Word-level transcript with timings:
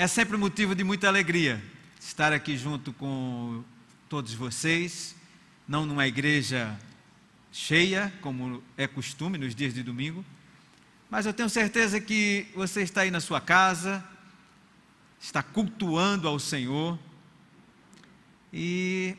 É 0.00 0.06
sempre 0.06 0.36
motivo 0.36 0.76
de 0.76 0.84
muita 0.84 1.08
alegria 1.08 1.60
estar 1.98 2.32
aqui 2.32 2.56
junto 2.56 2.92
com 2.92 3.64
todos 4.08 4.32
vocês, 4.32 5.16
não 5.66 5.84
numa 5.84 6.06
igreja 6.06 6.78
cheia, 7.50 8.14
como 8.20 8.62
é 8.76 8.86
costume 8.86 9.36
nos 9.38 9.56
dias 9.56 9.74
de 9.74 9.82
domingo, 9.82 10.24
mas 11.10 11.26
eu 11.26 11.34
tenho 11.34 11.48
certeza 11.48 12.00
que 12.00 12.46
você 12.54 12.82
está 12.82 13.00
aí 13.00 13.10
na 13.10 13.18
sua 13.18 13.40
casa, 13.40 14.04
está 15.20 15.42
cultuando 15.42 16.28
ao 16.28 16.38
Senhor, 16.38 16.96
e 18.52 19.16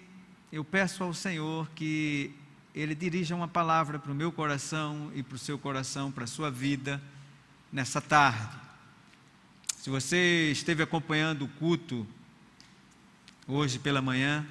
eu 0.49 0.63
peço 0.63 1.03
ao 1.03 1.13
Senhor 1.13 1.69
que 1.75 2.31
Ele 2.73 2.95
dirija 2.95 3.35
uma 3.35 3.49
palavra 3.49 3.99
para 3.99 4.13
o 4.13 4.15
meu 4.15 4.31
coração 4.31 5.11
e 5.13 5.23
para 5.23 5.35
o 5.35 5.39
seu 5.39 5.59
coração, 5.59 6.09
para 6.09 6.23
a 6.23 6.27
sua 6.27 6.49
vida, 6.49 7.03
nessa 7.69 7.99
tarde. 7.99 8.68
Se 9.79 9.89
você 9.89 10.51
esteve 10.51 10.83
acompanhando 10.83 11.45
o 11.45 11.47
culto 11.47 12.05
hoje 13.47 13.79
pela 13.79 14.01
manhã, 14.01 14.45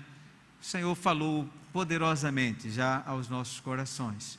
o 0.58 0.64
Senhor 0.64 0.94
falou 0.94 1.46
poderosamente 1.70 2.70
já 2.70 3.02
aos 3.04 3.28
nossos 3.28 3.60
corações. 3.60 4.38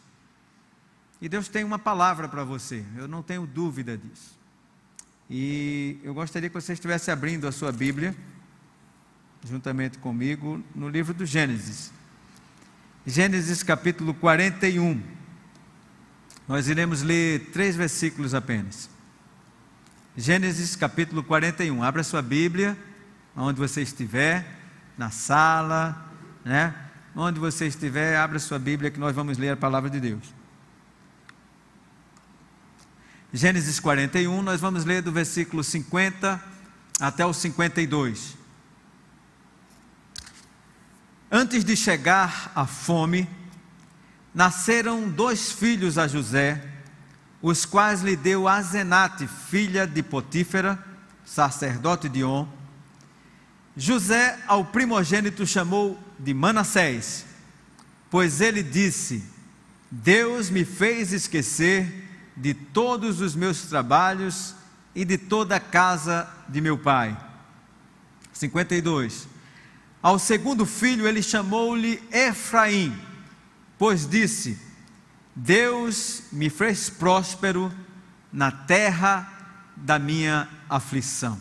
E 1.21 1.29
Deus 1.29 1.47
tem 1.47 1.63
uma 1.63 1.77
palavra 1.77 2.27
para 2.27 2.43
você, 2.43 2.83
eu 2.97 3.07
não 3.07 3.21
tenho 3.21 3.45
dúvida 3.45 3.95
disso. 3.95 4.35
E 5.29 5.99
eu 6.03 6.11
gostaria 6.11 6.49
que 6.49 6.55
você 6.55 6.73
estivesse 6.73 7.11
abrindo 7.11 7.47
a 7.47 7.51
sua 7.51 7.71
Bíblia, 7.71 8.15
juntamente 9.47 9.99
comigo, 9.99 10.59
no 10.73 10.89
livro 10.89 11.13
do 11.13 11.23
Gênesis. 11.23 11.93
Gênesis 13.05 13.61
capítulo 13.61 14.11
41. 14.15 15.03
Nós 16.47 16.67
iremos 16.67 17.03
ler 17.03 17.51
três 17.51 17.75
versículos 17.75 18.33
apenas. 18.33 18.89
Gênesis 20.19 20.75
capítulo 20.75 21.23
41. 21.23 21.81
Abra 21.81 22.03
sua 22.03 22.21
Bíblia, 22.21 22.77
onde 23.33 23.57
você 23.57 23.81
estiver, 23.81 24.45
na 24.97 25.09
sala, 25.09 26.11
né? 26.43 26.75
Onde 27.15 27.39
você 27.39 27.67
estiver, 27.67 28.17
abra 28.17 28.37
sua 28.37 28.59
Bíblia 28.59 28.91
que 28.91 28.99
nós 28.99 29.15
vamos 29.15 29.37
ler 29.37 29.51
a 29.51 29.55
palavra 29.55 29.89
de 29.89 29.97
Deus. 29.97 30.23
Gênesis 33.31 33.79
41, 33.79 34.41
nós 34.41 34.59
vamos 34.59 34.83
ler 34.83 35.01
do 35.01 35.09
versículo 35.09 35.63
50 35.63 36.43
até 36.99 37.25
o 37.25 37.31
52. 37.31 38.35
Antes 41.31 41.63
de 41.63 41.77
chegar 41.77 42.51
a 42.53 42.67
fome, 42.67 43.25
nasceram 44.35 45.07
dois 45.07 45.49
filhos 45.49 45.97
a 45.97 46.09
José 46.09 46.61
os 47.41 47.65
quais 47.65 48.01
lhe 48.01 48.15
deu 48.15 48.47
Azenate, 48.47 49.27
filha 49.27 49.87
de 49.87 50.03
Potífera, 50.03 50.83
sacerdote 51.25 52.09
de 52.09 52.23
On. 52.23 52.47
José 53.77 54.37
ao 54.47 54.65
primogênito 54.65 55.45
chamou 55.47 55.97
de 56.17 56.33
Manassés, 56.33 57.25
pois 58.09 58.41
ele 58.41 58.61
disse: 58.61 59.23
Deus 59.89 60.49
me 60.49 60.65
fez 60.65 61.13
esquecer 61.13 62.07
de 62.35 62.53
todos 62.53 63.21
os 63.21 63.35
meus 63.35 63.61
trabalhos 63.63 64.55
e 64.93 65.05
de 65.05 65.17
toda 65.17 65.55
a 65.55 65.59
casa 65.59 66.29
de 66.47 66.59
meu 66.59 66.77
pai. 66.77 67.17
52. 68.33 69.27
Ao 70.01 70.17
segundo 70.17 70.65
filho 70.65 71.07
ele 71.07 71.21
chamou-lhe 71.21 72.01
Efraim, 72.11 72.97
pois 73.77 74.07
disse: 74.07 74.57
Deus 75.41 76.23
me 76.33 76.49
fez 76.49 76.89
próspero 76.89 77.71
na 78.31 78.51
terra 78.51 79.71
da 79.73 79.97
minha 79.97 80.49
aflição. 80.69 81.39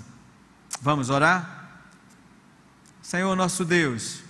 Vamos 0.80 1.10
orar? 1.10 1.82
Senhor 3.02 3.34
nosso 3.34 3.64
Deus, 3.64 4.22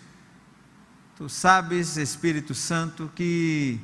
Tu 1.16 1.28
sabes, 1.28 1.98
Espírito 1.98 2.54
Santo, 2.54 3.10
que 3.14 3.78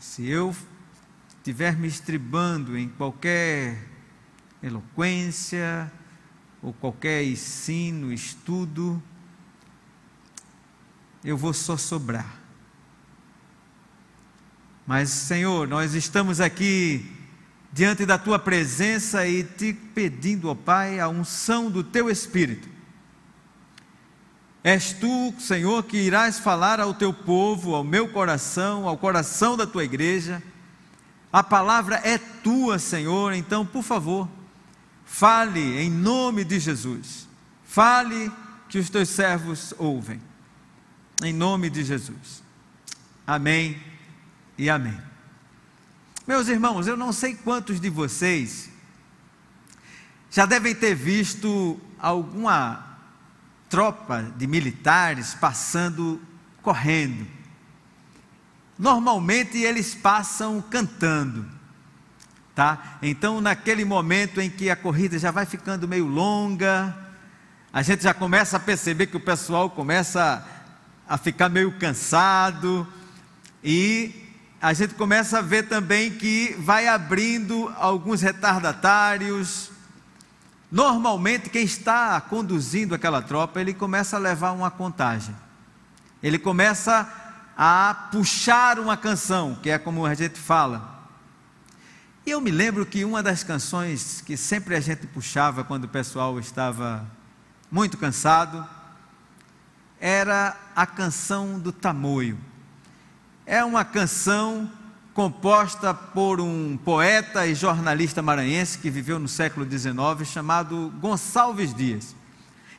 se 0.00 0.26
eu 0.26 0.56
estiver 1.36 1.76
me 1.76 1.86
estribando 1.86 2.78
em 2.78 2.88
qualquer 2.88 3.84
eloquência 4.62 5.92
ou 6.62 6.72
qualquer 6.72 7.22
ensino, 7.22 8.12
estudo, 8.12 9.02
eu 11.22 11.36
vou 11.36 11.52
só 11.52 11.76
sobrar. 11.76 12.47
Mas, 14.88 15.10
Senhor, 15.10 15.68
nós 15.68 15.92
estamos 15.92 16.40
aqui 16.40 17.14
diante 17.70 18.06
da 18.06 18.16
tua 18.16 18.38
presença 18.38 19.26
e 19.26 19.44
te 19.44 19.74
pedindo, 19.74 20.48
ó 20.48 20.54
Pai, 20.54 20.98
a 20.98 21.06
unção 21.10 21.70
do 21.70 21.84
teu 21.84 22.08
Espírito. 22.08 22.66
És 24.64 24.94
tu, 24.94 25.34
Senhor, 25.38 25.82
que 25.82 25.98
irás 25.98 26.38
falar 26.38 26.80
ao 26.80 26.94
teu 26.94 27.12
povo, 27.12 27.74
ao 27.74 27.84
meu 27.84 28.08
coração, 28.08 28.88
ao 28.88 28.96
coração 28.96 29.58
da 29.58 29.66
tua 29.66 29.84
igreja. 29.84 30.42
A 31.30 31.42
palavra 31.42 31.96
é 32.02 32.16
tua, 32.16 32.78
Senhor, 32.78 33.34
então, 33.34 33.66
por 33.66 33.82
favor, 33.82 34.26
fale 35.04 35.82
em 35.82 35.90
nome 35.90 36.44
de 36.44 36.58
Jesus. 36.58 37.28
Fale 37.62 38.32
que 38.70 38.78
os 38.78 38.88
teus 38.88 39.10
servos 39.10 39.74
ouvem. 39.76 40.18
Em 41.22 41.34
nome 41.34 41.68
de 41.68 41.84
Jesus. 41.84 42.42
Amém 43.26 43.87
e 44.58 44.68
amém. 44.68 45.00
Meus 46.26 46.48
irmãos, 46.48 46.86
eu 46.88 46.96
não 46.96 47.12
sei 47.12 47.34
quantos 47.34 47.80
de 47.80 47.88
vocês 47.88 48.68
já 50.30 50.44
devem 50.44 50.74
ter 50.74 50.94
visto 50.94 51.80
alguma 51.98 52.98
tropa 53.70 54.30
de 54.36 54.46
militares 54.46 55.34
passando 55.34 56.20
correndo. 56.60 57.26
Normalmente 58.78 59.58
eles 59.58 59.94
passam 59.94 60.60
cantando, 60.60 61.46
tá? 62.54 62.98
Então, 63.00 63.40
naquele 63.40 63.84
momento 63.84 64.40
em 64.40 64.50
que 64.50 64.68
a 64.68 64.76
corrida 64.76 65.18
já 65.18 65.30
vai 65.30 65.46
ficando 65.46 65.88
meio 65.88 66.06
longa, 66.06 66.96
a 67.72 67.82
gente 67.82 68.02
já 68.02 68.12
começa 68.12 68.56
a 68.56 68.60
perceber 68.60 69.06
que 69.06 69.16
o 69.16 69.20
pessoal 69.20 69.70
começa 69.70 70.46
a 71.08 71.16
ficar 71.16 71.48
meio 71.48 71.72
cansado 71.78 72.86
e 73.64 74.27
a 74.60 74.72
gente 74.72 74.94
começa 74.94 75.38
a 75.38 75.42
ver 75.42 75.68
também 75.68 76.10
que 76.10 76.56
vai 76.58 76.88
abrindo 76.88 77.72
alguns 77.76 78.20
retardatários. 78.20 79.70
Normalmente, 80.70 81.48
quem 81.48 81.62
está 81.62 82.20
conduzindo 82.20 82.92
aquela 82.92 83.22
tropa, 83.22 83.60
ele 83.60 83.72
começa 83.72 84.16
a 84.16 84.18
levar 84.18 84.50
uma 84.50 84.70
contagem. 84.70 85.34
Ele 86.20 86.40
começa 86.40 87.08
a 87.56 88.08
puxar 88.10 88.80
uma 88.80 88.96
canção, 88.96 89.54
que 89.62 89.70
é 89.70 89.78
como 89.78 90.04
a 90.04 90.14
gente 90.14 90.40
fala. 90.40 91.06
E 92.26 92.32
eu 92.32 92.40
me 92.40 92.50
lembro 92.50 92.84
que 92.84 93.04
uma 93.04 93.22
das 93.22 93.44
canções 93.44 94.20
que 94.20 94.36
sempre 94.36 94.74
a 94.74 94.80
gente 94.80 95.06
puxava 95.06 95.62
quando 95.62 95.84
o 95.84 95.88
pessoal 95.88 96.38
estava 96.40 97.06
muito 97.70 97.96
cansado 97.96 98.66
era 100.00 100.56
a 100.74 100.84
canção 100.84 101.60
do 101.60 101.70
tamoio 101.70 102.38
é 103.48 103.64
uma 103.64 103.82
canção 103.82 104.70
composta 105.14 105.94
por 105.94 106.38
um 106.38 106.76
poeta 106.76 107.46
e 107.46 107.54
jornalista 107.54 108.20
maranhense 108.20 108.76
que 108.76 108.90
viveu 108.90 109.18
no 109.18 109.26
século 109.26 109.66
XIX, 109.66 110.28
chamado 110.30 110.92
Gonçalves 111.00 111.74
Dias. 111.74 112.14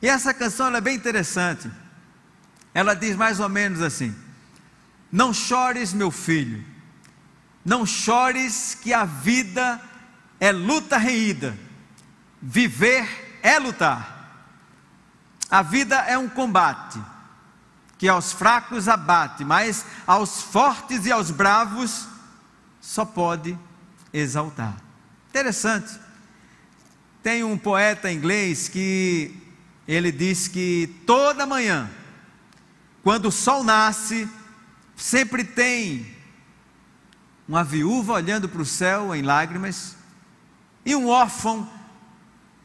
E 0.00 0.08
essa 0.08 0.32
canção 0.32 0.74
é 0.74 0.80
bem 0.80 0.94
interessante. 0.94 1.68
Ela 2.72 2.94
diz 2.94 3.16
mais 3.16 3.40
ou 3.40 3.48
menos 3.48 3.82
assim: 3.82 4.14
Não 5.10 5.34
chores, 5.34 5.92
meu 5.92 6.12
filho, 6.12 6.64
não 7.64 7.84
chores, 7.84 8.78
que 8.80 8.94
a 8.94 9.04
vida 9.04 9.80
é 10.38 10.52
luta 10.52 10.96
reída, 10.96 11.58
viver 12.40 13.40
é 13.42 13.58
lutar. 13.58 14.18
A 15.50 15.62
vida 15.62 15.96
é 15.96 16.16
um 16.16 16.28
combate 16.28 17.00
que 18.00 18.08
aos 18.08 18.32
fracos 18.32 18.88
abate, 18.88 19.44
mas 19.44 19.84
aos 20.06 20.40
fortes 20.40 21.04
e 21.04 21.12
aos 21.12 21.30
bravos 21.30 22.08
só 22.80 23.04
pode 23.04 23.58
exaltar. 24.10 24.74
Interessante. 25.28 26.00
Tem 27.22 27.44
um 27.44 27.58
poeta 27.58 28.10
inglês 28.10 28.68
que 28.68 29.36
ele 29.86 30.10
diz 30.10 30.48
que 30.48 31.02
toda 31.04 31.44
manhã, 31.44 31.90
quando 33.02 33.26
o 33.26 33.30
sol 33.30 33.62
nasce, 33.62 34.26
sempre 34.96 35.44
tem 35.44 36.16
uma 37.46 37.62
viúva 37.62 38.14
olhando 38.14 38.48
para 38.48 38.62
o 38.62 38.66
céu 38.66 39.14
em 39.14 39.20
lágrimas 39.20 39.94
e 40.86 40.96
um 40.96 41.06
órfão 41.06 41.68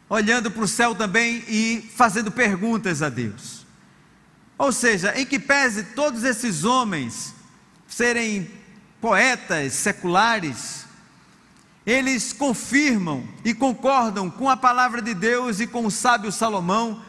olhando 0.07 0.49
para 0.49 0.63
o 0.63 0.67
céu 0.67 0.95
também 0.95 1.43
e 1.49 1.91
fazendo 1.93 2.31
perguntas 2.31 3.01
a 3.01 3.09
Deus. 3.09 3.64
Ou 4.57 4.71
seja, 4.71 5.13
em 5.19 5.25
que 5.25 5.37
pese 5.37 5.83
todos 5.83 6.23
esses 6.23 6.63
homens 6.63 7.33
serem 7.87 8.49
poetas 9.01 9.73
seculares, 9.73 10.85
eles 11.85 12.33
confirmam 12.33 13.27
e 13.43 13.53
concordam 13.53 14.29
com 14.29 14.49
a 14.49 14.57
palavra 14.57 15.01
de 15.01 15.13
Deus 15.13 15.59
e 15.59 15.67
com 15.67 15.85
o 15.85 15.91
sábio 15.91 16.31
Salomão, 16.31 17.03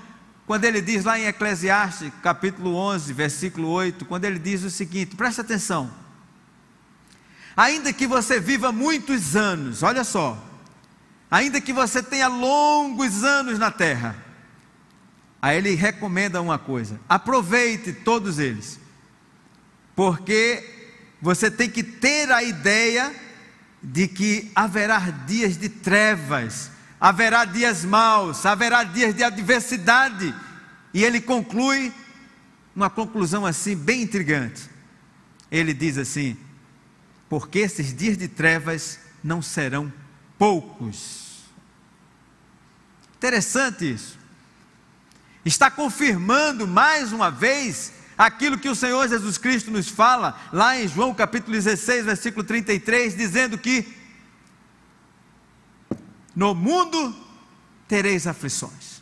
quando 0.47 0.65
ele 0.65 0.81
diz 0.81 1.05
lá 1.05 1.19
em 1.19 1.27
Eclesiastes, 1.27 2.13
capítulo 2.23 2.75
11, 2.75 3.13
versículo 3.13 3.69
8, 3.69 4.05
quando 4.05 4.25
ele 4.25 4.39
diz 4.39 4.63
o 4.63 4.71
seguinte: 4.71 5.17
presta 5.17 5.43
atenção. 5.43 5.91
Ainda 7.57 7.93
que 7.93 8.07
você 8.07 8.39
viva 8.39 8.71
muitos 8.71 9.35
anos, 9.35 9.83
olha 9.83 10.05
só, 10.05 10.37
ainda 11.31 11.61
que 11.61 11.73
você 11.73 12.03
tenha 12.03 12.29
longos 12.29 13.25
anos 13.25 13.59
na 13.59 13.71
terra, 13.71 14.26
aí 15.41 15.59
ele 15.59 15.75
recomenda 15.75 16.41
uma 16.41 16.59
coisa: 16.59 17.01
aproveite 17.09 17.93
todos 17.93 18.39
eles, 18.39 18.79
porque 19.95 20.65
você 21.21 21.51
tem 21.51 21.69
que 21.69 21.83
ter 21.83 22.31
a 22.31 22.43
ideia 22.43 23.15
de 23.83 24.09
que 24.09 24.51
haverá 24.55 24.99
dias 24.99 25.57
de 25.57 25.69
trevas, 25.69 26.71
haverá 27.01 27.45
dias 27.45 27.85
maus, 27.85 28.45
haverá 28.45 28.85
dias 28.85 29.15
de 29.15 29.23
adversidade. 29.23 30.35
E 30.93 31.05
ele 31.05 31.21
conclui 31.21 31.93
uma 32.75 32.91
conclusão 32.91 33.47
assim 33.47 33.77
bem 33.77 34.03
intrigante. 34.03 34.69
Ele 35.51 35.73
diz 35.73 35.99
assim: 35.99 36.37
porque 37.29 37.61
esses 37.61 37.95
dias 37.95 38.17
de 38.17 38.29
trevas 38.29 38.99
não 39.23 39.43
serão 39.43 39.93
poucos. 40.39 41.45
Interessante 43.17 43.93
isso. 43.93 44.16
Está 45.47 45.71
confirmando 45.71 46.67
mais 46.67 47.13
uma 47.13 47.31
vez 47.31 47.93
aquilo 48.19 48.59
que 48.59 48.69
o 48.69 48.75
Senhor 48.75 49.09
Jesus 49.09 49.39
Cristo 49.39 49.71
nos 49.71 49.89
fala 49.89 50.37
lá 50.53 50.77
em 50.77 50.89
João 50.89 51.15
capítulo 51.15 51.53
16, 51.53 52.05
versículo 52.05 52.43
33, 52.43 53.17
dizendo 53.17 53.57
que 53.57 53.87
no 56.35 56.53
mundo 56.53 57.15
tereis 57.87 58.27
aflições, 58.27 59.01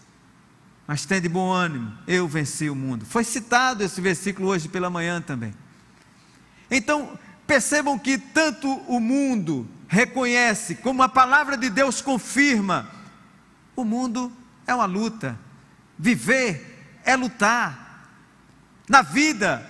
mas 0.86 1.06
tende 1.06 1.30
bom 1.30 1.50
ânimo, 1.50 1.96
eu 2.06 2.28
venci 2.28 2.68
o 2.68 2.74
mundo. 2.74 3.06
Foi 3.06 3.24
citado 3.24 3.82
esse 3.82 3.98
versículo 4.02 4.48
hoje 4.48 4.68
pela 4.68 4.90
manhã 4.90 5.22
também. 5.22 5.54
Então, 6.70 7.18
percebam 7.46 7.98
que 7.98 8.18
tanto 8.18 8.70
o 8.86 9.00
mundo 9.00 9.66
reconhece, 9.88 10.74
como 10.74 11.02
a 11.02 11.08
palavra 11.08 11.56
de 11.56 11.70
Deus 11.70 12.02
confirma, 12.02 12.90
o 13.74 13.82
mundo 13.82 14.30
é 14.66 14.74
uma 14.74 14.84
luta, 14.84 15.38
viver 15.98 17.00
é 17.04 17.16
lutar. 17.16 18.08
Na 18.88 19.02
vida 19.02 19.68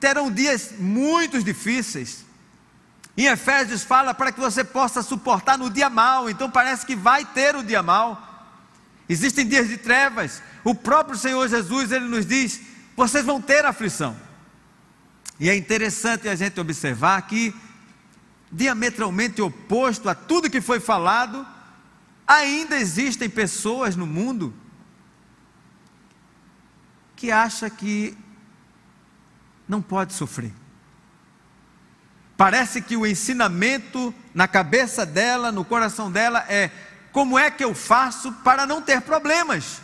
terão 0.00 0.30
dias 0.30 0.72
muito 0.78 1.42
difíceis. 1.42 2.24
Em 3.16 3.26
Efésios 3.26 3.82
fala 3.82 4.12
para 4.12 4.30
que 4.30 4.40
você 4.40 4.62
possa 4.62 5.02
suportar 5.02 5.56
no 5.56 5.70
dia 5.70 5.88
mal, 5.88 6.28
então 6.28 6.50
parece 6.50 6.84
que 6.84 6.94
vai 6.94 7.24
ter 7.24 7.56
o 7.56 7.62
dia 7.62 7.82
mal. 7.82 8.22
Existem 9.08 9.46
dias 9.46 9.68
de 9.68 9.78
trevas. 9.78 10.42
O 10.62 10.74
próprio 10.74 11.16
Senhor 11.16 11.48
Jesus, 11.48 11.92
ele 11.92 12.06
nos 12.06 12.26
diz: 12.26 12.60
vocês 12.94 13.24
vão 13.24 13.40
ter 13.40 13.64
aflição. 13.64 14.16
E 15.38 15.48
é 15.48 15.56
interessante 15.56 16.28
a 16.28 16.34
gente 16.34 16.58
observar 16.58 17.22
que, 17.22 17.54
diametralmente 18.50 19.40
oposto 19.40 20.08
a 20.08 20.14
tudo 20.14 20.50
que 20.50 20.60
foi 20.60 20.80
falado, 20.80 21.46
ainda 22.26 22.76
existem 22.76 23.28
pessoas 23.28 23.96
no 23.96 24.06
mundo 24.06 24.52
que 27.16 27.32
acham 27.32 27.68
que 27.70 28.16
não 29.66 29.82
pode 29.82 30.12
sofrer. 30.12 30.52
Parece 32.36 32.82
que 32.82 32.96
o 32.96 33.06
ensinamento 33.06 34.14
na 34.34 34.46
cabeça 34.46 35.06
dela, 35.06 35.50
no 35.50 35.64
coração 35.64 36.12
dela, 36.12 36.44
é: 36.48 36.70
como 37.10 37.38
é 37.38 37.50
que 37.50 37.64
eu 37.64 37.74
faço 37.74 38.30
para 38.30 38.66
não 38.66 38.82
ter 38.82 39.00
problemas? 39.00 39.80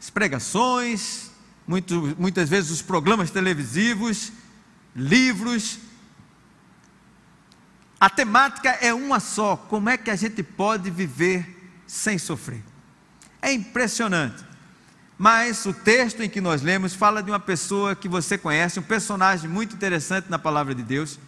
As 0.00 0.08
pregações, 0.08 1.30
muito, 1.66 2.16
muitas 2.18 2.48
vezes 2.48 2.70
os 2.70 2.80
programas 2.80 3.30
televisivos, 3.30 4.32
livros. 4.96 5.78
A 8.00 8.08
temática 8.08 8.70
é 8.70 8.94
uma 8.94 9.20
só: 9.20 9.54
como 9.54 9.90
é 9.90 9.98
que 9.98 10.10
a 10.10 10.16
gente 10.16 10.42
pode 10.42 10.90
viver 10.90 11.70
sem 11.86 12.16
sofrer? 12.16 12.64
É 13.42 13.52
impressionante. 13.52 14.49
Mas 15.22 15.66
o 15.66 15.74
texto 15.74 16.22
em 16.22 16.30
que 16.30 16.40
nós 16.40 16.62
lemos 16.62 16.94
fala 16.94 17.22
de 17.22 17.30
uma 17.30 17.38
pessoa 17.38 17.94
que 17.94 18.08
você 18.08 18.38
conhece, 18.38 18.80
um 18.80 18.82
personagem 18.82 19.50
muito 19.50 19.74
interessante 19.74 20.30
na 20.30 20.38
palavra 20.38 20.74
de 20.74 20.82
Deus. 20.82 21.18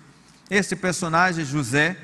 Esse 0.48 0.74
personagem, 0.74 1.44
José. 1.44 1.98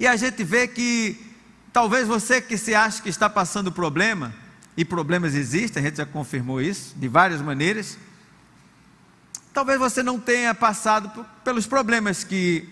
E 0.00 0.04
a 0.04 0.16
gente 0.16 0.42
vê 0.42 0.66
que 0.66 1.32
talvez 1.72 2.08
você 2.08 2.40
que 2.40 2.58
se 2.58 2.74
acha 2.74 3.00
que 3.00 3.08
está 3.08 3.30
passando 3.30 3.70
problema, 3.70 4.34
e 4.76 4.84
problemas 4.84 5.36
existem, 5.36 5.80
a 5.80 5.86
gente 5.86 5.98
já 5.98 6.06
confirmou 6.06 6.60
isso, 6.60 6.92
de 6.96 7.06
várias 7.06 7.40
maneiras. 7.40 7.96
Talvez 9.52 9.78
você 9.78 10.02
não 10.02 10.18
tenha 10.18 10.52
passado 10.56 11.24
pelos 11.44 11.68
problemas 11.68 12.24
que 12.24 12.68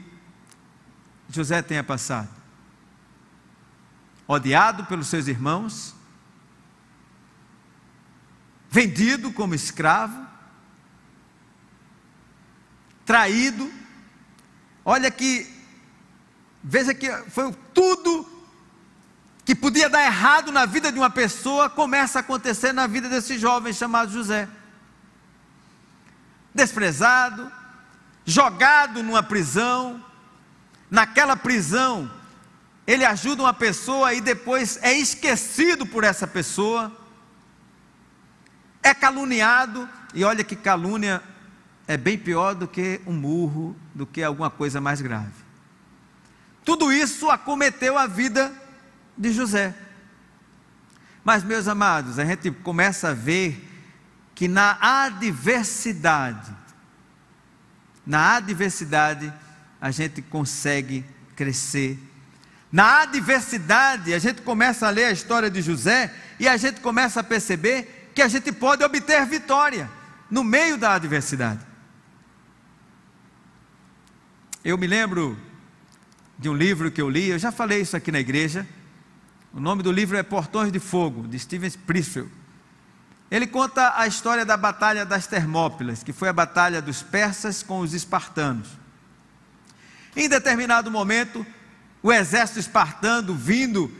José 1.31 1.63
tenha 1.63 1.85
passado. 1.85 2.29
Odiado 4.27 4.87
pelos 4.87 5.07
seus 5.07 5.29
irmãos, 5.29 5.96
vendido 8.77 9.33
como 9.33 9.55
escravo, 9.55 10.27
traído. 13.07 13.73
Olha 14.85 15.11
que, 15.11 15.51
veja 16.63 16.93
que 16.93 17.11
foi 17.31 17.55
tudo 17.73 18.29
que 19.47 19.55
podia 19.55 19.89
dar 19.89 20.05
errado 20.05 20.53
na 20.53 20.67
vida 20.67 20.93
de 20.93 20.99
uma 20.99 21.09
pessoa, 21.09 21.71
começa 21.71 22.19
a 22.19 22.21
acontecer 22.21 22.75
na 22.75 22.87
vida 22.87 23.09
desse 23.09 23.39
jovem 23.39 23.73
chamado 23.73 24.13
José. 24.13 24.47
Desprezado, 26.55 27.51
jogado 28.27 29.03
numa 29.03 29.23
prisão, 29.23 30.05
naquela 30.91 31.35
prisão, 31.35 32.11
ele 32.87 33.07
ajuda 33.07 33.43
uma 33.43 33.55
pessoa 33.55 34.13
e 34.13 34.21
depois 34.21 34.79
é 34.83 34.93
esquecido 34.93 35.87
por 35.87 36.05
essa 36.05 36.27
pessoa 36.27 37.06
é 38.87 38.95
caluniado, 38.95 39.89
e 40.15 40.23
olha 40.23 40.45
que 40.45 40.55
calúnia 40.55 41.21
é 41.89 41.97
bem 41.97 42.17
pior 42.17 42.55
do 42.55 42.69
que 42.69 43.01
um 43.05 43.13
murro, 43.13 43.75
do 43.93 44.07
que 44.07 44.23
alguma 44.23 44.49
coisa 44.49 44.81
mais 44.81 45.01
grave. 45.01 45.33
Tudo 46.65 46.93
isso 46.93 47.29
acometeu 47.29 47.99
a 47.99 48.07
vida 48.07 48.53
de 49.19 49.33
José. 49.33 49.75
Mas, 51.25 51.43
meus 51.43 51.67
amados, 51.67 52.21
a 52.21 52.25
gente 52.25 52.49
começa 52.53 53.09
a 53.09 53.13
ver 53.15 53.61
que 54.37 54.47
na 54.47 54.79
adversidade, 54.81 56.55
na 58.07 58.37
adversidade, 58.37 59.33
a 59.81 59.91
gente 59.91 60.23
consegue 60.23 61.05
crescer. 61.35 61.99
Na 62.71 63.03
adversidade, 63.03 64.15
a 64.15 64.19
gente 64.21 64.43
começa 64.43 64.87
a 64.87 64.91
ler 64.91 65.07
a 65.07 65.13
história 65.13 65.51
de 65.51 65.61
José 65.61 66.15
e 66.39 66.47
a 66.47 66.57
gente 66.57 66.81
começa 66.81 67.19
a 67.19 67.25
perceber 67.25 67.96
que 68.17 68.23
a 68.23 68.29
gente 68.29 68.51
pode 68.51 68.83
obter 68.83 69.27
vitória 69.27 69.91
no 70.31 70.43
meio 70.43 70.79
da 70.79 70.95
adversidade. 70.95 71.61
Eu 74.65 74.79
me 74.79 74.87
lembro 74.87 75.39
de 76.39 76.49
um 76.49 76.55
livro 76.55 76.91
que 76.91 77.01
eu 77.01 77.11
li, 77.11 77.29
eu 77.29 77.39
já 77.39 77.53
falei 77.53 77.83
isso 77.83 77.95
aqui 77.95 78.11
na 78.11 78.19
igreja. 78.19 78.67
O 79.53 79.61
nome 79.61 79.83
do 79.83 79.93
livro 79.93 80.17
é 80.17 80.23
Portões 80.23 80.73
de 80.73 80.79
Fogo, 80.79 81.29
de 81.29 81.39
Steven 81.39 81.71
Prisfield. 81.87 82.33
Ele 83.31 83.47
conta 83.47 83.93
a 83.95 84.07
história 84.07 84.47
da 84.47 84.57
Batalha 84.57 85.05
das 85.05 85.27
Termópilas, 85.27 86.03
que 86.03 86.13
foi 86.13 86.31
a 86.31 86.33
batalha 86.33 86.81
dos 86.81 87.03
persas 87.03 87.63
com 87.63 87.81
os 87.81 87.93
espartanos. 87.93 88.69
Em 90.17 90.27
determinado 90.27 90.91
momento, 90.91 91.45
o 92.03 92.11
exército 92.11 92.61
espartano 92.61 93.35
vindo 93.35 93.93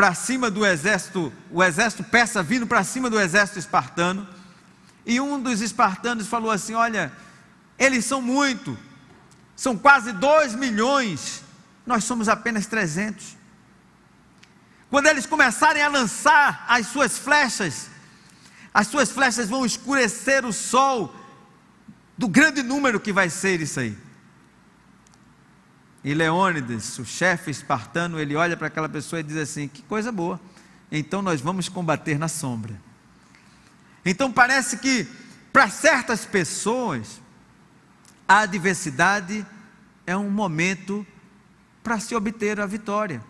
para 0.00 0.14
cima 0.14 0.50
do 0.50 0.64
exército, 0.64 1.30
o 1.50 1.62
exército 1.62 2.02
persa 2.02 2.42
vindo 2.42 2.66
para 2.66 2.82
cima 2.82 3.10
do 3.10 3.20
exército 3.20 3.58
espartano. 3.58 4.26
E 5.04 5.20
um 5.20 5.38
dos 5.38 5.60
espartanos 5.60 6.26
falou 6.26 6.50
assim: 6.50 6.72
Olha, 6.72 7.12
eles 7.78 8.06
são 8.06 8.22
muito, 8.22 8.78
são 9.54 9.76
quase 9.76 10.12
dois 10.12 10.54
milhões, 10.54 11.42
nós 11.84 12.04
somos 12.04 12.30
apenas 12.30 12.64
300. 12.64 13.36
Quando 14.88 15.06
eles 15.06 15.26
começarem 15.26 15.82
a 15.82 15.88
lançar 15.88 16.64
as 16.66 16.86
suas 16.86 17.18
flechas, 17.18 17.90
as 18.72 18.86
suas 18.86 19.10
flechas 19.10 19.50
vão 19.50 19.66
escurecer 19.66 20.46
o 20.46 20.52
sol 20.52 21.14
do 22.16 22.26
grande 22.26 22.62
número 22.62 22.98
que 22.98 23.12
vai 23.12 23.28
ser 23.28 23.60
isso 23.60 23.78
aí. 23.78 23.98
E 26.02 26.14
Leônidas, 26.14 26.98
o 26.98 27.04
chefe 27.04 27.50
espartano, 27.50 28.18
ele 28.18 28.34
olha 28.34 28.56
para 28.56 28.68
aquela 28.68 28.88
pessoa 28.88 29.20
e 29.20 29.22
diz 29.22 29.36
assim: 29.36 29.68
Que 29.68 29.82
coisa 29.82 30.10
boa, 30.10 30.40
então 30.90 31.20
nós 31.20 31.40
vamos 31.40 31.68
combater 31.68 32.18
na 32.18 32.28
sombra. 32.28 32.74
Então 34.04 34.32
parece 34.32 34.78
que 34.78 35.06
para 35.52 35.68
certas 35.68 36.24
pessoas 36.24 37.20
a 38.26 38.40
adversidade 38.40 39.46
é 40.06 40.16
um 40.16 40.30
momento 40.30 41.06
para 41.82 42.00
se 42.00 42.14
obter 42.14 42.60
a 42.60 42.66
vitória, 42.66 43.22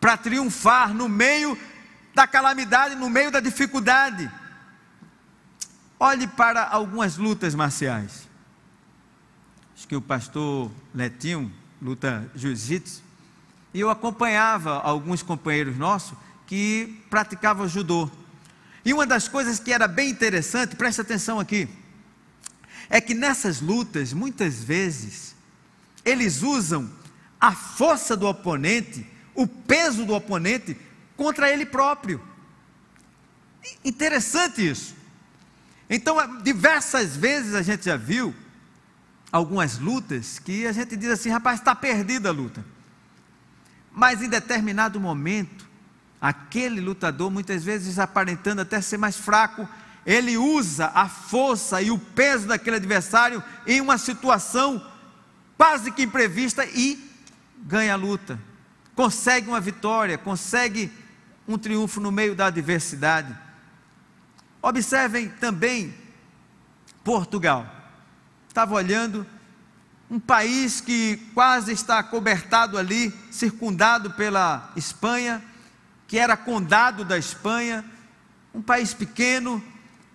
para 0.00 0.16
triunfar 0.16 0.92
no 0.92 1.08
meio 1.08 1.56
da 2.14 2.26
calamidade, 2.26 2.96
no 2.96 3.08
meio 3.08 3.30
da 3.30 3.38
dificuldade. 3.38 4.28
Olhe 6.00 6.26
para 6.26 6.66
algumas 6.66 7.16
lutas 7.16 7.54
marciais. 7.54 8.28
Acho 9.76 9.86
que 9.86 9.94
o 9.94 10.02
pastor 10.02 10.72
Letinho 10.92 11.52
luta 11.80 12.30
jiu-jitsu, 12.34 13.02
e 13.72 13.80
eu 13.80 13.90
acompanhava 13.90 14.80
alguns 14.80 15.22
companheiros 15.22 15.76
nossos 15.76 16.16
que 16.46 17.02
praticavam 17.10 17.68
judô. 17.68 18.10
E 18.84 18.92
uma 18.92 19.06
das 19.06 19.28
coisas 19.28 19.58
que 19.58 19.72
era 19.72 19.86
bem 19.86 20.10
interessante, 20.10 20.76
preste 20.76 21.00
atenção 21.00 21.38
aqui, 21.38 21.68
é 22.88 23.00
que 23.00 23.14
nessas 23.14 23.60
lutas, 23.60 24.12
muitas 24.12 24.64
vezes, 24.64 25.34
eles 26.04 26.42
usam 26.42 26.90
a 27.40 27.52
força 27.52 28.16
do 28.16 28.26
oponente, 28.26 29.06
o 29.34 29.46
peso 29.46 30.04
do 30.06 30.14
oponente, 30.14 30.76
contra 31.16 31.50
ele 31.52 31.66
próprio. 31.66 32.20
Interessante 33.84 34.66
isso. 34.66 34.96
Então, 35.90 36.40
diversas 36.42 37.16
vezes 37.16 37.54
a 37.54 37.62
gente 37.62 37.84
já 37.84 37.96
viu 37.96 38.34
algumas 39.30 39.78
lutas 39.78 40.38
que 40.38 40.66
a 40.66 40.72
gente 40.72 40.96
diz 40.96 41.10
assim, 41.10 41.28
rapaz, 41.28 41.60
está 41.60 41.74
perdida 41.74 42.28
a 42.28 42.32
luta. 42.32 42.64
Mas 43.92 44.22
em 44.22 44.28
determinado 44.28 45.00
momento, 45.00 45.68
aquele 46.20 46.80
lutador, 46.80 47.30
muitas 47.30 47.64
vezes 47.64 47.98
aparentando 47.98 48.62
até 48.62 48.80
ser 48.80 48.96
mais 48.96 49.16
fraco, 49.16 49.68
ele 50.06 50.36
usa 50.38 50.90
a 50.94 51.08
força 51.08 51.82
e 51.82 51.90
o 51.90 51.98
peso 51.98 52.46
daquele 52.46 52.76
adversário 52.76 53.42
em 53.66 53.80
uma 53.80 53.98
situação 53.98 54.84
quase 55.56 55.90
que 55.90 56.02
imprevista 56.02 56.64
e 56.64 57.12
ganha 57.58 57.92
a 57.92 57.96
luta. 57.96 58.38
Consegue 58.94 59.48
uma 59.48 59.60
vitória, 59.60 60.16
consegue 60.16 60.90
um 61.46 61.58
triunfo 61.58 62.00
no 62.00 62.10
meio 62.10 62.34
da 62.34 62.46
adversidade. 62.46 63.36
Observem 64.62 65.28
também 65.28 65.94
Portugal. 67.04 67.77
Estava 68.58 68.74
olhando 68.74 69.24
um 70.10 70.18
país 70.18 70.80
que 70.80 71.16
quase 71.32 71.70
está 71.70 72.02
cobertado 72.02 72.76
ali, 72.76 73.14
circundado 73.30 74.10
pela 74.14 74.72
Espanha, 74.74 75.40
que 76.08 76.18
era 76.18 76.36
condado 76.36 77.04
da 77.04 77.16
Espanha, 77.16 77.84
um 78.52 78.60
país 78.60 78.92
pequeno, 78.92 79.62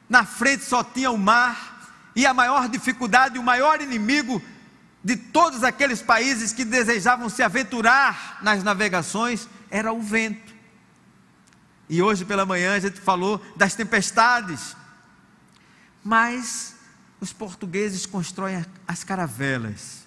na 0.10 0.26
frente 0.26 0.66
só 0.66 0.84
tinha 0.84 1.10
o 1.10 1.18
mar, 1.18 2.12
e 2.14 2.26
a 2.26 2.34
maior 2.34 2.68
dificuldade, 2.68 3.40
o 3.40 3.44
maior 3.44 3.80
inimigo 3.80 4.42
de 5.02 5.16
todos 5.16 5.64
aqueles 5.64 6.02
países 6.02 6.52
que 6.52 6.66
desejavam 6.66 7.30
se 7.30 7.42
aventurar 7.42 8.40
nas 8.42 8.62
navegações 8.62 9.48
era 9.72 9.94
o 9.94 10.02
vento. 10.02 10.54
E 11.88 12.02
hoje 12.02 12.26
pela 12.26 12.46
manhã 12.46 12.76
a 12.76 12.80
gente 12.82 13.00
falou 13.00 13.42
das 13.56 13.74
tempestades. 13.74 14.76
Mas 16.04 16.73
os 17.24 17.34
portugueses 17.34 18.06
constroem 18.06 18.66
as 18.88 19.04
caravelas. 19.04 20.04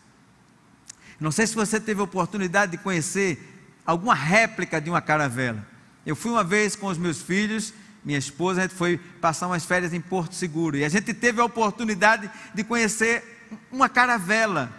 Não 1.19 1.33
sei 1.33 1.47
se 1.47 1.55
você 1.55 1.81
teve 1.81 2.01
a 2.01 2.05
oportunidade 2.05 2.73
de 2.73 2.79
conhecer 2.79 3.73
alguma 3.85 4.15
réplica 4.15 4.81
de 4.81 4.91
uma 4.91 5.01
caravela. 5.01 5.67
Eu 6.05 6.15
fui 6.15 6.31
uma 6.31 6.45
vez 6.45 6.77
com 6.77 6.87
os 6.87 6.99
meus 6.99 7.23
filhos, 7.23 7.73
minha 8.05 8.19
esposa, 8.19 8.61
a 8.61 8.63
gente 8.65 8.75
foi 8.75 8.99
passar 8.99 9.47
umas 9.47 9.65
férias 9.65 9.93
em 9.93 10.01
Porto 10.01 10.35
Seguro 10.35 10.77
e 10.77 10.85
a 10.85 10.89
gente 10.89 11.13
teve 11.15 11.41
a 11.41 11.45
oportunidade 11.45 12.31
de 12.55 12.63
conhecer 12.63 13.49
uma 13.73 13.89
caravela 13.89 14.71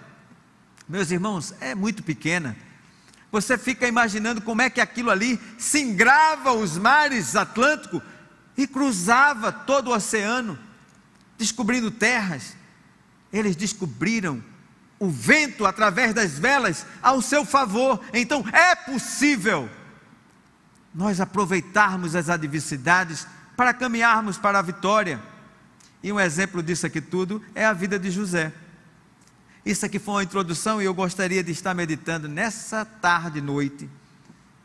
meus 0.88 1.12
irmãos, 1.12 1.54
é 1.60 1.76
muito 1.76 2.02
pequena. 2.02 2.56
Você 3.30 3.58
fica 3.58 3.86
imaginando 3.88 4.42
como 4.42 4.62
é 4.62 4.70
que 4.70 4.80
aquilo 4.80 5.10
ali 5.10 5.38
singrava 5.58 6.54
os 6.54 6.78
mares 6.78 7.36
Atlântico 7.36 8.02
e 8.56 8.66
cruzava 8.66 9.52
todo 9.52 9.90
o 9.90 9.94
oceano, 9.94 10.58
descobrindo 11.38 11.92
terras. 11.92 12.56
Eles 13.32 13.56
descobriram 13.56 14.44
o 15.00 15.10
vento 15.10 15.66
através 15.66 16.14
das 16.14 16.40
velas 16.40 16.86
ao 17.02 17.22
seu 17.22 17.46
favor. 17.46 18.02
Então 18.14 18.44
é 18.52 18.76
possível 18.76 19.70
nós 20.94 21.22
aproveitarmos 21.22 22.16
as 22.16 22.30
adversidades 22.30 23.28
para 23.56 23.74
caminharmos 23.74 24.38
para 24.38 24.60
a 24.60 24.62
vitória. 24.62 25.22
E 26.02 26.12
um 26.12 26.20
exemplo 26.20 26.64
disso 26.64 26.86
aqui 26.86 27.02
tudo 27.02 27.44
é 27.54 27.66
a 27.66 27.74
vida 27.74 28.00
de 28.00 28.10
José. 28.10 28.52
Isso 29.66 29.86
aqui 29.86 30.00
foi 30.00 30.14
uma 30.16 30.24
introdução 30.24 30.82
e 30.82 30.86
eu 30.86 30.94
gostaria 30.94 31.44
de 31.44 31.52
estar 31.52 31.74
meditando 31.74 32.28
nessa 32.28 32.86
tarde 32.86 33.40
e 33.40 33.42
noite 33.42 33.90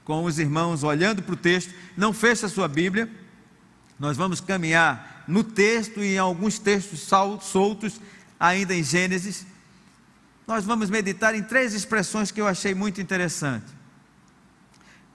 com 0.04 0.24
os 0.24 0.38
irmãos, 0.38 0.82
olhando 0.82 1.22
para 1.22 1.34
o 1.34 1.36
texto. 1.36 1.72
Não 1.96 2.12
feche 2.12 2.46
a 2.46 2.48
sua 2.48 2.68
Bíblia, 2.68 3.10
nós 3.98 4.16
vamos 4.16 4.40
caminhar 4.40 5.11
no 5.32 5.42
texto 5.42 6.02
e 6.02 6.14
em 6.14 6.18
alguns 6.18 6.58
textos 6.58 7.08
soltos, 7.40 7.98
ainda 8.38 8.74
em 8.74 8.82
Gênesis. 8.82 9.46
Nós 10.46 10.62
vamos 10.62 10.90
meditar 10.90 11.34
em 11.34 11.42
três 11.42 11.72
expressões 11.72 12.30
que 12.30 12.38
eu 12.38 12.46
achei 12.46 12.74
muito 12.74 13.00
interessante. 13.00 13.64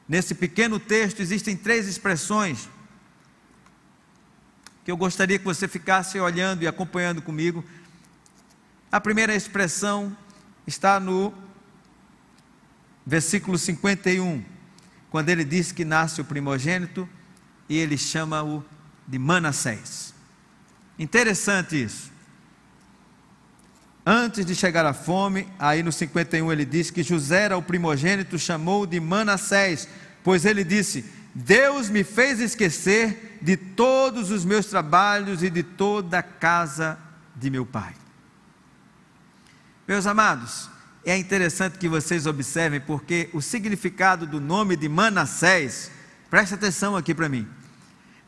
Nesse 0.10 0.34
pequeno 0.34 0.80
texto 0.80 1.20
existem 1.20 1.56
três 1.56 1.88
expressões 1.88 2.68
que 4.84 4.92
eu 4.92 4.98
gostaria 4.98 5.38
que 5.38 5.46
você 5.46 5.68
ficasse 5.68 6.20
olhando 6.20 6.64
e 6.64 6.68
acompanhando 6.68 7.22
comigo 7.22 7.64
a 8.92 9.00
primeira 9.00 9.36
expressão 9.36 10.16
está 10.66 11.00
no 11.00 11.32
versículo 13.06 13.56
51, 13.56 14.44
quando 15.12 15.30
ele 15.30 15.44
diz 15.44 15.72
que 15.72 15.86
nasce 15.86 16.22
o 16.22 16.26
primogênito 16.26 17.08
e 17.70 17.78
ele 17.78 17.98
chama-o 17.98 18.66
de 19.08 19.18
Manassés. 19.18 20.14
Interessante 21.00 21.82
isso. 21.82 22.12
Antes 24.06 24.46
de 24.46 24.56
chegar 24.56 24.86
à 24.86 24.94
fome, 24.94 25.48
aí 25.60 25.84
no 25.84 25.92
51 25.92 26.52
ele 26.52 26.66
diz 26.66 26.90
que 26.90 27.04
José 27.04 27.44
era 27.44 27.58
o 27.58 27.62
primogênito, 27.62 28.40
chamou 28.40 28.86
de 28.86 29.00
Manassés, 29.00 29.88
pois 30.24 30.46
ele 30.46 30.64
disse: 30.64 31.06
Deus 31.36 31.90
me 31.90 32.04
fez 32.04 32.40
esquecer 32.40 33.38
de 33.42 33.56
todos 33.56 34.32
os 34.32 34.46
meus 34.46 34.66
trabalhos 34.66 35.44
e 35.44 35.50
de 35.50 35.62
toda 35.62 36.20
a 36.20 36.24
casa 36.24 36.98
de 37.36 37.50
meu 37.50 37.66
pai. 37.66 37.94
Meus 39.88 40.08
amados, 40.08 40.70
é 41.06 41.16
interessante 41.16 41.78
que 41.78 41.88
vocês 41.88 42.26
observem, 42.26 42.82
porque 42.82 43.30
o 43.34 43.42
significado 43.42 44.26
do 44.26 44.42
nome 44.42 44.76
de 44.76 44.90
Manassés, 44.90 45.92
preste 46.30 46.56
atenção 46.56 46.96
aqui 46.96 47.14
para 47.14 47.30
mim. 47.30 47.48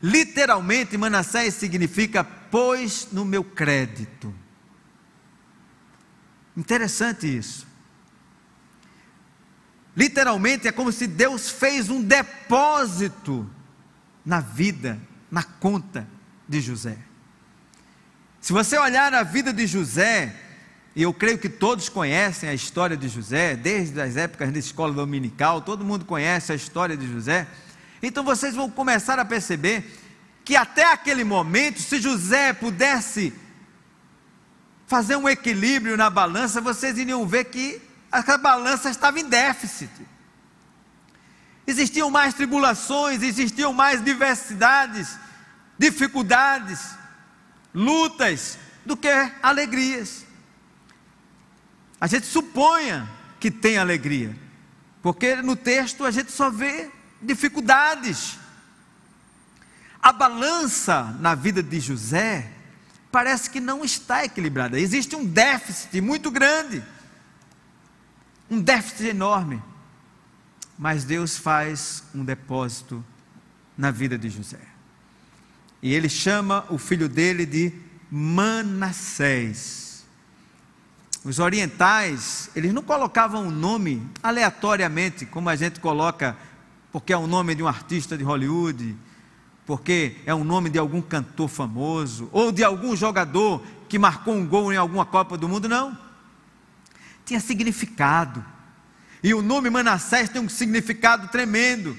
Literalmente, 0.02 0.96
Manassés 0.96 1.54
significa 1.54 2.24
pôs 2.24 3.08
no 3.12 3.24
meu 3.24 3.44
crédito. 3.44 4.34
Interessante 6.56 7.26
isso. 7.26 7.66
Literalmente 9.96 10.68
é 10.68 10.72
como 10.72 10.90
se 10.92 11.06
Deus 11.06 11.50
fez 11.50 11.90
um 11.90 12.02
depósito 12.02 13.48
na 14.24 14.40
vida, 14.40 14.98
na 15.30 15.42
conta 15.42 16.06
de 16.48 16.60
José. 16.60 16.96
Se 18.40 18.52
você 18.52 18.78
olhar 18.78 19.12
a 19.12 19.22
vida 19.22 19.52
de 19.52 19.66
José, 19.66 20.34
e 20.96 21.02
eu 21.02 21.12
creio 21.12 21.38
que 21.38 21.48
todos 21.48 21.88
conhecem 21.88 22.48
a 22.48 22.54
história 22.54 22.96
de 22.96 23.08
José, 23.08 23.54
desde 23.54 24.00
as 24.00 24.16
épocas 24.16 24.50
da 24.50 24.58
escola 24.58 24.92
dominical, 24.92 25.60
todo 25.60 25.84
mundo 25.84 26.04
conhece 26.04 26.52
a 26.52 26.54
história 26.54 26.96
de 26.96 27.06
José. 27.06 27.46
Então 28.02 28.24
vocês 28.24 28.54
vão 28.54 28.70
começar 28.70 29.18
a 29.18 29.24
perceber 29.24 29.98
que 30.44 30.56
até 30.56 30.92
aquele 30.92 31.24
momento, 31.24 31.80
se 31.80 32.00
José 32.00 32.52
pudesse 32.52 33.32
fazer 34.86 35.16
um 35.16 35.28
equilíbrio 35.28 35.96
na 35.96 36.10
balança, 36.10 36.60
vocês 36.60 36.98
iriam 36.98 37.26
ver 37.26 37.44
que 37.44 37.80
a 38.10 38.38
balança 38.38 38.90
estava 38.90 39.20
em 39.20 39.28
déficit. 39.28 39.90
Existiam 41.66 42.10
mais 42.10 42.34
tribulações, 42.34 43.22
existiam 43.22 43.72
mais 43.72 44.02
diversidades, 44.02 45.16
dificuldades, 45.78 46.96
lutas 47.72 48.58
do 48.84 48.96
que 48.96 49.08
alegrias 49.42 50.30
a 52.00 52.06
gente 52.06 52.26
suponha 52.26 53.08
que 53.38 53.50
tem 53.50 53.76
alegria, 53.76 54.34
porque 55.02 55.36
no 55.36 55.54
texto 55.54 56.04
a 56.04 56.10
gente 56.10 56.32
só 56.32 56.48
vê 56.48 56.90
dificuldades. 57.20 58.38
A 60.02 60.12
balança 60.12 61.16
na 61.20 61.34
vida 61.34 61.62
de 61.62 61.78
José 61.80 62.50
parece 63.12 63.50
que 63.50 63.60
não 63.60 63.84
está 63.84 64.24
equilibrada, 64.24 64.78
existe 64.78 65.16
um 65.16 65.24
déficit 65.24 66.00
muito 66.00 66.30
grande, 66.30 66.82
um 68.50 68.60
déficit 68.60 69.08
enorme. 69.08 69.62
Mas 70.78 71.04
Deus 71.04 71.36
faz 71.36 72.04
um 72.14 72.24
depósito 72.24 73.04
na 73.76 73.90
vida 73.90 74.16
de 74.16 74.30
José. 74.30 74.60
E 75.82 75.94
ele 75.94 76.08
chama 76.08 76.64
o 76.70 76.78
filho 76.78 77.08
dele 77.08 77.44
de 77.44 77.72
Manassés. 78.10 80.04
os 81.22 81.38
orientais, 81.38 82.50
eles 82.56 82.72
não 82.72 82.82
colocavam 82.82 83.46
um 83.46 83.50
nome 83.50 84.02
aleatoriamente, 84.22 85.26
como 85.26 85.50
a 85.50 85.56
gente 85.56 85.78
coloca, 85.78 86.36
porque 86.92 87.12
é 87.12 87.16
o 87.16 87.26
nome 87.26 87.54
de 87.54 87.62
um 87.62 87.68
artista 87.68 88.16
de 88.16 88.24
Hollywood, 88.24 88.96
porque 89.66 90.16
é 90.26 90.34
o 90.34 90.42
nome 90.42 90.68
de 90.68 90.78
algum 90.78 91.00
cantor 91.00 91.48
famoso, 91.48 92.28
ou 92.32 92.50
de 92.50 92.64
algum 92.64 92.96
jogador 92.96 93.62
que 93.88 93.98
marcou 93.98 94.34
um 94.34 94.46
gol 94.46 94.72
em 94.72 94.76
alguma 94.76 95.04
Copa 95.04 95.36
do 95.36 95.48
Mundo, 95.48 95.68
não. 95.68 95.96
Tinha 97.24 97.40
significado. 97.40 98.44
E 99.22 99.34
o 99.34 99.42
nome 99.42 99.70
Manassés 99.70 100.28
tem 100.28 100.40
um 100.40 100.48
significado 100.48 101.28
tremendo. 101.28 101.96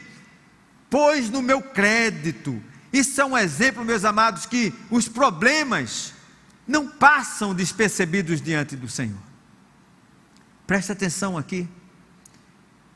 Pois 0.89 1.29
no 1.29 1.41
meu 1.41 1.62
crédito. 1.62 2.62
Isso 2.91 3.21
é 3.21 3.25
um 3.25 3.38
exemplo, 3.38 3.86
meus 3.86 4.03
amados, 4.03 4.45
que 4.45 4.74
os 4.89 5.07
problemas 5.07 6.13
não 6.67 6.88
passam 6.88 7.53
despercebidos 7.53 8.41
diante 8.41 8.75
do 8.75 8.89
Senhor. 8.89 9.19
Preste 10.67 10.91
atenção 10.91 11.38
aqui. 11.38 11.67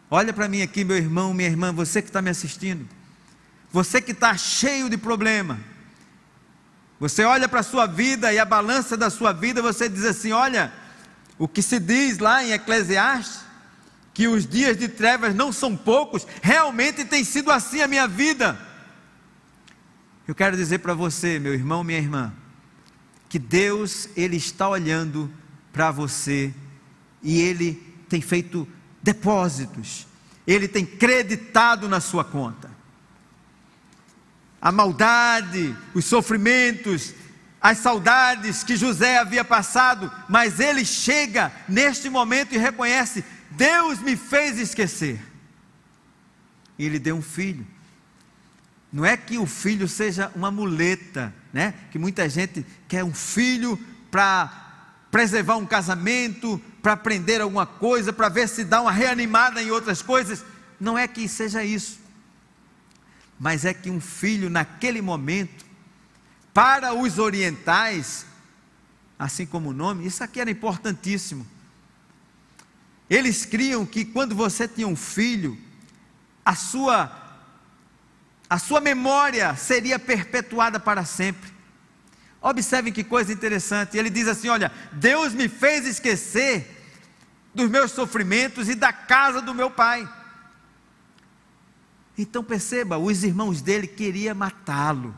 Olha 0.10 0.32
para 0.32 0.48
mim 0.48 0.62
aqui, 0.62 0.84
meu 0.84 0.98
irmão, 0.98 1.34
minha 1.34 1.50
irmã, 1.50 1.74
você 1.74 2.02
que 2.02 2.10
está 2.10 2.22
me 2.22 2.30
assistindo. 2.30 2.88
Você 3.72 4.02
que 4.02 4.12
está 4.12 4.38
cheio 4.38 4.90
de 4.90 4.98
problema. 4.98 5.60
Você 7.00 7.24
olha 7.24 7.48
para 7.50 7.60
a 7.60 7.64
sua 7.64 7.86
vida 7.86 8.32
e 8.32 8.40
a 8.40 8.46
balança 8.46 8.96
da 8.96 9.10
sua 9.10 9.34
vida, 9.34 9.62
você 9.62 9.90
diz 9.90 10.06
assim: 10.06 10.32
olha, 10.32 10.72
o 11.38 11.48
que 11.48 11.62
se 11.62 11.80
diz 11.80 12.20
lá 12.20 12.44
em 12.44 12.52
Eclesiastes, 12.52 13.42
que 14.14 14.28
os 14.28 14.48
dias 14.48 14.78
de 14.78 14.88
trevas 14.88 15.36
não 15.36 15.52
são 15.52 15.76
poucos, 15.76 16.26
realmente 16.42 17.04
tem 17.04 17.24
sido 17.24 17.52
assim 17.52 17.82
a 17.82 17.88
minha 17.88 18.08
vida. 18.08 18.58
Eu 20.28 20.34
quero 20.34 20.56
dizer 20.56 20.80
para 20.80 20.94
você, 20.94 21.38
meu 21.38 21.54
irmão, 21.54 21.84
minha 21.84 22.00
irmã, 22.00 22.34
que 23.28 23.38
Deus, 23.38 24.08
Ele 24.16 24.38
está 24.38 24.70
olhando 24.70 25.30
para 25.74 25.92
você 25.92 26.54
e 27.22 27.42
Ele 27.42 27.74
tem 28.08 28.22
feito 28.22 28.66
depósitos, 29.06 30.08
Ele 30.48 30.68
tem 30.68 30.86
creditado 30.86 31.88
na 31.88 32.00
sua 32.00 32.24
conta. 32.24 32.70
A 34.60 34.72
maldade, 34.72 35.76
os 35.94 36.06
sofrimentos, 36.06 37.14
as 37.62 37.80
saudades 37.80 38.64
que 38.64 38.76
José 38.76 39.18
havia 39.18 39.44
passado, 39.44 40.12
mas 40.28 40.60
ele 40.60 40.84
chega 40.84 41.52
neste 41.68 42.10
momento 42.10 42.54
e 42.54 42.58
reconhece: 42.58 43.24
Deus 43.52 44.00
me 44.00 44.16
fez 44.16 44.60
esquecer. 44.60 45.20
E 46.78 46.86
ele 46.86 47.00
deu 47.00 47.16
um 47.16 47.22
filho. 47.22 47.66
Não 48.92 49.06
é 49.06 49.18
que 49.18 49.38
o 49.38 49.46
filho 49.46 49.88
seja 49.88 50.32
uma 50.36 50.52
muleta, 50.52 51.34
né? 51.54 51.74
Que 51.92 52.00
muita 52.00 52.30
gente 52.30 52.66
quer 52.88 53.04
um 53.04 53.14
filho 53.14 53.80
para 54.12 54.66
preservar 55.12 55.58
um 55.58 55.66
casamento, 55.66 56.62
para 56.86 56.94
aprender 56.94 57.42
alguma 57.42 57.66
coisa, 57.66 58.14
para 58.14 58.30
ver 58.30 58.48
se 58.48 58.64
dá 58.64 58.80
uma 58.80 58.92
reanimada 58.92 59.60
em 59.60 59.72
outras 59.72 60.04
coisas. 60.04 60.46
Não 60.80 60.96
é 60.96 61.08
que 61.08 61.28
seja 61.28 61.64
isso. 61.64 62.00
Mas 63.40 63.66
é 63.66 63.74
que 63.74 63.90
um 63.90 64.00
filho 64.00 64.52
naquele 64.52 65.02
momento, 65.02 65.66
para 66.54 66.94
os 66.94 67.18
orientais, 67.18 68.28
assim 69.18 69.48
como 69.48 69.72
o 69.72 69.74
nome, 69.74 70.06
isso 70.06 70.24
aqui 70.24 70.40
era 70.40 70.52
importantíssimo. 70.52 71.48
Eles 73.10 73.48
criam 73.48 73.84
que 73.84 74.06
quando 74.06 74.36
você 74.36 74.68
tinha 74.68 74.88
um 74.88 74.96
filho, 74.96 75.58
a 76.46 76.54
sua 76.54 77.24
a 78.48 78.60
sua 78.60 78.80
memória 78.80 79.56
seria 79.56 79.98
perpetuada 79.98 80.80
para 80.80 81.04
sempre. 81.04 81.52
Observem 82.40 82.94
que 82.94 83.04
coisa 83.04 83.34
interessante. 83.34 83.98
Ele 83.98 84.12
diz 84.12 84.28
assim: 84.28 84.50
Olha, 84.50 84.72
Deus 84.92 85.34
me 85.34 85.50
fez 85.50 85.88
esquecer 85.88 86.75
dos 87.56 87.70
meus 87.70 87.92
sofrimentos 87.92 88.70
e 88.70 88.76
da 88.76 88.94
casa 88.94 89.42
do 89.42 89.56
meu 89.56 89.72
pai. 89.72 90.08
Então 92.16 92.44
perceba, 92.44 92.98
os 93.00 93.24
irmãos 93.24 93.62
dele 93.62 93.88
queriam 93.88 94.36
matá-lo. 94.36 95.16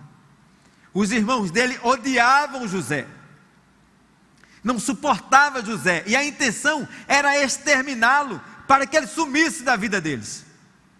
Os 0.93 1.11
irmãos 1.11 1.51
dele 1.51 1.77
odiavam 1.83 2.67
José 2.67 3.07
não 4.67 4.77
suportava 4.77 5.63
José, 5.63 6.03
e 6.05 6.15
a 6.15 6.25
intenção 6.25 6.87
era 7.07 7.41
exterminá-lo, 7.41 8.41
para 8.67 8.85
que 8.85 8.97
ele 8.97 9.07
sumisse 9.07 9.63
da 9.63 9.77
vida 9.77 10.01
deles. 10.01 10.45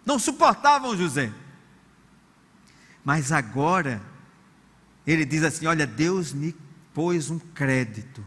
Não 0.06 0.18
suportavam 0.18 0.96
José. 0.96 1.30
Mas 3.04 3.30
agora, 3.30 4.00
ele 5.06 5.26
diz 5.26 5.42
assim: 5.42 5.66
Olha, 5.66 5.86
Deus 5.86 6.32
me 6.32 6.56
pôs 6.94 7.28
um 7.28 7.38
crédito, 7.38 8.24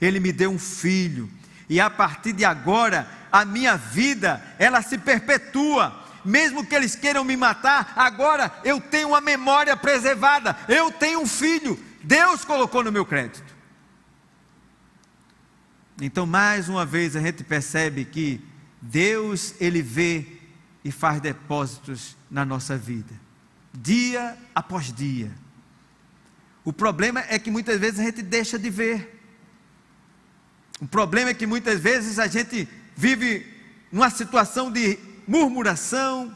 Ele 0.00 0.20
me 0.20 0.32
deu 0.32 0.50
um 0.50 0.58
filho, 0.58 1.28
e 1.70 1.80
a 1.80 1.88
partir 1.88 2.32
de 2.32 2.44
agora, 2.44 3.08
a 3.30 3.44
minha 3.44 3.76
vida, 3.76 4.42
ela 4.58 4.82
se 4.82 4.98
perpetua. 4.98 6.04
Mesmo 6.24 6.66
que 6.66 6.74
eles 6.74 6.96
queiram 6.96 7.22
me 7.22 7.36
matar, 7.36 7.92
agora 7.94 8.52
eu 8.64 8.80
tenho 8.80 9.10
uma 9.10 9.20
memória 9.20 9.76
preservada, 9.76 10.58
eu 10.68 10.90
tenho 10.90 11.20
um 11.20 11.26
filho, 11.26 11.78
Deus 12.02 12.44
colocou 12.44 12.82
no 12.82 12.90
meu 12.90 13.06
crédito. 13.06 13.54
Então, 16.00 16.26
mais 16.26 16.68
uma 16.68 16.84
vez, 16.84 17.14
a 17.14 17.20
gente 17.20 17.44
percebe 17.44 18.04
que 18.04 18.44
Deus, 18.82 19.54
Ele 19.60 19.80
vê 19.80 20.26
e 20.84 20.90
faz 20.90 21.20
depósitos 21.20 22.16
na 22.28 22.44
nossa 22.44 22.76
vida, 22.76 23.14
dia 23.72 24.36
após 24.54 24.92
dia. 24.92 25.30
O 26.64 26.72
problema 26.72 27.24
é 27.28 27.38
que 27.38 27.50
muitas 27.50 27.78
vezes 27.78 28.00
a 28.00 28.02
gente 28.02 28.22
deixa 28.22 28.58
de 28.58 28.68
ver. 28.68 29.19
O 30.80 30.86
problema 30.86 31.30
é 31.30 31.34
que 31.34 31.46
muitas 31.46 31.80
vezes 31.80 32.18
a 32.18 32.26
gente 32.26 32.68
vive 32.96 33.46
numa 33.92 34.10
situação 34.10 34.70
de 34.70 34.98
murmuração, 35.26 36.34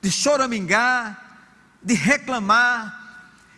de 0.00 0.10
choramingar, 0.10 1.40
de 1.82 1.94
reclamar, 1.94 2.96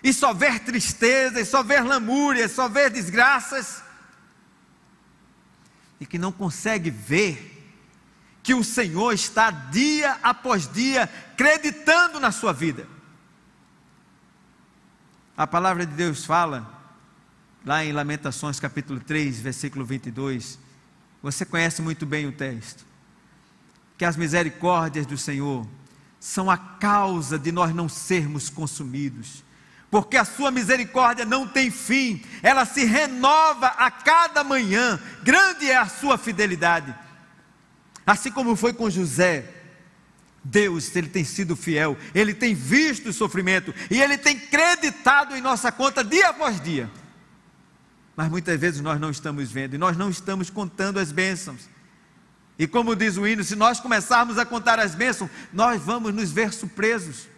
e 0.03 0.13
só 0.13 0.33
ver 0.33 0.61
tristeza, 0.61 1.41
e 1.41 1.45
só 1.45 1.63
ver 1.63 1.83
lamúria, 1.83 2.49
só 2.49 2.69
ver 2.69 2.91
desgraças 2.91 3.83
e 6.01 6.07
que 6.07 6.19
não 6.19 6.33
consegue 6.33 6.91
ver 6.91 7.59
que 8.43 8.55
o 8.55 8.65
Senhor 8.65 9.13
está 9.13 9.51
dia 9.51 10.19
após 10.23 10.67
dia 10.67 11.07
creditando 11.37 12.19
na 12.19 12.33
sua 12.33 12.55
vida. 12.55 12.89
A 15.37 15.47
palavra 15.47 15.85
de 15.85 15.93
Deus 15.93 16.25
fala, 16.25 16.80
lá 17.65 17.85
em 17.85 17.93
Lamentações 17.93 18.59
capítulo 18.59 19.01
3, 19.01 19.41
versículo 19.41 19.85
22, 19.85 20.59
você 21.23 21.45
conhece 21.45 21.83
muito 21.83 22.07
bem 22.07 22.27
o 22.27 22.33
texto, 22.33 22.85
que 23.99 24.05
as 24.05 24.17
misericórdias 24.17 25.07
do 25.07 25.19
Senhor 25.19 25.67
são 26.19 26.51
a 26.51 26.57
causa 26.57 27.39
de 27.39 27.53
nós 27.53 27.75
não 27.75 27.89
sermos 27.89 28.49
consumidos 28.49 29.43
porque 29.91 30.17
a 30.17 30.25
sua 30.25 30.51
misericórdia 30.51 31.25
não 31.25 31.47
tem 31.47 31.71
fim, 31.71 32.23
ela 32.43 32.65
se 32.65 32.85
renova 32.85 33.67
a 33.67 33.91
cada 33.91 34.45
manhã, 34.45 35.01
grande 35.23 35.69
é 35.69 35.77
a 35.77 35.89
sua 35.89 36.17
fidelidade. 36.17 36.95
Assim 38.07 38.31
como 38.31 38.55
foi 38.55 38.73
com 38.73 38.89
José, 38.89 39.45
Deus, 40.45 40.95
ele 40.95 41.09
tem 41.09 41.25
sido 41.25 41.57
fiel, 41.57 41.99
ele 42.15 42.33
tem 42.33 42.55
visto 42.55 43.09
o 43.09 43.13
sofrimento 43.13 43.75
e 43.91 44.01
ele 44.01 44.17
tem 44.17 44.39
creditado 44.39 45.37
em 45.37 45.41
nossa 45.41 45.73
conta 45.73 46.05
dia 46.05 46.29
após 46.29 46.61
dia. 46.61 46.89
Mas 48.21 48.29
muitas 48.29 48.61
vezes 48.61 48.83
nós 48.83 49.01
não 49.01 49.11
estamos 49.11 49.51
vendo 49.51 49.73
e 49.73 49.79
nós 49.79 49.97
não 49.97 50.11
estamos 50.11 50.51
contando 50.51 51.01
as 51.01 51.11
bênçãos. 51.11 51.71
E 52.59 52.67
como 52.67 52.95
diz 52.95 53.17
o 53.17 53.27
hino, 53.27 53.43
se 53.43 53.57
nós 53.57 53.81
começarmos 53.81 54.37
a 54.37 54.45
contar 54.45 54.79
as 54.79 54.95
bênçãos, 54.95 55.31
nós 55.51 55.81
vamos 55.81 56.13
nos 56.13 56.31
ver 56.31 56.53
surpresos. 56.53 57.29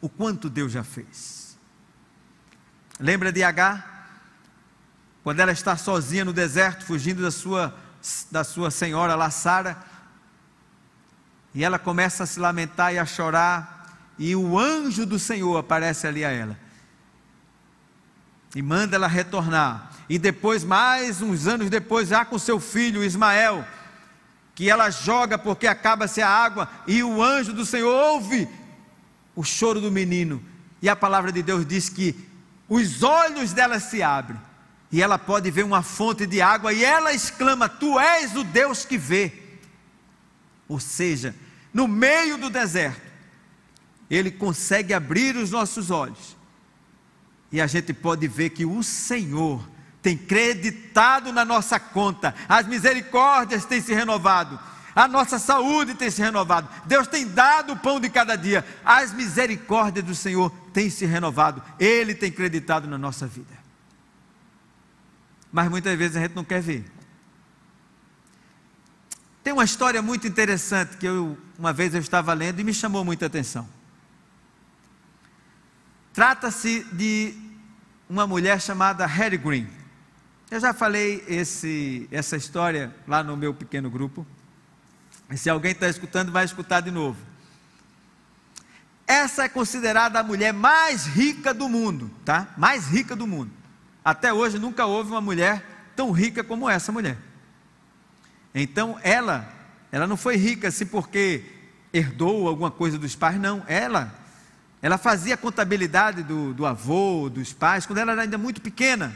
O 0.00 0.08
quanto 0.08 0.48
Deus 0.48 0.72
já 0.72 0.82
fez. 0.82 1.58
Lembra 2.98 3.30
de 3.30 3.42
Agar? 3.42 4.08
Quando 5.22 5.40
ela 5.40 5.52
está 5.52 5.76
sozinha 5.76 6.24
no 6.24 6.32
deserto, 6.32 6.86
fugindo 6.86 7.20
da 7.20 7.30
sua, 7.30 7.78
da 8.30 8.42
sua 8.42 8.70
senhora 8.70 9.14
lá, 9.14 9.28
Sara, 9.28 9.76
e 11.54 11.62
ela 11.62 11.78
começa 11.78 12.22
a 12.22 12.26
se 12.26 12.40
lamentar 12.40 12.94
e 12.94 12.98
a 12.98 13.04
chorar, 13.04 13.94
e 14.18 14.34
o 14.34 14.58
anjo 14.58 15.04
do 15.04 15.18
Senhor 15.18 15.58
aparece 15.58 16.06
ali 16.06 16.24
a 16.24 16.30
ela, 16.30 16.58
e 18.54 18.62
manda 18.62 18.96
ela 18.96 19.06
retornar. 19.06 19.90
E 20.08 20.18
depois, 20.18 20.62
mais 20.64 21.22
uns 21.22 21.46
anos 21.46 21.70
depois, 21.70 22.08
já 22.08 22.24
com 22.24 22.38
seu 22.38 22.60
filho 22.60 23.02
Ismael, 23.02 23.64
que 24.54 24.68
ela 24.68 24.90
joga 24.90 25.38
porque 25.38 25.66
acaba-se 25.66 26.20
a 26.20 26.28
água, 26.28 26.68
e 26.86 27.02
o 27.02 27.22
anjo 27.22 27.52
do 27.52 27.64
Senhor 27.64 27.92
ouve 27.92 28.48
o 29.34 29.42
choro 29.42 29.80
do 29.80 29.90
menino. 29.90 30.42
E 30.80 30.88
a 30.88 30.96
palavra 30.96 31.32
de 31.32 31.42
Deus 31.42 31.64
diz 31.64 31.88
que 31.88 32.14
os 32.68 33.02
olhos 33.02 33.52
dela 33.52 33.80
se 33.80 34.02
abrem 34.02 34.38
e 34.90 35.00
ela 35.00 35.18
pode 35.18 35.50
ver 35.50 35.64
uma 35.64 35.82
fonte 35.82 36.26
de 36.26 36.42
água 36.42 36.72
e 36.72 36.84
ela 36.84 37.14
exclama: 37.14 37.68
Tu 37.68 37.98
és 37.98 38.36
o 38.36 38.44
Deus 38.44 38.84
que 38.84 38.98
vê. 38.98 39.32
Ou 40.68 40.78
seja, 40.78 41.34
no 41.72 41.88
meio 41.88 42.36
do 42.36 42.50
deserto, 42.50 43.00
ele 44.10 44.30
consegue 44.30 44.92
abrir 44.92 45.36
os 45.36 45.50
nossos 45.50 45.90
olhos 45.90 46.36
e 47.52 47.60
a 47.60 47.66
gente 47.66 47.92
pode 47.92 48.26
ver 48.26 48.50
que 48.50 48.64
o 48.64 48.82
Senhor 48.82 49.68
tem 50.00 50.16
creditado 50.16 51.32
na 51.32 51.44
nossa 51.44 51.78
conta, 51.78 52.34
as 52.48 52.66
misericórdias 52.66 53.64
têm 53.64 53.80
se 53.80 53.94
renovado, 53.94 54.58
a 54.94 55.06
nossa 55.06 55.38
saúde 55.38 55.94
tem 55.94 56.10
se 56.10 56.20
renovado, 56.20 56.68
Deus 56.86 57.06
tem 57.06 57.26
dado 57.26 57.74
o 57.74 57.76
pão 57.76 58.00
de 58.00 58.08
cada 58.08 58.34
dia, 58.34 58.66
as 58.84 59.12
misericórdias 59.12 60.04
do 60.04 60.14
Senhor 60.14 60.50
têm 60.72 60.90
se 60.90 61.06
renovado, 61.06 61.62
Ele 61.78 62.14
tem 62.14 62.32
creditado 62.32 62.88
na 62.88 62.98
nossa 62.98 63.26
vida. 63.26 63.62
Mas 65.52 65.68
muitas 65.68 65.96
vezes 65.96 66.16
a 66.16 66.20
gente 66.20 66.34
não 66.34 66.44
quer 66.44 66.62
ver. 66.62 66.90
Tem 69.44 69.52
uma 69.52 69.64
história 69.64 70.00
muito 70.00 70.26
interessante 70.26 70.96
que 70.96 71.06
eu, 71.06 71.36
uma 71.58 71.72
vez 71.72 71.94
eu 71.94 72.00
estava 72.00 72.32
lendo 72.32 72.60
e 72.60 72.64
me 72.64 72.72
chamou 72.72 73.04
muita 73.04 73.26
atenção. 73.26 73.68
Trata-se 76.12 76.84
de 76.92 77.34
uma 78.12 78.26
mulher 78.26 78.60
chamada 78.60 79.06
Harry 79.06 79.38
Green. 79.38 79.66
Eu 80.50 80.60
já 80.60 80.74
falei 80.74 81.24
esse, 81.26 82.06
essa 82.12 82.36
história 82.36 82.94
lá 83.08 83.24
no 83.24 83.38
meu 83.38 83.54
pequeno 83.54 83.88
grupo. 83.88 84.26
E 85.30 85.36
se 85.38 85.48
alguém 85.48 85.72
está 85.72 85.88
escutando, 85.88 86.30
vai 86.30 86.44
escutar 86.44 86.82
de 86.82 86.90
novo. 86.90 87.18
Essa 89.06 89.44
é 89.44 89.48
considerada 89.48 90.20
a 90.20 90.22
mulher 90.22 90.52
mais 90.52 91.06
rica 91.06 91.54
do 91.54 91.70
mundo, 91.70 92.10
tá? 92.22 92.48
Mais 92.58 92.86
rica 92.86 93.16
do 93.16 93.26
mundo. 93.26 93.50
Até 94.04 94.30
hoje 94.30 94.58
nunca 94.58 94.84
houve 94.84 95.10
uma 95.10 95.22
mulher 95.22 95.64
tão 95.96 96.10
rica 96.10 96.44
como 96.44 96.68
essa 96.68 96.92
mulher. 96.92 97.16
Então 98.54 98.98
ela, 99.02 99.50
ela 99.90 100.06
não 100.06 100.18
foi 100.18 100.36
rica 100.36 100.68
assim 100.68 100.84
porque 100.84 101.44
herdou 101.94 102.46
alguma 102.46 102.70
coisa 102.70 102.98
dos 102.98 103.16
pais, 103.16 103.40
não. 103.40 103.64
Ela, 103.66 104.14
ela 104.82 104.98
fazia 104.98 105.36
contabilidade 105.36 106.24
do, 106.24 106.52
do 106.52 106.66
avô, 106.66 107.30
dos 107.30 107.52
pais, 107.52 107.86
quando 107.86 107.98
ela 107.98 108.12
era 108.12 108.22
ainda 108.22 108.36
muito 108.36 108.60
pequena. 108.60 109.14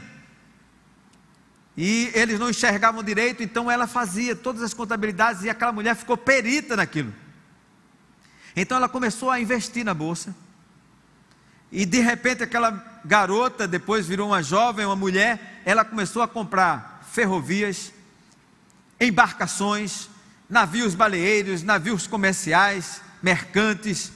E 1.75 2.09
eles 2.15 2.39
não 2.39 2.49
enxergavam 2.49 3.03
direito, 3.03 3.43
então 3.43 3.69
ela 3.69 3.85
fazia 3.85 4.33
todas 4.33 4.63
as 4.63 4.73
contabilidades 4.73 5.43
e 5.43 5.49
aquela 5.49 5.73
mulher 5.73 5.93
ficou 5.95 6.15
perita 6.15 6.77
naquilo. 6.77 7.13
Então 8.55 8.77
ela 8.77 8.87
começou 8.87 9.29
a 9.29 9.39
investir 9.39 9.83
na 9.83 9.93
bolsa. 9.93 10.33
E 11.71 11.85
de 11.85 11.99
repente 11.99 12.41
aquela 12.41 12.99
garota, 13.03 13.67
depois 13.67 14.07
virou 14.07 14.29
uma 14.29 14.41
jovem, 14.41 14.85
uma 14.85 14.95
mulher, 14.95 15.61
ela 15.65 15.83
começou 15.83 16.21
a 16.21 16.27
comprar 16.27 17.05
ferrovias, 17.11 17.91
embarcações, 18.99 20.09
navios 20.49 20.95
baleeiros, 20.95 21.61
navios 21.61 22.07
comerciais, 22.07 23.01
mercantes. 23.21 24.13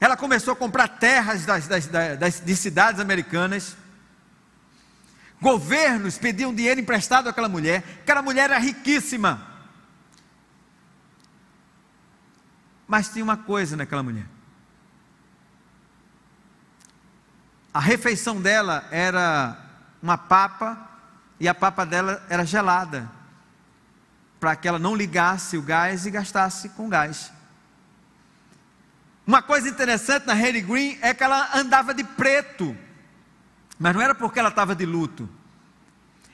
Ela 0.00 0.16
começou 0.16 0.54
a 0.54 0.56
comprar 0.56 0.88
terras 0.88 1.44
das, 1.44 1.66
das, 1.66 1.86
das, 1.86 2.40
de 2.40 2.56
cidades 2.56 2.98
americanas. 3.00 3.76
Governos 5.40 6.16
pediam 6.16 6.54
dinheiro 6.54 6.80
emprestado 6.80 7.28
àquela 7.28 7.50
mulher. 7.50 7.84
Aquela 8.00 8.22
mulher 8.22 8.44
era 8.44 8.58
riquíssima. 8.58 9.46
Mas 12.88 13.10
tinha 13.10 13.22
uma 13.22 13.36
coisa 13.36 13.76
naquela 13.76 14.02
mulher. 14.02 14.26
A 17.72 17.78
refeição 17.78 18.40
dela 18.40 18.88
era 18.90 19.56
uma 20.02 20.16
papa 20.16 20.88
e 21.38 21.46
a 21.46 21.54
papa 21.54 21.84
dela 21.84 22.24
era 22.28 22.44
gelada 22.44 23.08
para 24.40 24.56
que 24.56 24.66
ela 24.66 24.78
não 24.78 24.96
ligasse 24.96 25.58
o 25.58 25.62
gás 25.62 26.06
e 26.06 26.10
gastasse 26.10 26.70
com 26.70 26.88
gás. 26.88 27.30
Uma 29.30 29.42
coisa 29.42 29.68
interessante 29.68 30.26
na 30.26 30.34
Harry 30.34 30.60
Green 30.60 30.98
é 31.00 31.14
que 31.14 31.22
ela 31.22 31.56
andava 31.56 31.94
de 31.94 32.02
preto, 32.02 32.76
mas 33.78 33.94
não 33.94 34.02
era 34.02 34.12
porque 34.12 34.40
ela 34.40 34.48
estava 34.48 34.74
de 34.74 34.84
luto, 34.84 35.28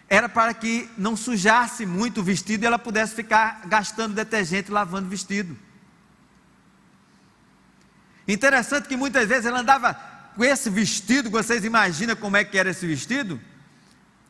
era 0.09 0.31
para 0.31 0.55
que 0.55 0.89
não 0.97 1.15
sujasse 1.15 1.85
muito 1.85 2.23
o 2.23 2.25
vestido 2.25 2.65
e 2.65 2.67
ela 2.67 2.79
pudesse 2.79 3.15
ficar 3.15 3.61
gastando 3.67 4.15
detergente 4.15 4.71
lavando 4.71 5.09
o 5.09 5.11
vestido. 5.11 5.59
Interessante 8.27 8.89
que 8.89 8.97
muitas 8.97 9.29
vezes 9.29 9.45
ela 9.45 9.61
andava 9.61 9.93
com 10.35 10.43
esse 10.43 10.71
vestido, 10.71 11.29
vocês 11.29 11.67
imaginam 11.67 12.17
como 12.17 12.39
é 12.39 12.45
que 12.45 12.57
era 12.57 12.71
esse 12.71 12.87
vestido? 12.87 13.39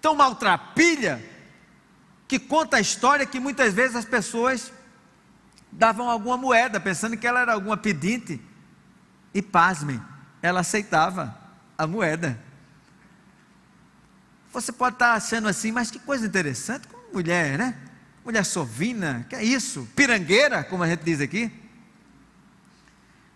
Tão 0.01 0.17
maltrapilha, 0.17 1.25
que 2.27 2.41
conta 2.41 2.79
a 2.79 2.81
história 2.81 3.27
que 3.27 3.39
muitas 3.39 3.73
vezes 3.73 3.95
as 3.95 4.05
pessoas 4.05 4.73
davam 5.71 6.11
alguma 6.11 6.37
moeda, 6.37 6.81
pensando 6.81 7.17
que 7.17 7.29
ela 7.29 7.43
era 7.43 7.53
alguma 7.53 7.77
pedinte, 7.77 8.41
e 9.37 9.43
pasmem, 9.43 10.01
ela 10.41 10.61
aceitava 10.61 11.37
a 11.77 11.87
moeda. 11.87 12.41
Você 14.51 14.73
pode 14.73 14.95
estar 14.95 15.13
achando 15.13 15.47
assim, 15.47 15.71
mas 15.71 15.91
que 15.91 15.99
coisa 15.99 16.27
interessante, 16.27 16.89
como 16.89 17.13
mulher, 17.13 17.59
né? 17.59 17.77
Mulher 18.25 18.47
sovina, 18.47 19.27
que 19.29 19.37
é 19.37 19.45
isso? 19.45 19.87
Pirangueira, 19.95 20.65
como 20.65 20.83
a 20.83 20.89
gente 20.89 21.05
diz 21.05 21.21
aqui. 21.21 21.53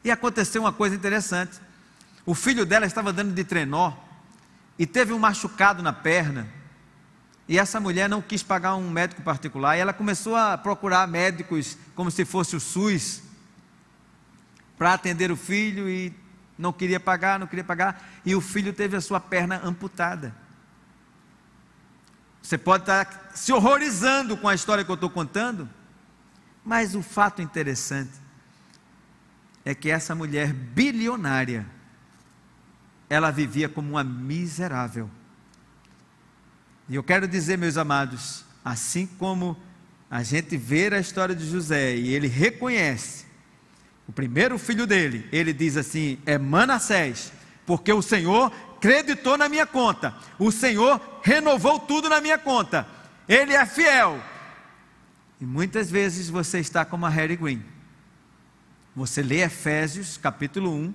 E 0.03 0.11
aconteceu 0.11 0.63
uma 0.63 0.73
coisa 0.73 0.97
interessante. 0.97 1.61
O 2.25 2.35
filho 2.35 2.65
dela 2.65 2.87
estava 2.87 3.13
dando 3.13 3.35
de 3.35 3.45
trenó 3.45 3.93
e 4.79 4.87
teve 4.87 5.13
um 5.13 5.19
machucado 5.19 5.83
na 5.83 5.93
perna 5.93 6.49
e 7.47 7.59
essa 7.59 7.79
mulher 7.79 8.09
não 8.09 8.23
quis 8.23 8.43
pagar 8.43 8.77
um 8.77 8.89
médico 8.89 9.23
particular, 9.23 9.77
e 9.77 9.81
ela 9.81 9.93
começou 9.93 10.37
a 10.37 10.57
procurar 10.57 11.09
médicos 11.09 11.77
como 11.97 12.09
se 12.09 12.25
fosse 12.25 12.55
o 12.55 12.61
SUS 12.61 13.23
para 14.81 14.95
atender 14.95 15.31
o 15.31 15.37
filho 15.37 15.91
e 15.91 16.11
não 16.57 16.73
queria 16.73 16.99
pagar, 16.99 17.39
não 17.39 17.47
queria 17.47 17.63
pagar, 17.63 18.03
e 18.25 18.35
o 18.35 18.41
filho 18.41 18.73
teve 18.73 18.97
a 18.97 19.01
sua 19.03 19.21
perna 19.21 19.61
amputada. 19.63 20.35
Você 22.41 22.57
pode 22.57 22.85
estar 22.85 23.31
se 23.35 23.53
horrorizando 23.53 24.39
com 24.39 24.49
a 24.49 24.55
história 24.55 24.83
que 24.83 24.91
eu 24.91 24.95
estou 24.95 25.11
contando, 25.11 25.69
mas 26.65 26.95
o 26.95 27.03
fato 27.03 27.43
interessante 27.43 28.13
é 29.67 29.75
que 29.75 29.91
essa 29.91 30.15
mulher 30.15 30.51
bilionária, 30.55 31.67
ela 33.11 33.31
vivia 33.31 33.69
como 33.69 33.91
uma 33.91 34.03
miserável. 34.03 35.11
E 36.89 36.95
eu 36.95 37.03
quero 37.03 37.29
dizer, 37.29 37.59
meus 37.59 37.77
amados, 37.77 38.47
assim 38.65 39.07
como 39.07 39.59
a 40.11 40.23
gente 40.23 40.57
vê 40.57 40.87
a 40.87 40.99
história 40.99 41.35
de 41.35 41.47
José 41.47 41.97
e 41.97 42.15
ele 42.15 42.29
reconhece 42.29 43.29
o 44.11 44.13
primeiro 44.13 44.59
filho 44.59 44.89
dele, 44.89 45.29
ele 45.31 45.53
diz 45.53 45.77
assim: 45.77 46.19
é 46.27 46.37
Manassés, 46.37 47.33
porque 47.65 47.93
o 47.93 48.03
Senhor 48.03 48.51
creditou 48.81 49.39
na 49.39 49.49
minha 49.49 49.65
conta, 49.65 50.17
o 50.37 50.51
Senhor 50.51 51.01
renovou 51.23 51.79
tudo 51.79 52.09
na 52.09 52.21
minha 52.21 52.37
conta, 52.37 52.89
ele 53.29 53.53
é 53.53 53.65
fiel. 53.65 54.21
E 55.41 55.47
muitas 55.47 55.93
vezes 55.93 56.29
você 56.29 56.59
está 56.59 56.85
como 56.85 57.07
a 57.07 57.09
Harry 57.09 57.37
Green. 57.37 57.63
Você 58.97 59.23
lê 59.23 59.43
Efésios 59.43 60.17
capítulo 60.17 60.75
1, 60.75 60.93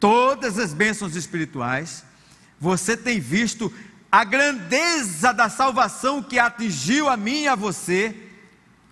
todas 0.00 0.58
as 0.58 0.72
bênçãos 0.72 1.14
espirituais, 1.16 2.06
você 2.58 2.96
tem 2.96 3.20
visto 3.20 3.70
a 4.10 4.24
grandeza 4.24 5.34
da 5.34 5.50
salvação 5.50 6.22
que 6.22 6.38
atingiu 6.38 7.06
a 7.06 7.18
mim 7.18 7.42
e 7.42 7.48
a 7.48 7.54
você, 7.54 8.16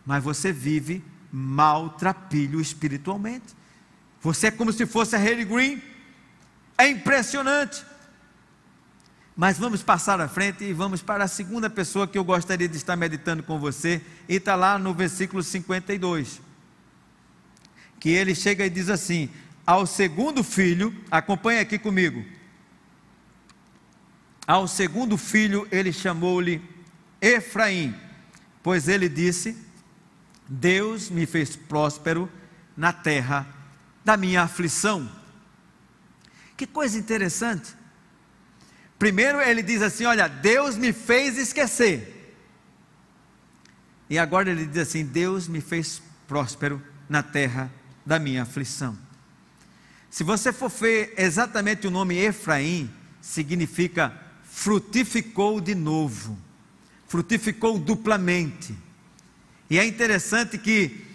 mas 0.05 0.23
você 0.23 0.53
vive 0.53 1.03
maltrapilho 1.31 2.61
espiritualmente. 2.61 3.57
Você 4.21 4.49
é 4.49 4.51
como 4.51 4.73
se 4.73 4.87
fosse 4.87 5.15
a 5.17 5.19
Harry 5.19 5.45
Green. 5.45 5.83
É 6.77 6.89
impressionante. 6.89 7.85
Mas 9.37 9.59
vamos 9.59 9.83
passar 9.83 10.21
à 10.21 10.29
frente 10.29 10.65
e 10.65 10.73
vamos 10.73 11.01
para 11.01 11.25
a 11.25 11.29
segunda 11.29 11.71
pessoa 11.71 12.09
que 12.09 12.19
eu 12.19 12.25
gostaria 12.25 12.69
de 12.69 12.77
estar 12.77 12.97
meditando 12.97 13.43
com 13.43 13.59
você, 13.59 14.03
e 14.29 14.35
está 14.35 14.57
lá 14.57 14.79
no 14.79 14.93
versículo 14.93 15.43
52. 15.43 16.41
Que 18.01 18.11
ele 18.11 18.35
chega 18.35 18.67
e 18.67 18.71
diz 18.71 18.89
assim: 18.89 19.31
Ao 19.65 19.87
segundo 19.87 20.43
filho, 20.43 20.93
acompanha 21.11 21.61
aqui 21.61 21.79
comigo 21.79 22.25
ao 24.49 24.67
segundo 24.67 25.19
filho 25.19 25.69
ele 25.71 25.93
chamou-lhe 25.93 26.63
Efraim, 27.21 27.95
pois 28.63 28.89
ele 28.89 29.07
disse: 29.07 29.55
Deus 30.49 31.11
me 31.11 31.27
fez 31.27 31.55
próspero 31.55 32.31
na 32.77 32.93
terra 32.93 33.47
da 34.05 34.17
minha 34.17 34.43
aflição. 34.43 35.11
Que 36.57 36.67
coisa 36.67 36.99
interessante. 36.99 37.77
Primeiro 38.99 39.41
ele 39.41 39.63
diz 39.63 39.83
assim: 39.83 40.07
Olha, 40.07 40.27
Deus 40.27 40.77
me 40.77 40.93
fez 40.93 41.37
esquecer. 41.37 42.37
E 44.09 44.19
agora 44.19 44.51
ele 44.51 44.67
diz 44.67 44.79
assim: 44.79 45.05
Deus 45.05 45.47
me 45.47 45.61
fez 45.61 46.03
próspero 46.27 46.83
na 47.09 47.23
terra 47.23 47.71
da 48.05 48.19
minha 48.19 48.43
aflição. 48.43 48.99
Se 50.11 50.25
você 50.25 50.53
for 50.53 50.71
ver 50.71 51.13
exatamente 51.19 51.87
o 51.87 51.91
nome 51.91 52.17
Efraim, 52.17 52.91
significa 53.21 54.13
frutificou 54.43 55.61
de 55.61 55.75
novo, 55.75 56.39
frutificou 57.07 57.79
duplamente. 57.79 58.75
E 59.71 59.79
é 59.79 59.85
interessante 59.85 60.57
que 60.57 61.07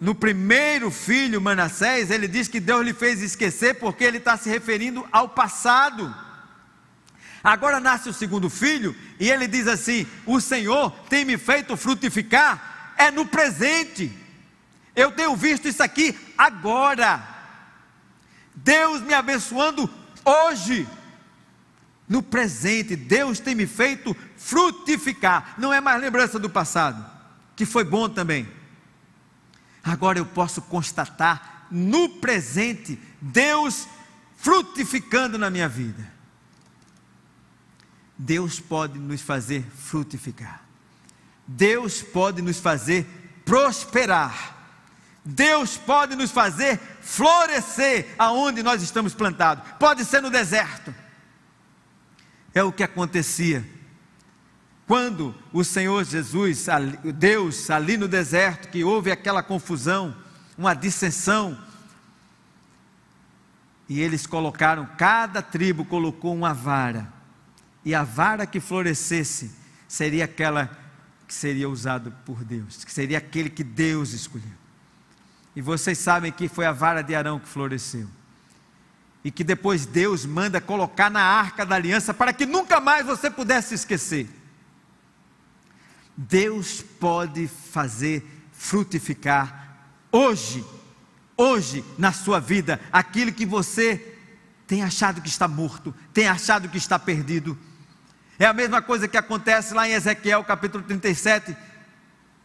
no 0.00 0.14
primeiro 0.14 0.90
filho, 0.90 1.40
Manassés, 1.40 2.10
ele 2.10 2.28
diz 2.28 2.48
que 2.48 2.60
Deus 2.60 2.84
lhe 2.84 2.92
fez 2.92 3.22
esquecer 3.22 3.74
porque 3.74 4.04
ele 4.04 4.18
está 4.18 4.36
se 4.36 4.48
referindo 4.48 5.06
ao 5.10 5.28
passado. 5.28 6.14
Agora 7.42 7.80
nasce 7.80 8.08
o 8.08 8.12
segundo 8.12 8.50
filho 8.50 8.94
e 9.18 9.30
ele 9.30 9.46
diz 9.46 9.66
assim: 9.66 10.06
O 10.26 10.40
Senhor 10.40 10.90
tem 11.08 11.24
me 11.24 11.38
feito 11.38 11.76
frutificar, 11.76 12.94
é 12.98 13.10
no 13.10 13.24
presente. 13.24 14.12
Eu 14.94 15.12
tenho 15.12 15.36
visto 15.36 15.68
isso 15.68 15.82
aqui 15.82 16.18
agora. 16.36 17.22
Deus 18.54 19.02
me 19.02 19.14
abençoando 19.14 19.88
hoje. 20.24 20.86
No 22.08 22.22
presente, 22.22 22.94
Deus 22.96 23.40
tem 23.40 23.54
me 23.54 23.66
feito 23.66 24.16
frutificar. 24.36 25.54
Não 25.58 25.72
é 25.72 25.80
mais 25.80 26.00
lembrança 26.00 26.38
do 26.38 26.48
passado, 26.48 27.04
que 27.56 27.64
foi 27.64 27.82
bom 27.82 28.08
também. 28.08 28.46
Agora 29.82 30.18
eu 30.18 30.26
posso 30.26 30.60
constatar 30.60 31.66
no 31.70 32.08
presente 32.20 33.00
Deus 33.20 33.88
frutificando 34.36 35.38
na 35.38 35.48
minha 35.48 35.68
vida. 35.68 36.14
Deus 38.18 38.60
pode 38.60 38.98
nos 38.98 39.22
fazer 39.22 39.64
frutificar. 39.74 40.62
Deus 41.46 42.02
pode 42.02 42.42
nos 42.42 42.58
fazer 42.58 43.06
prosperar. 43.44 44.54
Deus 45.24 45.76
pode 45.76 46.14
nos 46.14 46.30
fazer 46.30 46.78
florescer 47.00 48.14
aonde 48.18 48.62
nós 48.62 48.82
estamos 48.82 49.14
plantados. 49.14 49.64
Pode 49.78 50.04
ser 50.04 50.20
no 50.20 50.30
deserto. 50.30 50.94
É 52.54 52.62
o 52.62 52.72
que 52.72 52.82
acontecia 52.82 53.75
quando 54.86 55.34
o 55.52 55.64
Senhor 55.64 56.04
Jesus, 56.04 56.66
Deus, 57.14 57.68
ali 57.70 57.96
no 57.96 58.06
deserto, 58.06 58.68
que 58.68 58.84
houve 58.84 59.10
aquela 59.10 59.42
confusão, 59.42 60.16
uma 60.56 60.74
dissensão, 60.74 61.58
e 63.88 64.00
eles 64.00 64.26
colocaram, 64.26 64.88
cada 64.96 65.42
tribo 65.42 65.84
colocou 65.84 66.34
uma 66.34 66.54
vara, 66.54 67.12
e 67.84 67.94
a 67.94 68.04
vara 68.04 68.46
que 68.46 68.60
florescesse 68.60 69.50
seria 69.88 70.24
aquela 70.24 70.70
que 71.26 71.34
seria 71.34 71.68
usada 71.68 72.10
por 72.24 72.44
Deus, 72.44 72.84
que 72.84 72.92
seria 72.92 73.18
aquele 73.18 73.50
que 73.50 73.64
Deus 73.64 74.12
escolheu. 74.12 74.54
E 75.56 75.60
vocês 75.60 75.98
sabem 75.98 76.30
que 76.30 76.48
foi 76.48 76.66
a 76.66 76.72
vara 76.72 77.02
de 77.02 77.14
Arão 77.14 77.40
que 77.40 77.48
floresceu. 77.48 78.06
E 79.24 79.30
que 79.30 79.42
depois 79.42 79.86
Deus 79.86 80.24
manda 80.24 80.60
colocar 80.60 81.10
na 81.10 81.22
arca 81.22 81.66
da 81.66 81.74
aliança 81.74 82.14
para 82.14 82.32
que 82.32 82.46
nunca 82.46 82.78
mais 82.78 83.06
você 83.06 83.28
pudesse 83.28 83.74
esquecer. 83.74 84.28
Deus 86.16 86.82
pode 86.98 87.46
fazer 87.46 88.24
frutificar 88.52 89.66
hoje, 90.10 90.64
hoje 91.36 91.84
na 91.98 92.12
sua 92.12 92.40
vida, 92.40 92.80
aquilo 92.90 93.32
que 93.32 93.44
você 93.44 94.14
tem 94.66 94.82
achado 94.82 95.20
que 95.20 95.28
está 95.28 95.46
morto, 95.46 95.94
tem 96.12 96.26
achado 96.26 96.68
que 96.68 96.78
está 96.78 96.98
perdido. 96.98 97.56
É 98.38 98.46
a 98.46 98.52
mesma 98.52 98.82
coisa 98.82 99.06
que 99.06 99.16
acontece 99.16 99.74
lá 99.74 99.88
em 99.88 99.92
Ezequiel 99.92 100.42
capítulo 100.44 100.82
37, 100.84 101.56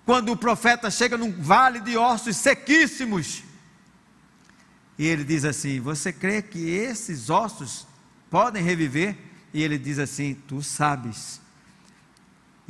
quando 0.06 0.32
o 0.32 0.38
profeta 0.38 0.92
chega 0.92 1.18
num 1.18 1.32
vale 1.32 1.80
de 1.80 1.98
ossos 1.98 2.38
sequíssimos. 2.38 3.44
E 4.98 5.06
ele 5.08 5.24
diz 5.24 5.44
assim: 5.46 5.80
Você 5.80 6.14
crê 6.14 6.42
que 6.42 6.70
esses 6.70 7.30
ossos 7.30 7.88
podem 8.30 8.64
reviver? 8.64 9.18
E 9.54 9.62
ele 9.64 9.78
diz 9.78 9.98
assim: 10.00 10.36
Tu 10.48 10.62
sabes 10.62 11.41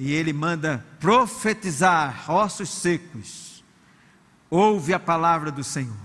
e 0.04 0.14
ele 0.14 0.34
manda 0.34 0.84
profetizar 1.00 2.26
ossos 2.28 2.70
secos. 2.70 3.64
Ouve 4.50 4.96
a 4.96 5.00
palavra 5.00 5.52
do 5.52 5.64
Senhor. 5.64 5.96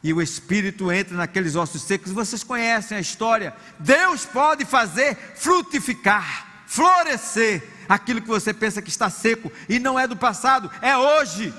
E 0.00 0.12
o 0.12 0.22
Espírito 0.22 0.92
entra 0.92 1.16
naqueles 1.16 1.56
ossos 1.56 1.82
secos. 1.82 2.12
Vocês 2.12 2.44
conhecem 2.44 2.96
a 2.96 3.00
história. 3.00 3.52
Deus 3.80 4.24
pode 4.24 4.64
fazer 4.64 5.16
frutificar, 5.34 6.62
florescer 6.68 7.68
aquilo 7.88 8.22
que 8.22 8.28
você 8.28 8.54
pensa 8.54 8.80
que 8.80 8.90
está 8.90 9.10
seco 9.10 9.50
e 9.68 9.80
não 9.80 9.98
é 9.98 10.06
do 10.06 10.16
passado, 10.16 10.70
é 10.80 10.96
hoje. 10.96 11.52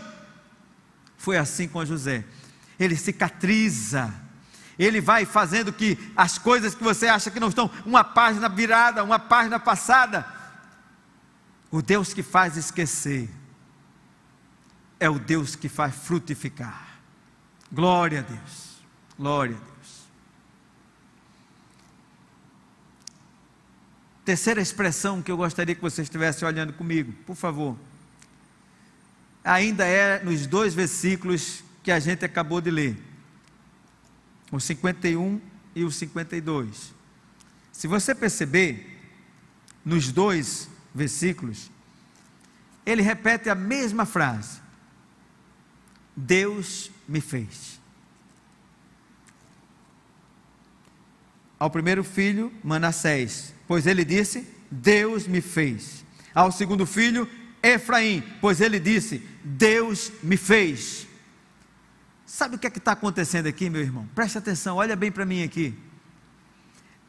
Foi 1.18 1.36
assim 1.36 1.68
com 1.68 1.84
José. 1.84 2.24
Ele 2.80 2.96
cicatriza 2.96 4.10
ele 4.80 5.00
vai 5.00 5.24
fazendo 5.24 5.72
que 5.72 5.98
as 6.16 6.40
coisas 6.40 6.74
que 6.74 6.84
você 6.84 7.08
acha 7.08 7.30
que 7.30 7.40
não 7.40 7.50
estão, 7.50 7.70
uma 7.86 8.04
página 8.04 8.50
virada, 8.50 9.04
uma 9.04 9.20
página 9.20 9.60
passada, 9.60 10.26
o 11.74 11.82
Deus 11.82 12.14
que 12.14 12.22
faz 12.22 12.56
esquecer 12.56 13.28
é 15.00 15.10
o 15.10 15.18
Deus 15.18 15.56
que 15.56 15.68
faz 15.68 15.96
frutificar. 15.96 17.00
Glória 17.72 18.20
a 18.20 18.22
Deus. 18.22 18.78
Glória 19.18 19.56
a 19.56 19.60
Deus. 19.60 20.04
Terceira 24.24 24.62
expressão 24.62 25.20
que 25.20 25.32
eu 25.32 25.38
gostaria 25.38 25.74
que 25.74 25.82
você 25.82 26.04
estivesse 26.04 26.46
olhando 26.46 26.74
comigo, 26.74 27.12
por 27.26 27.36
favor. 27.36 27.76
Ainda 29.44 29.84
é 29.84 30.24
nos 30.24 30.46
dois 30.46 30.76
versículos 30.76 31.64
que 31.82 31.92
a 31.92 32.00
gente 32.00 32.24
acabou 32.24 32.62
de 32.62 32.70
ler. 32.70 33.02
O 34.52 34.60
51 34.60 35.42
e 35.74 35.84
o 35.84 35.90
52. 35.90 36.94
Se 37.72 37.88
você 37.88 38.14
perceber, 38.14 39.02
nos 39.84 40.12
dois 40.12 40.70
versículos, 40.94 41.72
ele 42.86 43.02
repete 43.02 43.50
a 43.50 43.56
mesma 43.56 44.06
frase: 44.06 44.62
Deus 46.16 46.92
me 47.08 47.22
fez. 47.22 47.80
Ao 51.58 51.70
primeiro 51.70 52.04
filho, 52.04 52.52
Manassés, 52.64 53.54
pois 53.68 53.88
ele 53.88 54.04
disse: 54.04 54.48
Deus 54.70 55.28
me 55.28 55.42
fez. 55.42 56.04
Ao 56.34 56.52
segundo 56.52 56.86
filho, 56.86 57.30
Efraim, 57.62 58.24
pois 58.42 58.60
ele 58.60 58.80
disse: 58.80 59.26
Deus 59.44 60.12
me 60.22 60.36
fez. 60.36 61.08
Sabe 62.26 62.56
o 62.56 62.60
que 62.60 62.68
é 62.68 62.70
que 62.70 62.80
está 62.80 62.94
acontecendo 62.94 63.48
aqui, 63.48 63.70
meu 63.70 63.82
irmão? 63.82 64.10
Preste 64.16 64.38
atenção, 64.38 64.78
olha 64.78 64.96
bem 64.96 65.12
para 65.12 65.26
mim 65.26 65.44
aqui. 65.44 65.74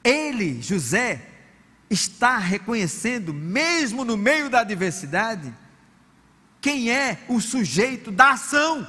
Ele, 0.04 0.60
José, 0.60 1.33
está 1.94 2.36
reconhecendo, 2.36 3.32
mesmo 3.32 4.04
no 4.04 4.16
meio 4.16 4.50
da 4.50 4.60
adversidade, 4.60 5.54
quem 6.60 6.90
é 6.90 7.24
o 7.28 7.40
sujeito 7.40 8.10
da 8.10 8.32
ação. 8.32 8.86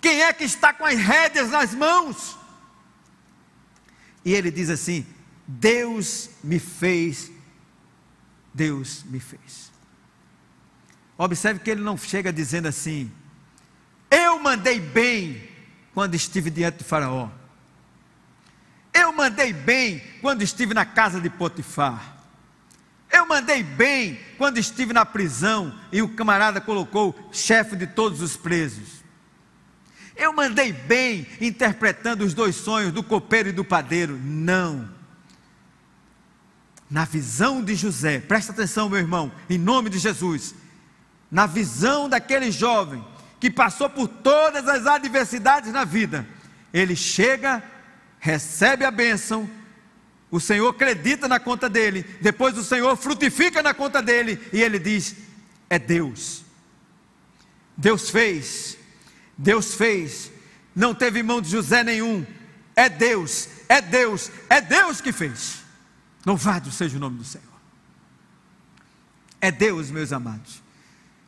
Quem 0.00 0.22
é 0.22 0.32
que 0.32 0.44
está 0.44 0.72
com 0.72 0.84
as 0.84 0.98
rédeas 0.98 1.50
nas 1.50 1.74
mãos? 1.74 2.36
E 4.24 4.32
ele 4.32 4.50
diz 4.50 4.70
assim: 4.70 5.06
Deus 5.46 6.30
me 6.42 6.58
fez, 6.58 7.30
Deus 8.52 9.04
me 9.04 9.20
fez. 9.20 9.70
Observe 11.16 11.60
que 11.60 11.70
ele 11.70 11.82
não 11.82 11.96
chega 11.96 12.32
dizendo 12.32 12.68
assim: 12.68 13.10
Eu 14.10 14.38
mandei 14.38 14.80
bem 14.80 15.48
quando 15.94 16.14
estive 16.14 16.50
diante 16.50 16.78
de 16.78 16.84
Faraó. 16.84 17.30
Mandei 19.22 19.52
bem 19.52 20.02
quando 20.20 20.42
estive 20.42 20.74
na 20.74 20.84
casa 20.84 21.20
de 21.20 21.30
Potifar. 21.30 22.16
Eu 23.08 23.24
mandei 23.24 23.62
bem 23.62 24.18
quando 24.36 24.58
estive 24.58 24.92
na 24.92 25.06
prisão 25.06 25.72
e 25.92 26.02
o 26.02 26.08
camarada 26.08 26.60
colocou 26.60 27.16
chefe 27.30 27.76
de 27.76 27.86
todos 27.86 28.20
os 28.20 28.36
presos. 28.36 29.04
Eu 30.16 30.32
mandei 30.32 30.72
bem 30.72 31.24
interpretando 31.40 32.24
os 32.24 32.34
dois 32.34 32.56
sonhos 32.56 32.90
do 32.90 33.00
copeiro 33.00 33.50
e 33.50 33.52
do 33.52 33.64
padeiro. 33.64 34.18
Não. 34.20 34.88
Na 36.90 37.04
visão 37.04 37.62
de 37.62 37.76
José, 37.76 38.18
presta 38.18 38.50
atenção, 38.50 38.88
meu 38.88 38.98
irmão, 38.98 39.30
em 39.48 39.56
nome 39.56 39.88
de 39.88 40.00
Jesus. 40.00 40.52
Na 41.30 41.46
visão 41.46 42.08
daquele 42.08 42.50
jovem 42.50 43.04
que 43.38 43.52
passou 43.52 43.88
por 43.88 44.08
todas 44.08 44.66
as 44.66 44.84
adversidades 44.84 45.72
na 45.72 45.84
vida, 45.84 46.26
ele 46.74 46.96
chega 46.96 47.62
recebe 48.22 48.84
a 48.84 48.90
bênção, 48.90 49.50
o 50.30 50.38
Senhor 50.38 50.68
acredita 50.68 51.26
na 51.26 51.40
conta 51.40 51.68
dele, 51.68 52.04
depois 52.20 52.56
o 52.56 52.62
Senhor 52.62 52.96
frutifica 52.96 53.60
na 53.64 53.74
conta 53.74 54.00
dele, 54.00 54.40
e 54.52 54.62
ele 54.62 54.78
diz: 54.78 55.16
É 55.68 55.76
Deus. 55.76 56.44
Deus 57.76 58.10
fez, 58.10 58.78
Deus 59.36 59.74
fez, 59.74 60.30
não 60.74 60.94
teve 60.94 61.20
mão 61.20 61.40
de 61.40 61.50
José 61.50 61.82
nenhum, 61.82 62.24
é 62.76 62.88
Deus, 62.88 63.48
é 63.68 63.80
Deus, 63.80 64.30
é 64.48 64.60
Deus 64.60 65.00
que 65.00 65.10
fez. 65.10 65.56
Louvado 66.24 66.70
seja 66.70 66.98
o 66.98 67.00
nome 67.00 67.18
do 67.18 67.24
Senhor. 67.24 67.46
É 69.40 69.50
Deus, 69.50 69.90
meus 69.90 70.12
amados, 70.12 70.62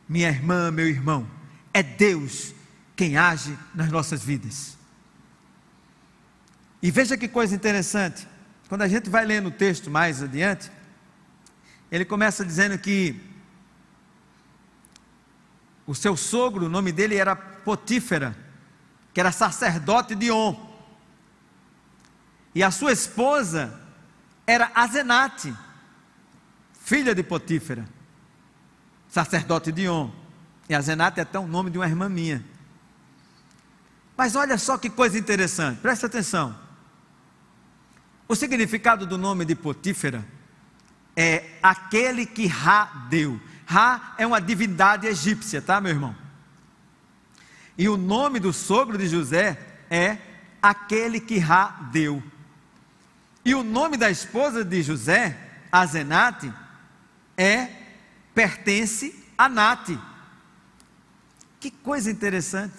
minha 0.07 0.29
irmã, 0.29 0.71
meu 0.71 0.87
irmão, 0.87 1.29
é 1.73 1.83
Deus 1.83 2.53
quem 2.95 3.17
age 3.17 3.57
nas 3.73 3.91
nossas 3.91 4.23
vidas. 4.23 4.74
E 6.85 6.91
veja 6.91 7.17
que 7.17 7.27
coisa 7.27 7.55
interessante. 7.55 8.27
Quando 8.69 8.83
a 8.83 8.87
gente 8.87 9.09
vai 9.09 9.25
lendo 9.25 9.47
o 9.47 9.51
texto 9.51 9.89
mais 9.89 10.21
adiante, 10.21 10.71
ele 11.91 12.05
começa 12.05 12.45
dizendo 12.45 12.77
que 12.77 13.19
o 15.87 15.95
seu 15.95 16.15
sogro, 16.15 16.67
o 16.67 16.69
nome 16.69 16.91
dele 16.91 17.15
era 17.15 17.35
Potífera, 17.35 18.37
que 19.11 19.19
era 19.19 19.31
sacerdote 19.31 20.13
de 20.13 20.29
On. 20.29 20.55
E 22.53 22.61
a 22.61 22.69
sua 22.69 22.91
esposa 22.91 23.81
era 24.45 24.71
Azenate, 24.75 25.55
filha 26.79 27.15
de 27.15 27.23
Potífera, 27.23 27.89
sacerdote 29.09 29.71
de 29.71 29.89
On. 29.89 30.13
E 30.69 30.75
Azenate 30.75 31.19
é 31.19 31.23
até 31.23 31.39
o 31.39 31.47
nome 31.47 31.71
de 31.71 31.79
uma 31.79 31.87
irmã 31.87 32.07
minha. 32.07 32.45
Mas 34.15 34.35
olha 34.35 34.59
só 34.59 34.77
que 34.77 34.87
coisa 34.87 35.17
interessante, 35.17 35.79
presta 35.81 36.05
atenção. 36.05 36.64
O 38.27 38.35
significado 38.35 39.05
do 39.05 39.17
nome 39.17 39.45
de 39.45 39.55
Potífera 39.55 40.25
é 41.15 41.57
aquele 41.61 42.25
que 42.25 42.47
Ra 42.47 43.07
deu. 43.09 43.39
Ra 43.65 44.15
é 44.17 44.25
uma 44.25 44.41
divindade 44.41 45.07
egípcia, 45.07 45.61
tá, 45.61 45.79
meu 45.79 45.91
irmão? 45.91 46.15
E 47.77 47.87
o 47.87 47.97
nome 47.97 48.39
do 48.39 48.51
sogro 48.53 48.97
de 48.97 49.07
José 49.07 49.59
é 49.89 50.17
aquele 50.61 51.19
que 51.19 51.37
Ra 51.37 51.89
deu. 51.91 52.23
E 53.43 53.53
o 53.53 53.63
nome 53.63 53.95
da 53.97 54.09
esposa 54.09 54.65
de 54.65 54.81
José, 54.81 55.37
Azenate, 55.71 56.51
é 57.37 57.69
pertence 58.33 59.23
a 59.37 59.47
Nate. 59.47 59.99
Que 61.59 61.69
coisa 61.69 62.09
interessante. 62.09 62.73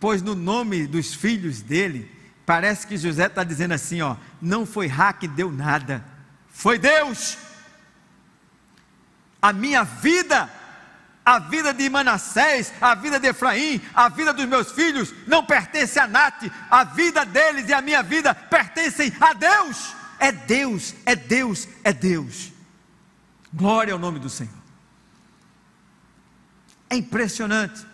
Pois 0.00 0.22
no 0.22 0.34
nome 0.34 0.86
dos 0.86 1.14
filhos 1.14 1.62
dele, 1.62 2.10
parece 2.46 2.86
que 2.86 2.96
José 2.96 3.26
está 3.26 3.44
dizendo 3.44 3.74
assim: 3.74 4.00
ó, 4.00 4.16
não 4.40 4.64
foi 4.64 4.86
Ra 4.86 5.12
que 5.12 5.28
deu 5.28 5.52
nada, 5.52 6.02
foi 6.48 6.78
Deus. 6.78 7.36
A 9.42 9.52
minha 9.52 9.84
vida 9.84 10.48
a 11.26 11.40
vida 11.40 11.74
de 11.74 11.90
Manassés, 11.90 12.72
a 12.80 12.94
vida 12.94 13.18
de 13.18 13.26
Efraim, 13.26 13.82
a 13.92 14.08
vida 14.08 14.32
dos 14.32 14.46
meus 14.46 14.70
filhos 14.70 15.12
não 15.26 15.44
pertence 15.44 15.98
a 15.98 16.06
Nath, 16.06 16.44
a 16.70 16.84
vida 16.84 17.24
deles 17.24 17.68
e 17.68 17.72
a 17.72 17.82
minha 17.82 18.00
vida 18.00 18.32
pertencem 18.32 19.12
a 19.20 19.32
Deus. 19.32 19.92
É 20.20 20.30
Deus, 20.30 20.94
é 21.04 21.16
Deus, 21.16 21.66
é 21.82 21.92
Deus. 21.92 22.52
Glória 23.52 23.92
ao 23.92 23.98
nome 23.98 24.20
do 24.20 24.30
Senhor. 24.30 24.54
É 26.88 26.94
impressionante. 26.94 27.84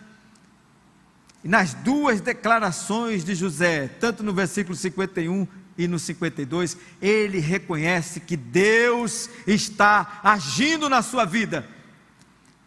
E 1.43 1.47
nas 1.47 1.73
duas 1.73 2.21
declarações 2.21 3.23
de 3.23 3.35
José, 3.35 3.87
tanto 3.99 4.23
no 4.23 4.33
versículo 4.33 4.75
51 4.75 5.47
e 5.77 5.87
no 5.87 5.99
52, 5.99 6.77
ele 7.01 7.39
reconhece 7.39 8.19
que 8.19 8.37
Deus 8.37 9.29
está 9.45 10.19
agindo 10.23 10.87
na 10.87 11.01
sua 11.01 11.25
vida 11.25 11.67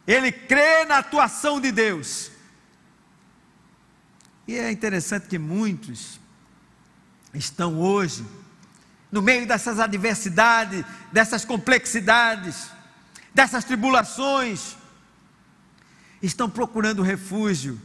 ele 0.07 0.31
crê 0.31 0.85
na 0.85 0.99
atuação 0.99 1.61
de 1.61 1.73
Deus. 1.73 2.31
E 4.47 4.55
é 4.57 4.71
interessante 4.71 5.27
que 5.27 5.39
muitos 5.39 6.21
estão 7.35 7.81
hoje, 7.81 8.25
no 9.11 9.21
meio 9.21 9.47
dessas 9.47 9.81
adversidades, 9.81 10.85
dessas 11.13 11.45
complexidades, 11.45 12.71
dessas 13.35 13.65
tribulações, 13.65 14.77
estão 16.23 16.49
procurando 16.49 17.03
refúgio 17.03 17.81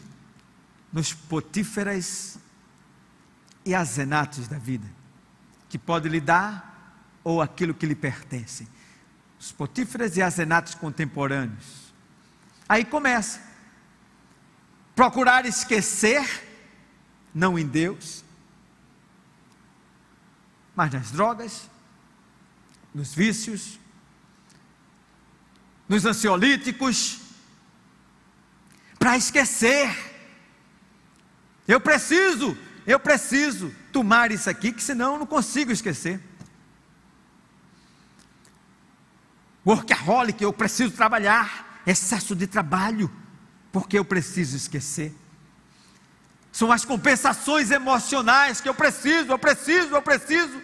nos 0.91 1.13
potíferas 1.13 2.37
e 3.65 3.73
azenatos 3.75 4.47
da 4.47 4.57
vida, 4.57 4.87
que 5.69 5.77
pode 5.77 6.09
lhe 6.09 6.19
dar 6.19 6.99
ou 7.23 7.41
aquilo 7.41 7.73
que 7.73 7.85
lhe 7.85 7.95
pertence. 7.95 8.67
Os 9.39 9.51
potíferas 9.51 10.17
e 10.17 10.21
azenatos 10.21 10.75
contemporâneos 10.75 11.81
Aí 12.71 12.85
começa. 12.85 13.41
Procurar 14.95 15.45
esquecer, 15.45 16.23
não 17.35 17.59
em 17.59 17.67
Deus, 17.67 18.23
mas 20.73 20.93
nas 20.93 21.11
drogas, 21.11 21.69
nos 22.95 23.13
vícios, 23.13 23.77
nos 25.89 26.05
ansiolíticos, 26.05 27.19
para 28.97 29.17
esquecer. 29.17 30.10
Eu 31.71 31.79
preciso, 31.79 32.57
eu 32.85 32.99
preciso 32.99 33.73
tomar 33.93 34.29
isso 34.29 34.49
aqui, 34.49 34.73
que 34.73 34.83
senão 34.83 35.13
eu 35.13 35.19
não 35.19 35.25
consigo 35.25 35.71
esquecer. 35.71 36.19
Workaholic, 39.65 40.43
eu 40.43 40.51
preciso 40.51 40.91
trabalhar 40.91 41.81
excesso 41.87 42.35
de 42.35 42.45
trabalho, 42.45 43.09
porque 43.71 43.97
eu 43.97 44.03
preciso 44.03 44.57
esquecer. 44.57 45.15
São 46.51 46.73
as 46.73 46.83
compensações 46.83 47.71
emocionais 47.71 48.59
que 48.59 48.67
eu 48.67 48.75
preciso, 48.75 49.31
eu 49.31 49.39
preciso, 49.39 49.95
eu 49.95 50.01
preciso. 50.01 50.61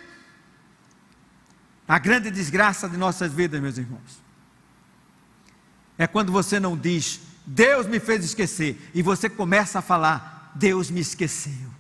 A 1.88 1.98
grande 2.00 2.30
desgraça 2.30 2.90
de 2.90 2.98
nossas 2.98 3.32
vidas, 3.32 3.62
meus 3.62 3.78
irmãos, 3.78 4.22
é 5.98 6.06
quando 6.06 6.34
você 6.34 6.60
não 6.60 6.76
diz, 6.76 7.22
Deus 7.46 7.88
me 7.88 7.98
fez 7.98 8.26
esquecer, 8.26 8.92
e 8.94 9.02
você 9.02 9.30
começa 9.30 9.80
a 9.80 9.82
falar, 9.82 10.37
Deus 10.58 10.90
me 10.90 11.00
esqueceu. 11.00 11.72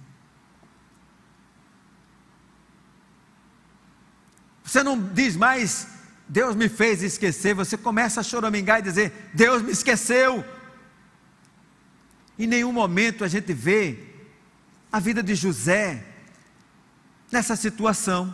Você 4.63 4.83
não 4.83 5.01
diz 5.01 5.35
mais, 5.35 5.87
Deus 6.27 6.55
me 6.55 6.69
fez 6.69 7.01
esquecer, 7.01 7.55
você 7.55 7.77
começa 7.77 8.19
a 8.19 8.23
choramingar 8.23 8.79
e 8.79 8.83
dizer: 8.83 9.29
Deus 9.33 9.61
me 9.61 9.71
esqueceu. 9.71 10.45
Em 12.37 12.45
nenhum 12.45 12.71
momento 12.71 13.23
a 13.23 13.27
gente 13.27 13.53
vê 13.53 13.97
a 14.91 14.99
vida 14.99 15.23
de 15.23 15.33
José 15.33 16.05
nessa 17.31 17.55
situação, 17.55 18.33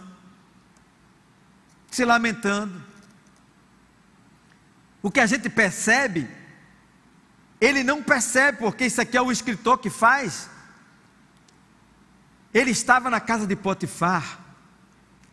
se 1.90 2.04
lamentando. 2.04 2.84
O 5.02 5.12
que 5.12 5.20
a 5.20 5.26
gente 5.26 5.50
percebe, 5.50 6.28
ele 7.66 7.82
não 7.82 8.04
percebe, 8.04 8.58
porque 8.58 8.86
isso 8.86 9.00
aqui 9.00 9.16
é 9.16 9.22
o 9.22 9.32
escritor 9.32 9.78
que 9.78 9.90
faz. 9.90 10.50
Ele 12.54 12.72
estava 12.72 13.10
na 13.10 13.22
casa 13.22 13.48
de 13.48 13.56
Potifar, 13.56 14.40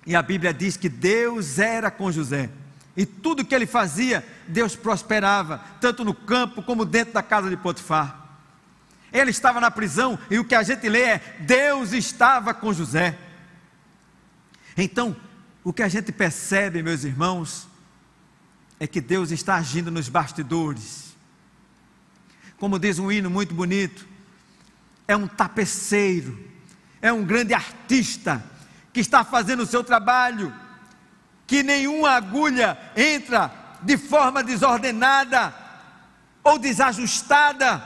e 0.06 0.14
a 0.14 0.22
Bíblia 0.22 0.54
diz 0.54 0.76
que 0.76 0.88
Deus 0.88 1.58
era 1.58 1.90
com 1.90 2.12
José. 2.12 2.48
E 2.96 3.04
tudo 3.04 3.44
que 3.44 3.54
ele 3.54 3.66
fazia, 3.66 4.24
Deus 4.46 4.76
prosperava, 4.76 5.60
tanto 5.80 6.04
no 6.04 6.14
campo 6.14 6.62
como 6.62 6.84
dentro 6.84 7.14
da 7.14 7.22
casa 7.22 7.50
de 7.50 7.56
Potifar. 7.56 8.16
Ele 9.12 9.32
estava 9.32 9.60
na 9.60 9.70
prisão 9.70 10.16
e 10.30 10.38
o 10.38 10.44
que 10.44 10.54
a 10.54 10.62
gente 10.62 10.88
lê 10.88 11.02
é: 11.02 11.36
Deus 11.40 11.92
estava 11.92 12.54
com 12.54 12.72
José. 12.72 13.18
Então, 14.76 15.16
o 15.64 15.72
que 15.72 15.82
a 15.82 15.88
gente 15.88 16.12
percebe, 16.12 16.80
meus 16.80 17.02
irmãos, 17.02 17.66
é 18.78 18.86
que 18.86 19.00
Deus 19.00 19.32
está 19.32 19.56
agindo 19.56 19.90
nos 19.90 20.08
bastidores. 20.08 21.09
Como 22.60 22.78
diz 22.78 22.98
um 22.98 23.10
hino 23.10 23.30
muito 23.30 23.54
bonito, 23.54 24.06
é 25.08 25.16
um 25.16 25.26
tapeceiro, 25.26 26.38
é 27.00 27.10
um 27.10 27.24
grande 27.24 27.54
artista 27.54 28.44
que 28.92 29.00
está 29.00 29.24
fazendo 29.24 29.62
o 29.62 29.66
seu 29.66 29.82
trabalho, 29.82 30.54
que 31.46 31.62
nenhuma 31.62 32.10
agulha 32.10 32.78
entra 32.94 33.50
de 33.80 33.96
forma 33.96 34.44
desordenada 34.44 35.54
ou 36.44 36.58
desajustada. 36.58 37.82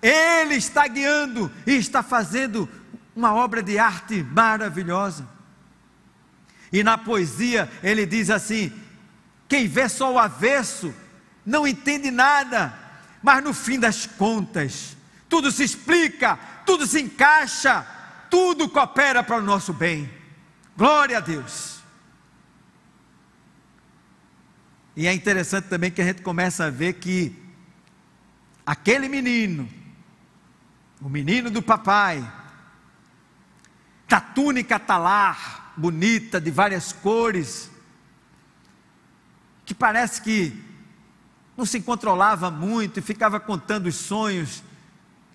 Ele 0.00 0.54
está 0.54 0.88
guiando 0.88 1.52
e 1.66 1.74
está 1.74 2.02
fazendo 2.02 2.66
uma 3.14 3.34
obra 3.34 3.62
de 3.62 3.78
arte 3.78 4.22
maravilhosa. 4.22 5.28
E 6.72 6.82
na 6.82 6.96
poesia 6.96 7.70
ele 7.82 8.06
diz 8.06 8.30
assim: 8.30 8.72
quem 9.46 9.68
vê 9.68 9.86
só 9.86 10.14
o 10.14 10.18
avesso 10.18 10.94
não 11.44 11.66
entende 11.66 12.10
nada, 12.10 12.87
mas 13.22 13.42
no 13.42 13.52
fim 13.52 13.78
das 13.78 14.06
contas, 14.06 14.96
tudo 15.28 15.50
se 15.50 15.64
explica, 15.64 16.38
tudo 16.64 16.86
se 16.86 17.00
encaixa, 17.00 17.86
tudo 18.30 18.68
coopera 18.68 19.22
para 19.22 19.38
o 19.38 19.42
nosso 19.42 19.72
bem. 19.72 20.10
Glória 20.76 21.18
a 21.18 21.20
Deus. 21.20 21.78
E 24.96 25.06
é 25.06 25.12
interessante 25.12 25.66
também 25.66 25.90
que 25.90 26.02
a 26.02 26.04
gente 26.04 26.22
começa 26.22 26.64
a 26.64 26.70
ver 26.70 26.94
que 26.94 27.34
aquele 28.66 29.08
menino, 29.08 29.68
o 31.00 31.08
menino 31.08 31.50
do 31.50 31.62
papai, 31.62 32.20
da 34.08 34.20
túnica 34.20 34.78
talar, 34.78 35.72
bonita, 35.76 36.40
de 36.40 36.50
várias 36.50 36.92
cores, 36.92 37.70
que 39.64 39.74
parece 39.74 40.20
que 40.22 40.67
não 41.58 41.66
se 41.66 41.80
controlava 41.80 42.52
muito 42.52 43.00
e 43.00 43.02
ficava 43.02 43.40
contando 43.40 43.88
os 43.88 43.96
sonhos, 43.96 44.62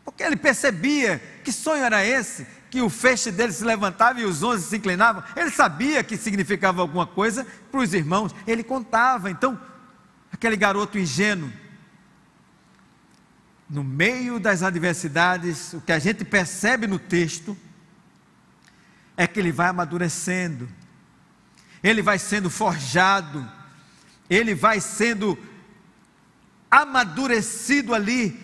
porque 0.06 0.24
ele 0.24 0.38
percebia 0.38 1.22
que 1.44 1.52
sonho 1.52 1.84
era 1.84 2.06
esse, 2.06 2.48
que 2.70 2.82
o 2.82 2.90
feixe 2.90 3.30
dele 3.30 3.52
se 3.52 3.66
levantava 3.66 4.22
e 4.22 4.26
os 4.26 4.42
onze 4.42 4.66
se 4.66 4.78
inclinavam. 4.78 5.22
Ele 5.36 5.52
sabia 5.52 6.02
que 6.02 6.16
significava 6.16 6.82
alguma 6.82 7.06
coisa 7.06 7.46
para 7.70 7.82
os 7.82 7.94
irmãos, 7.94 8.34
ele 8.48 8.64
contava. 8.64 9.30
Então, 9.30 9.60
aquele 10.32 10.56
garoto 10.56 10.98
ingênuo, 10.98 11.52
no 13.70 13.84
meio 13.84 14.40
das 14.40 14.64
adversidades, 14.64 15.74
o 15.74 15.82
que 15.82 15.92
a 15.92 16.00
gente 16.00 16.24
percebe 16.24 16.88
no 16.88 17.00
texto 17.00 17.58
é 19.18 19.28
que 19.28 19.42
ele 19.42 19.52
vai 19.52 19.68
amadurecendo, 19.68 20.70
ele 21.84 22.02
vai 22.02 22.18
sendo 22.18 22.50
forjado, 22.50 23.46
ele 24.30 24.56
vai 24.56 24.80
sendo 24.80 25.38
amadurecido 26.74 27.94
ali 27.94 28.40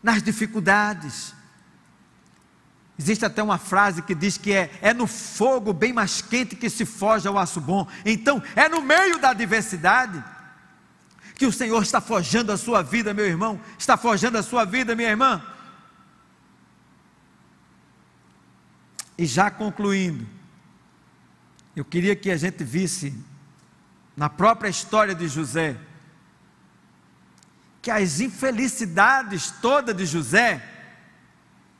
nas 0.00 0.22
dificuldades. 0.22 1.34
Existe 2.96 3.24
até 3.24 3.42
uma 3.42 3.58
frase 3.58 4.02
que 4.02 4.14
diz 4.14 4.38
que 4.38 4.52
é, 4.52 4.70
é 4.80 4.94
no 4.94 5.08
fogo 5.08 5.72
bem 5.72 5.92
mais 5.92 6.22
quente 6.22 6.54
que 6.54 6.70
se 6.70 6.84
forja 6.84 7.32
o 7.32 7.38
aço 7.38 7.60
bom. 7.60 7.88
Então, 8.04 8.40
é 8.54 8.68
no 8.68 8.80
meio 8.80 9.18
da 9.18 9.30
adversidade 9.30 10.22
que 11.34 11.46
o 11.46 11.52
Senhor 11.52 11.82
está 11.82 12.00
forjando 12.00 12.52
a 12.52 12.56
sua 12.56 12.80
vida, 12.80 13.12
meu 13.12 13.26
irmão, 13.26 13.60
está 13.76 13.96
forjando 13.96 14.38
a 14.38 14.42
sua 14.42 14.64
vida, 14.64 14.94
minha 14.94 15.10
irmã. 15.10 15.42
E 19.16 19.26
já 19.26 19.50
concluindo, 19.50 20.24
eu 21.74 21.84
queria 21.84 22.14
que 22.14 22.30
a 22.30 22.36
gente 22.36 22.62
visse 22.62 23.14
na 24.16 24.28
própria 24.28 24.68
história 24.68 25.14
de 25.14 25.26
José 25.26 25.76
que 27.88 27.92
as 27.92 28.20
infelicidades 28.20 29.50
todas 29.62 29.96
de 29.96 30.04
José 30.04 30.62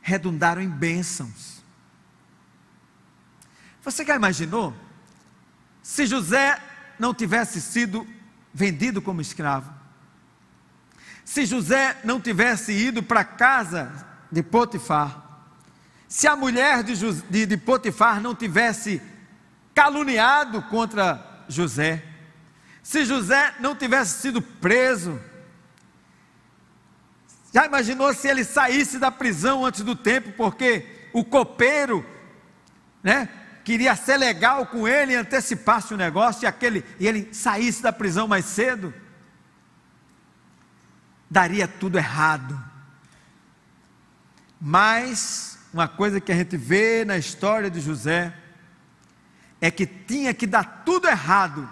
redundaram 0.01 0.59
em 0.59 0.67
bênçãos. 0.67 1.61
Você 3.83 4.03
já 4.03 4.15
imaginou? 4.15 4.73
Se 5.83 6.07
José 6.07 6.59
não 6.97 7.13
tivesse 7.13 7.61
sido 7.61 8.07
vendido 8.51 9.03
como 9.03 9.21
escravo, 9.21 9.71
se 11.23 11.45
José 11.45 11.95
não 12.03 12.19
tivesse 12.19 12.71
ido 12.71 13.03
para 13.03 13.19
a 13.19 13.25
casa 13.25 13.91
de 14.31 14.41
Potifar, 14.41 15.45
se 16.07 16.27
a 16.27 16.35
mulher 16.35 16.81
de, 16.81 16.95
de, 17.29 17.45
de 17.45 17.55
Potifar 17.55 18.19
não 18.19 18.33
tivesse 18.33 18.99
caluniado 19.75 20.59
contra 20.63 21.43
José, 21.47 22.03
se 22.81 23.05
José 23.05 23.53
não 23.59 23.75
tivesse 23.75 24.21
sido 24.21 24.41
preso, 24.41 25.28
já 27.51 27.65
imaginou 27.65 28.13
se 28.13 28.27
ele 28.27 28.43
saísse 28.43 28.99
da 28.99 29.09
prisão 29.09 29.65
antes 29.65 29.81
do 29.81 29.95
tempo, 29.95 30.31
porque 30.33 31.09
o 31.11 31.25
copeiro, 31.25 32.05
né, 33.01 33.27
queria 33.63 33.95
ser 33.95 34.17
legal 34.17 34.67
com 34.67 34.87
ele 34.87 35.13
e 35.13 35.15
antecipasse 35.15 35.93
o 35.93 35.97
negócio 35.97 36.43
e 36.43 36.47
aquele 36.47 36.85
e 36.99 37.07
ele 37.07 37.33
saísse 37.33 37.81
da 37.81 37.91
prisão 37.91 38.27
mais 38.27 38.45
cedo? 38.45 38.93
Daria 41.29 41.67
tudo 41.67 41.97
errado. 41.97 42.59
Mas 44.61 45.57
uma 45.73 45.87
coisa 45.87 46.19
que 46.19 46.31
a 46.31 46.35
gente 46.35 46.55
vê 46.57 47.03
na 47.03 47.17
história 47.17 47.69
de 47.69 47.79
José 47.79 48.33
é 49.61 49.71
que 49.71 49.85
tinha 49.85 50.33
que 50.33 50.45
dar 50.45 50.83
tudo 50.85 51.07
errado 51.07 51.67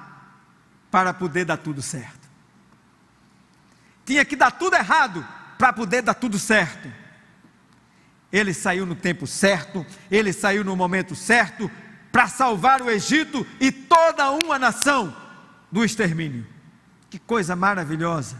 para 0.89 1.13
poder 1.13 1.45
dar 1.45 1.57
tudo 1.57 1.82
certo. 1.82 2.28
Tinha 4.05 4.23
que 4.25 4.36
dar 4.36 4.51
tudo 4.51 4.75
errado 4.75 5.25
para 5.58 5.74
poder 5.74 6.01
dar 6.01 6.14
tudo 6.14 6.38
certo. 6.38 6.91
Ele 8.32 8.53
saiu 8.53 8.86
no 8.86 8.95
tempo 8.95 9.26
certo, 9.26 9.86
ele 10.12 10.34
saiu 10.34 10.64
no 10.64 10.76
momento 10.76 11.16
certo 11.16 11.72
para 12.12 12.28
salvar 12.28 12.82
o 12.82 12.89
Egito 12.89 13.45
e 13.60 13.72
toda 13.72 14.32
uma 14.32 14.60
nação 14.60 15.16
do 15.72 15.84
extermínio. 15.84 16.45
Que 17.10 17.20
coisa 17.20 17.55
maravilhosa! 17.55 18.38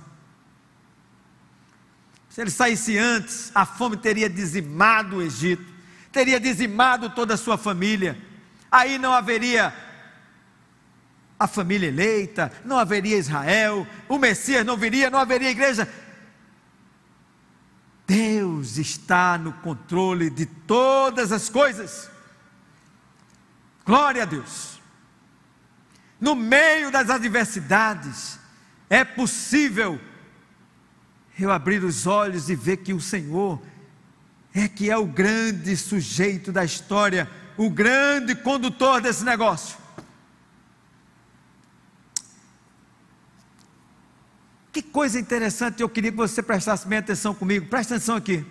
Se 2.30 2.42
ele 2.42 2.52
saísse 2.52 2.98
antes, 2.98 3.52
a 3.56 3.66
fome 3.66 3.98
teria 3.98 4.30
dizimado 4.30 5.18
o 5.18 5.22
Egito, 5.22 5.66
teria 6.12 6.40
dizimado 6.40 7.10
toda 7.10 7.34
a 7.34 7.38
sua 7.38 7.58
família. 7.58 8.18
Aí 8.72 8.98
não 9.00 9.14
haveria 9.14 9.74
a 11.40 11.48
família 11.48 11.88
eleita, 11.88 12.52
não 12.66 12.78
haveria 12.78 13.18
Israel, 13.18 13.88
o 14.10 14.18
Messias 14.18 14.66
não 14.66 14.76
viria, 14.76 15.10
não 15.10 15.20
haveria 15.20 15.50
igreja. 15.50 15.88
Deus 18.08 18.78
está 18.78 19.38
no 19.38 19.52
controle 19.52 20.30
de 20.30 20.46
todas 20.46 21.34
as 21.34 21.50
coisas. 21.50 22.10
Glória 23.86 24.24
a 24.24 24.26
Deus. 24.26 24.80
No 26.20 26.34
meio 26.34 26.90
das 26.90 27.10
adversidades, 27.10 28.40
é 28.90 29.04
possível 29.04 30.00
eu 31.38 31.52
abrir 31.52 31.84
os 31.84 32.08
olhos 32.08 32.50
e 32.50 32.56
ver 32.56 32.78
que 32.78 32.94
o 32.94 33.02
Senhor 33.02 33.62
é 34.54 34.68
que 34.70 34.90
é 34.90 34.98
o 34.98 35.06
grande 35.06 35.76
sujeito 35.76 36.52
da 36.52 36.64
história, 36.64 37.30
o 37.58 37.70
grande 37.70 38.34
condutor 38.34 39.02
desse 39.02 39.24
negócio. 39.24 39.78
Que 44.72 44.82
coisa 44.82 45.20
interessante, 45.20 45.82
eu 45.82 45.90
queria 45.90 46.12
que 46.12 46.18
você 46.18 46.44
prestasse 46.44 46.88
bem 46.88 47.00
atenção 47.00 47.34
comigo, 47.34 47.68
presta 47.68 47.96
atenção 47.96 48.16
aqui. 48.16 48.46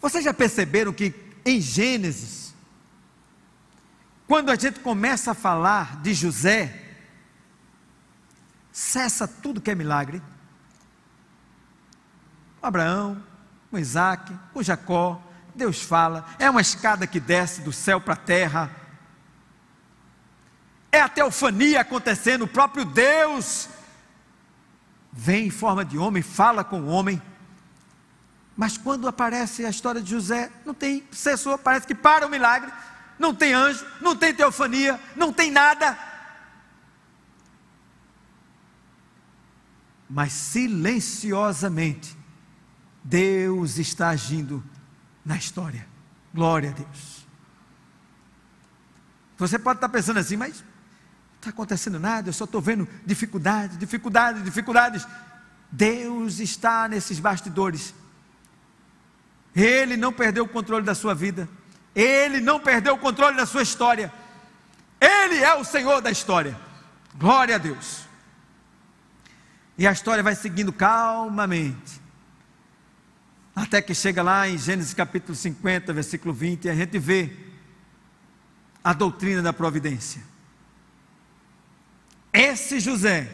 Vocês 0.00 0.24
já 0.24 0.34
perceberam 0.34 0.92
que 0.92 1.14
em 1.44 1.60
Gênesis, 1.60 2.54
quando 4.26 4.50
a 4.50 4.56
gente 4.56 4.80
começa 4.80 5.30
a 5.30 5.34
falar 5.34 6.00
de 6.02 6.14
José, 6.14 6.82
cessa 8.72 9.28
tudo 9.28 9.60
que 9.60 9.70
é 9.70 9.74
milagre 9.74 10.20
com 12.60 12.66
Abraão, 12.66 13.22
com 13.70 13.78
Isaac, 13.78 14.32
com 14.52 14.62
Jacó. 14.62 15.22
Deus 15.54 15.82
fala, 15.82 16.26
é 16.38 16.50
uma 16.50 16.60
escada 16.60 17.06
que 17.06 17.20
desce 17.20 17.60
do 17.60 17.72
céu 17.72 18.00
para 18.00 18.14
a 18.14 18.16
terra. 18.16 18.70
É 20.90 21.00
a 21.00 21.08
teofania 21.08 21.82
acontecendo, 21.82 22.42
o 22.42 22.48
próprio 22.48 22.84
Deus 22.84 23.68
vem 25.16 25.46
em 25.46 25.50
forma 25.50 25.84
de 25.84 25.96
homem, 25.96 26.22
fala 26.22 26.64
com 26.64 26.80
o 26.80 26.88
homem. 26.88 27.22
Mas 28.56 28.76
quando 28.76 29.06
aparece 29.06 29.64
a 29.64 29.70
história 29.70 30.00
de 30.00 30.10
José, 30.10 30.50
não 30.66 30.74
tem 30.74 31.04
cessou, 31.12 31.56
parece 31.56 31.86
que 31.86 31.94
para 31.94 32.26
o 32.26 32.30
milagre, 32.30 32.70
não 33.18 33.34
tem 33.34 33.52
anjo, 33.52 33.86
não 34.00 34.16
tem 34.16 34.34
teofania, 34.34 35.00
não 35.14 35.32
tem 35.32 35.50
nada. 35.50 35.96
Mas 40.10 40.32
silenciosamente, 40.32 42.16
Deus 43.02 43.78
está 43.78 44.08
agindo 44.08 44.62
na 45.24 45.36
história. 45.36 45.86
Glória 46.32 46.70
a 46.70 46.72
Deus. 46.72 47.26
Você 49.36 49.58
pode 49.58 49.78
estar 49.78 49.88
pensando 49.88 50.18
assim, 50.18 50.36
mas 50.36 50.64
está 51.44 51.50
acontecendo 51.50 52.00
nada, 52.00 52.30
eu 52.30 52.32
só 52.32 52.44
estou 52.44 52.60
vendo 52.60 52.88
dificuldades, 53.04 53.78
dificuldades, 53.78 54.42
dificuldades. 54.42 55.06
Deus 55.70 56.40
está 56.40 56.88
nesses 56.88 57.18
bastidores. 57.18 57.94
Ele 59.54 59.96
não 59.96 60.12
perdeu 60.12 60.44
o 60.44 60.48
controle 60.48 60.84
da 60.84 60.94
sua 60.94 61.14
vida. 61.14 61.48
Ele 61.94 62.40
não 62.40 62.58
perdeu 62.58 62.94
o 62.94 62.98
controle 62.98 63.36
da 63.36 63.46
sua 63.46 63.62
história. 63.62 64.12
Ele 65.00 65.36
é 65.36 65.54
o 65.54 65.64
Senhor 65.64 66.00
da 66.00 66.10
história. 66.10 66.58
Glória 67.14 67.56
a 67.56 67.58
Deus. 67.58 68.04
E 69.76 69.86
a 69.86 69.92
história 69.92 70.22
vai 70.22 70.34
seguindo 70.34 70.72
calmamente. 70.72 72.00
Até 73.54 73.82
que 73.82 73.94
chega 73.94 74.22
lá 74.22 74.48
em 74.48 74.58
Gênesis 74.58 74.94
capítulo 74.94 75.36
50, 75.36 75.92
versículo 75.92 76.32
20, 76.34 76.64
e 76.64 76.70
a 76.70 76.74
gente 76.74 76.98
vê 76.98 77.30
a 78.82 78.92
doutrina 78.92 79.42
da 79.42 79.52
providência. 79.52 80.33
Esse 82.34 82.80
José, 82.80 83.30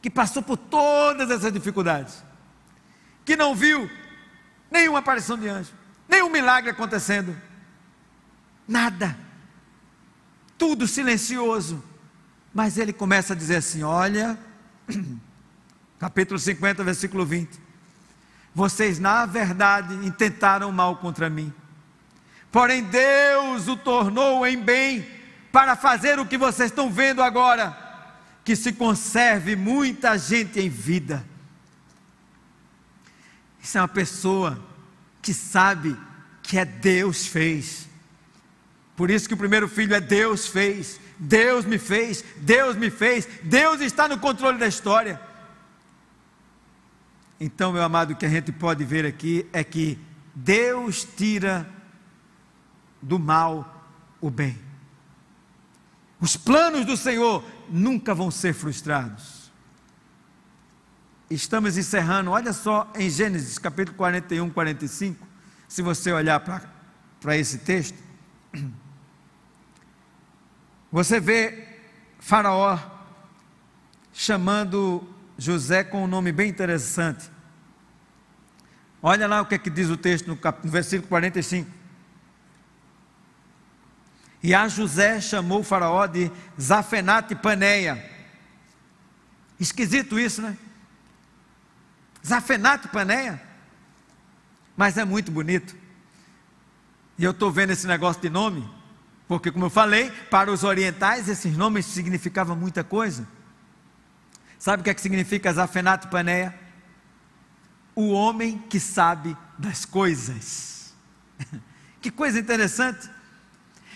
que 0.00 0.08
passou 0.08 0.42
por 0.42 0.56
todas 0.56 1.30
essas 1.30 1.52
dificuldades, 1.52 2.22
que 3.24 3.36
não 3.36 3.54
viu 3.54 3.90
nenhuma 4.70 5.00
aparição 5.00 5.36
de 5.36 5.48
anjo, 5.48 5.72
nenhum 6.08 6.30
milagre 6.30 6.70
acontecendo, 6.70 7.36
nada, 8.66 9.18
tudo 10.56 10.86
silencioso, 10.86 11.82
mas 12.54 12.78
ele 12.78 12.92
começa 12.92 13.32
a 13.32 13.36
dizer 13.36 13.56
assim: 13.56 13.82
olha, 13.82 14.38
capítulo 15.98 16.38
50, 16.38 16.84
versículo 16.84 17.26
20 17.26 17.72
vocês, 18.54 18.98
na 18.98 19.24
verdade, 19.24 19.94
intentaram 20.06 20.70
mal 20.70 20.96
contra 20.96 21.30
mim. 21.30 21.52
Porém, 22.50 22.84
Deus 22.84 23.66
o 23.66 23.76
tornou 23.76 24.46
em 24.46 24.60
bem 24.60 25.06
para 25.52 25.76
fazer 25.76 26.18
o 26.18 26.26
que 26.26 26.38
vocês 26.38 26.70
estão 26.70 26.90
vendo 26.90 27.22
agora, 27.22 27.76
que 28.42 28.56
se 28.56 28.72
conserve 28.72 29.54
muita 29.54 30.16
gente 30.18 30.58
em 30.58 30.70
vida. 30.70 31.24
Isso 33.62 33.76
é 33.76 33.80
uma 33.80 33.86
pessoa 33.86 34.58
que 35.20 35.34
sabe 35.34 35.96
que 36.42 36.58
é 36.58 36.64
Deus 36.64 37.26
fez. 37.26 37.86
Por 38.96 39.10
isso 39.10 39.28
que 39.28 39.34
o 39.34 39.38
primeiro 39.38 39.68
filho 39.68 39.94
é 39.94 40.00
Deus 40.00 40.48
fez, 40.48 40.98
Deus 41.18 41.64
me 41.64 41.78
fez, 41.78 42.24
Deus 42.38 42.74
me 42.74 42.90
fez, 42.90 43.28
Deus 43.42 43.80
está 43.80 44.08
no 44.08 44.18
controle 44.18 44.58
da 44.58 44.66
história. 44.66 45.20
Então, 47.38 47.72
meu 47.72 47.82
amado, 47.82 48.12
o 48.12 48.16
que 48.16 48.26
a 48.26 48.28
gente 48.28 48.52
pode 48.52 48.84
ver 48.84 49.04
aqui 49.04 49.46
é 49.52 49.62
que 49.62 49.98
Deus 50.34 51.06
tira 51.16 51.68
do 53.00 53.18
mal 53.18 53.84
o 54.20 54.30
bem. 54.30 54.58
Os 56.22 56.36
planos 56.36 56.86
do 56.86 56.96
Senhor 56.96 57.44
nunca 57.68 58.14
vão 58.14 58.30
ser 58.30 58.54
frustrados. 58.54 59.50
Estamos 61.28 61.76
encerrando, 61.76 62.30
olha 62.30 62.52
só 62.52 62.88
em 62.94 63.10
Gênesis 63.10 63.58
capítulo 63.58 63.96
41, 63.96 64.48
45, 64.50 65.26
se 65.66 65.82
você 65.82 66.12
olhar 66.12 66.38
para 66.38 67.36
esse 67.36 67.58
texto, 67.58 67.98
você 70.92 71.18
vê 71.18 71.66
Faraó 72.20 72.78
chamando 74.12 75.04
José 75.36 75.82
com 75.82 76.04
um 76.04 76.06
nome 76.06 76.30
bem 76.30 76.48
interessante. 76.48 77.28
Olha 79.02 79.26
lá 79.26 79.40
o 79.40 79.46
que, 79.46 79.56
é 79.56 79.58
que 79.58 79.70
diz 79.70 79.88
o 79.88 79.96
texto 79.96 80.28
no, 80.28 80.36
cap... 80.36 80.64
no 80.64 80.70
versículo 80.70 81.08
45. 81.08 81.68
E 84.42 84.54
a 84.54 84.66
José 84.66 85.20
chamou 85.20 85.62
faraó 85.62 86.06
de 86.06 86.30
Zafenate 86.60 87.34
Paneia. 87.34 88.10
Esquisito 89.58 90.18
isso, 90.18 90.42
né? 90.42 90.56
Zafenate 92.26 92.88
Paneia. 92.88 93.40
Mas 94.76 94.98
é 94.98 95.04
muito 95.04 95.30
bonito. 95.30 95.76
E 97.16 97.24
eu 97.24 97.30
estou 97.30 97.52
vendo 97.52 97.70
esse 97.70 97.86
negócio 97.86 98.20
de 98.20 98.30
nome, 98.30 98.68
porque, 99.28 99.52
como 99.52 99.66
eu 99.66 99.70
falei, 99.70 100.10
para 100.30 100.50
os 100.50 100.64
orientais 100.64 101.28
esses 101.28 101.56
nomes 101.56 101.86
significavam 101.86 102.56
muita 102.56 102.82
coisa. 102.82 103.28
Sabe 104.58 104.80
o 104.80 104.84
que, 104.84 104.90
é 104.90 104.94
que 104.94 105.00
significa 105.00 105.52
Zafenate 105.52 106.08
Paneia? 106.08 106.62
o 107.94 108.10
homem 108.10 108.58
que 108.58 108.80
sabe 108.80 109.36
das 109.58 109.84
coisas. 109.84 110.94
que 112.00 112.10
coisa 112.10 112.38
interessante. 112.38 113.08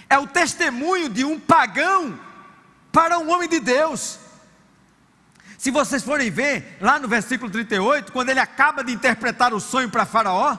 É 0.09 0.19
o 0.19 0.27
testemunho 0.27 1.09
de 1.09 1.25
um 1.25 1.39
pagão 1.39 2.19
para 2.93 3.19
um 3.19 3.31
homem 3.31 3.49
de 3.49 3.61
Deus. 3.61 4.19
Se 5.59 5.71
vocês 5.71 6.03
forem 6.03 6.31
ver, 6.31 6.79
lá 6.81 6.99
no 6.99 7.09
versículo 7.09 7.51
38, 7.51 8.13
quando 8.13 8.29
ele 8.31 8.41
acaba 8.41 8.85
de 8.85 8.93
interpretar 8.93 9.53
o 9.53 9.61
sonho 9.61 9.91
para 9.91 10.07
Faraó, 10.07 10.57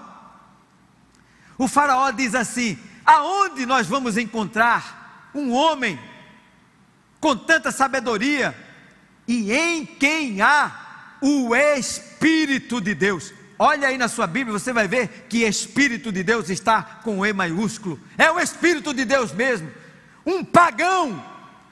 o 1.57 1.67
Faraó 1.67 2.11
diz 2.11 2.35
assim: 2.35 2.77
Aonde 3.05 3.65
nós 3.65 3.87
vamos 3.87 4.17
encontrar 4.17 5.29
um 5.33 5.53
homem 5.53 5.99
com 7.19 7.35
tanta 7.35 7.71
sabedoria 7.71 8.55
e 9.27 9.51
em 9.51 9.85
quem 9.85 10.41
há 10.41 11.15
o 11.21 11.55
Espírito 11.55 12.79
de 12.79 12.93
Deus. 12.93 13.33
Olha 13.59 13.87
aí 13.87 13.97
na 13.97 14.07
sua 14.07 14.27
Bíblia, 14.27 14.57
você 14.57 14.71
vai 14.71 14.87
ver 14.87 15.25
que 15.29 15.43
Espírito 15.43 16.11
de 16.11 16.23
Deus 16.23 16.49
está 16.49 16.81
com 17.03 17.25
E 17.25 17.33
maiúsculo. 17.33 17.99
É 18.17 18.31
o 18.31 18.39
Espírito 18.39 18.93
de 18.93 19.03
Deus 19.03 19.31
mesmo. 19.31 19.71
Um 20.25 20.43
pagão 20.43 21.23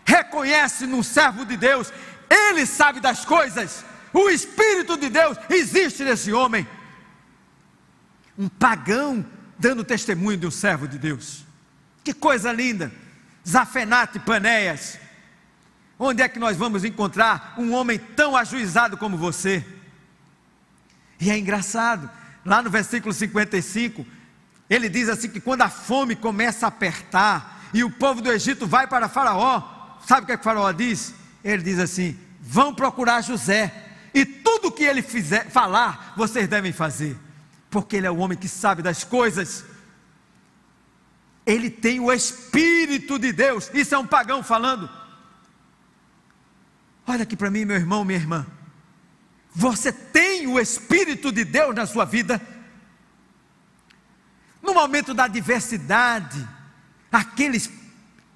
reconhece 0.06 0.86
no 0.86 1.04
servo 1.04 1.46
de 1.46 1.58
Deus, 1.58 1.92
ele 2.30 2.66
sabe 2.66 3.00
das 3.00 3.26
coisas. 3.26 3.86
O 4.14 4.30
Espírito 4.30 4.98
de 4.98 5.10
Deus 5.10 5.38
existe 5.50 6.04
nesse 6.04 6.32
homem. 6.32 6.68
Um 8.38 8.48
pagão 8.48 9.26
dando 9.58 9.84
testemunho 9.84 10.38
de 10.38 10.48
um 10.48 10.52
servo 10.52 10.88
de 10.88 10.98
Deus. 10.98 11.46
Que 12.04 12.14
coisa 12.14 12.52
linda! 12.52 12.92
Zafenate 13.48 14.20
Panéias 14.20 14.98
Onde 15.98 16.22
é 16.22 16.28
que 16.28 16.40
nós 16.40 16.58
vamos 16.58 16.84
encontrar 16.84 17.56
um 17.58 17.74
homem 17.74 17.98
tão 17.98 18.36
ajuizado 18.36 18.98
como 18.98 19.18
você? 19.18 19.66
E 21.20 21.30
é 21.30 21.38
engraçado, 21.38 22.10
lá 22.46 22.62
no 22.62 22.70
versículo 22.70 23.14
55, 23.14 24.06
ele 24.70 24.90
diz 24.90 25.10
assim: 25.10 25.30
que 25.30 25.40
quando 25.40 25.62
a 25.62 25.70
fome 25.70 26.16
começa 26.16 26.66
a 26.66 26.70
apertar 26.70 27.70
e 27.74 27.84
o 27.84 27.92
povo 27.92 28.22
do 28.22 28.32
Egito 28.32 28.68
vai 28.68 28.88
para 28.88 29.10
Faraó, 29.10 29.98
sabe 30.06 30.24
o 30.24 30.26
que, 30.26 30.32
é 30.34 30.38
que 30.38 30.44
Faraó 30.44 30.72
diz? 30.72 31.14
Ele 31.44 31.64
diz 31.64 31.80
assim: 31.80 32.18
vão 32.42 32.74
procurar 32.74 33.22
José, 33.22 33.74
e 34.14 34.26
tudo 34.26 34.72
que 34.72 34.84
ele 34.84 35.02
fizer, 35.02 35.50
falar, 35.50 36.14
vocês 36.16 36.48
devem 36.48 36.72
fazer, 36.72 37.18
porque 37.70 37.98
ele 37.98 38.08
é 38.08 38.12
o 38.12 38.18
homem 38.18 38.38
que 38.38 38.48
sabe 38.48 38.82
das 38.82 39.04
coisas. 39.04 39.66
Ele 41.46 41.70
tem 41.70 42.00
o 42.00 42.12
Espírito 42.12 43.20
de 43.20 43.32
Deus, 43.32 43.70
isso 43.74 43.94
é 43.94 43.98
um 43.98 44.08
pagão 44.08 44.42
falando. 44.42 44.90
Olha 47.06 47.24
aqui 47.24 47.36
para 47.36 47.52
mim, 47.52 47.66
meu 47.66 47.76
irmão, 47.76 48.04
minha 48.04 48.18
irmã. 48.18 48.46
Você 49.56 49.92
tem 49.94 50.46
o 50.48 50.60
Espírito 50.60 51.32
de 51.32 51.46
Deus 51.46 51.74
na 51.74 51.86
sua 51.86 52.04
vida? 52.04 52.42
No 54.62 54.74
momento 54.74 55.14
da 55.14 55.24
adversidade, 55.24 56.46
aqueles, 57.10 57.70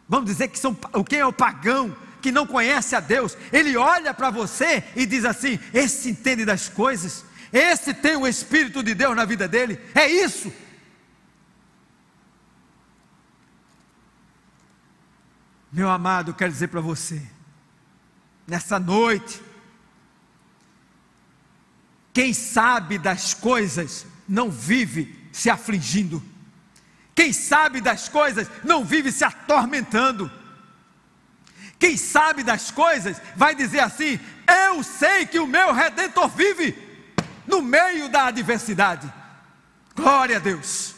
vamos 0.07 0.29
dizer 0.29 0.47
que 0.47 0.57
são, 0.57 0.73
quem 1.07 1.19
é 1.19 1.25
o 1.25 1.33
pagão, 1.33 1.95
que 2.21 2.31
não 2.31 2.47
conhece 2.47 2.95
a 2.95 3.01
Deus, 3.01 3.37
ele 3.51 3.75
olha 3.75 4.13
para 4.13 4.29
você 4.29 4.83
e 4.95 5.05
diz 5.05 5.25
assim: 5.25 5.59
esse 5.73 6.09
entende 6.09 6.45
das 6.45 6.69
coisas, 6.69 7.25
esse 7.51 7.93
tem 7.93 8.15
o 8.15 8.25
Espírito 8.27 8.81
de 8.81 8.95
Deus 8.95 9.13
na 9.13 9.25
vida 9.25 9.45
dele, 9.45 9.77
é 9.93 10.07
isso. 10.07 10.53
Meu 15.69 15.89
amado, 15.89 16.31
eu 16.31 16.35
quero 16.35 16.51
dizer 16.51 16.69
para 16.69 16.81
você, 16.81 17.21
nessa 18.47 18.79
noite. 18.79 19.48
Quem 22.13 22.33
sabe 22.33 22.97
das 22.97 23.33
coisas 23.33 24.05
não 24.27 24.49
vive 24.49 25.15
se 25.31 25.49
afligindo. 25.49 26.23
Quem 27.15 27.33
sabe 27.33 27.81
das 27.81 28.07
coisas 28.07 28.49
não 28.63 28.83
vive 28.83 29.11
se 29.11 29.23
atormentando. 29.23 30.31
Quem 31.77 31.95
sabe 31.95 32.43
das 32.43 32.71
coisas 32.71 33.21
vai 33.35 33.55
dizer 33.55 33.79
assim: 33.79 34.19
Eu 34.47 34.83
sei 34.83 35.25
que 35.25 35.39
o 35.39 35.47
meu 35.47 35.73
redentor 35.73 36.29
vive 36.29 36.75
no 37.47 37.61
meio 37.61 38.09
da 38.09 38.25
adversidade. 38.25 39.11
Glória 39.95 40.37
a 40.37 40.39
Deus. 40.39 40.95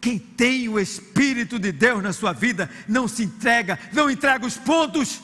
Quem 0.00 0.18
tem 0.18 0.68
o 0.68 0.78
Espírito 0.78 1.58
de 1.58 1.72
Deus 1.72 2.02
na 2.02 2.12
sua 2.12 2.32
vida 2.32 2.70
não 2.86 3.08
se 3.08 3.24
entrega, 3.24 3.78
não 3.92 4.10
entrega 4.10 4.46
os 4.46 4.56
pontos, 4.56 5.20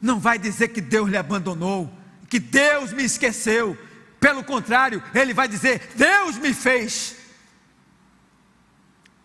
não 0.00 0.20
vai 0.20 0.38
dizer 0.38 0.68
que 0.68 0.80
Deus 0.80 1.08
lhe 1.08 1.16
abandonou, 1.16 1.92
que 2.28 2.38
Deus 2.38 2.92
me 2.92 3.04
esqueceu. 3.04 3.76
Pelo 4.20 4.44
contrário, 4.44 5.02
ele 5.14 5.32
vai 5.34 5.48
dizer: 5.48 5.92
Deus 5.94 6.36
me 6.36 6.52
fez. 6.52 7.16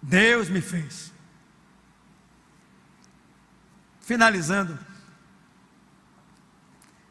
Deus 0.01 0.49
me 0.49 0.61
fez. 0.61 1.11
Finalizando, 4.01 4.77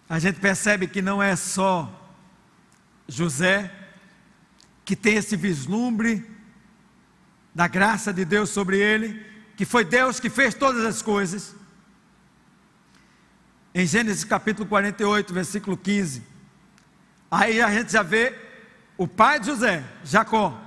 a 0.08 0.18
gente 0.18 0.40
percebe 0.40 0.88
que 0.88 1.00
não 1.00 1.22
é 1.22 1.36
só 1.36 1.88
José 3.06 3.72
que 4.84 4.96
tem 4.96 5.14
esse 5.14 5.36
vislumbre 5.36 6.28
da 7.54 7.68
graça 7.68 8.12
de 8.12 8.24
Deus 8.24 8.50
sobre 8.50 8.78
ele, 8.78 9.24
que 9.56 9.64
foi 9.64 9.84
Deus 9.84 10.18
que 10.18 10.28
fez 10.28 10.52
todas 10.52 10.84
as 10.84 11.00
coisas. 11.00 11.54
Em 13.72 13.86
Gênesis 13.86 14.24
capítulo 14.24 14.68
48, 14.68 15.32
versículo 15.32 15.76
15. 15.76 16.22
Aí 17.30 17.62
a 17.62 17.70
gente 17.70 17.92
já 17.92 18.02
vê 18.02 18.36
o 18.98 19.06
pai 19.06 19.38
de 19.38 19.46
José, 19.46 19.84
Jacó. 20.02 20.60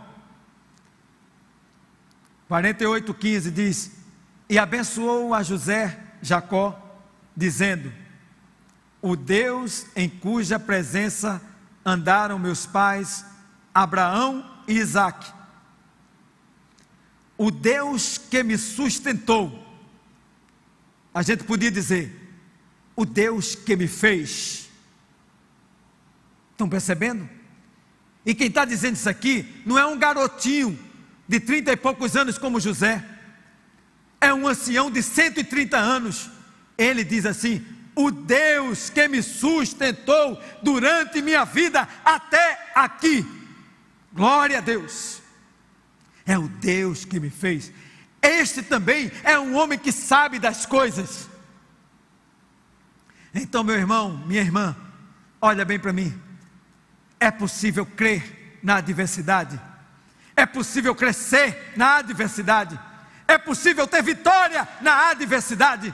48, 2.47 3.13
15 3.13 3.51
diz: 3.51 3.91
E 4.47 4.57
abençoou 4.57 5.33
a 5.33 5.43
José, 5.43 5.99
Jacó, 6.21 6.79
dizendo: 7.35 7.91
O 9.01 9.17
Deus 9.17 9.85
em 9.97 10.07
cuja 10.07 10.57
presença 10.57 11.41
andaram 11.85 12.39
meus 12.39 12.65
pais, 12.65 13.25
Abraão 13.73 14.49
e 14.65 14.75
Isaque. 14.75 15.29
O 17.37 17.51
Deus 17.51 18.17
que 18.17 18.41
me 18.43 18.57
sustentou. 18.57 19.61
A 21.13 21.21
gente 21.21 21.43
podia 21.43 21.69
dizer, 21.69 22.22
o 22.95 23.05
Deus 23.05 23.55
que 23.55 23.75
me 23.75 23.87
fez. 23.87 24.69
Estão 26.51 26.69
percebendo? 26.69 27.27
E 28.25 28.33
quem 28.33 28.47
está 28.47 28.63
dizendo 28.63 28.95
isso 28.95 29.09
aqui 29.09 29.61
não 29.65 29.77
é 29.77 29.85
um 29.85 29.97
garotinho 29.97 30.77
de 31.27 31.39
trinta 31.39 31.71
e 31.71 31.77
poucos 31.77 32.15
anos 32.15 32.37
como 32.37 32.59
José, 32.59 33.03
é 34.19 34.33
um 34.33 34.47
ancião 34.47 34.89
de 34.89 35.01
130 35.01 35.77
anos. 35.77 36.29
Ele 36.77 37.03
diz 37.03 37.25
assim: 37.25 37.65
O 37.95 38.11
Deus 38.11 38.89
que 38.89 39.07
me 39.07 39.21
sustentou 39.21 40.39
durante 40.61 41.21
minha 41.21 41.43
vida 41.43 41.87
até 42.05 42.71
aqui. 42.73 43.25
Glória 44.13 44.59
a 44.59 44.61
Deus. 44.61 45.21
É 46.25 46.37
o 46.37 46.47
Deus 46.47 47.03
que 47.03 47.19
me 47.19 47.29
fez. 47.29 47.71
Este 48.21 48.61
também 48.61 49.11
é 49.23 49.37
um 49.37 49.55
homem 49.55 49.77
que 49.77 49.91
sabe 49.91 50.39
das 50.39 50.65
coisas. 50.65 51.27
Então, 53.33 53.63
meu 53.63 53.75
irmão, 53.75 54.17
minha 54.25 54.41
irmã, 54.41 54.75
olha 55.41 55.65
bem 55.65 55.79
para 55.79 55.93
mim. 55.93 56.13
É 57.19 57.31
possível 57.31 57.85
crer 57.85 58.59
na 58.61 58.75
adversidade? 58.77 59.59
É 60.35 60.45
possível 60.45 60.93
crescer 60.93 61.73
na 61.75 61.97
adversidade. 61.97 62.79
É 63.27 63.37
possível 63.37 63.87
ter 63.87 64.03
vitória 64.03 64.67
na 64.81 65.09
adversidade. 65.09 65.93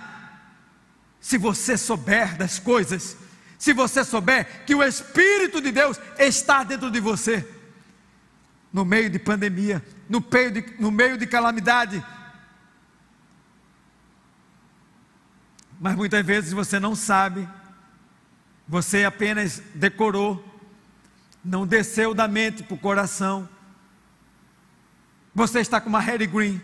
Se 1.20 1.38
você 1.38 1.78
souber 1.78 2.38
das 2.38 2.60
coisas, 2.60 3.18
se 3.58 3.74
você 3.74 4.04
souber 4.04 4.64
que 4.66 4.74
o 4.74 4.84
Espírito 4.84 5.62
de 5.62 5.72
Deus 5.72 6.00
está 6.18 6.64
dentro 6.64 6.90
de 6.90 7.00
você, 7.00 7.48
no 8.72 8.86
meio 8.86 9.10
de 9.10 9.20
pandemia, 9.20 9.84
no 10.08 10.24
meio 10.32 10.52
de, 10.52 10.66
no 10.80 10.92
meio 10.92 11.18
de 11.18 11.28
calamidade. 11.28 12.04
Mas 15.80 15.96
muitas 15.96 16.26
vezes 16.26 16.52
você 16.52 16.80
não 16.80 16.96
sabe, 16.96 17.48
você 18.68 19.06
apenas 19.06 19.62
decorou, 19.74 20.44
não 21.44 21.66
desceu 21.66 22.14
da 22.14 22.28
mente 22.28 22.64
para 22.64 22.76
o 22.76 22.80
coração. 22.80 23.48
Você 25.34 25.60
está 25.60 25.80
com 25.80 25.90
uma 25.90 26.00
Harry 26.00 26.28
Green, 26.28 26.62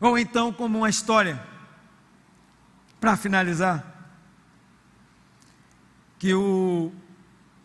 ou 0.00 0.16
então 0.16 0.52
como 0.52 0.78
uma 0.78 0.88
história, 0.88 1.44
para 3.00 3.16
finalizar, 3.16 3.84
que 6.18 6.32
o 6.32 6.92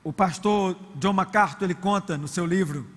o 0.03 0.12
pastor 0.12 0.76
John 0.95 1.14
MacArthur 1.14 1.66
ele 1.66 1.76
conta 1.76 2.18
no 2.18 2.28
seu 2.28 2.45
livro. 2.45 2.89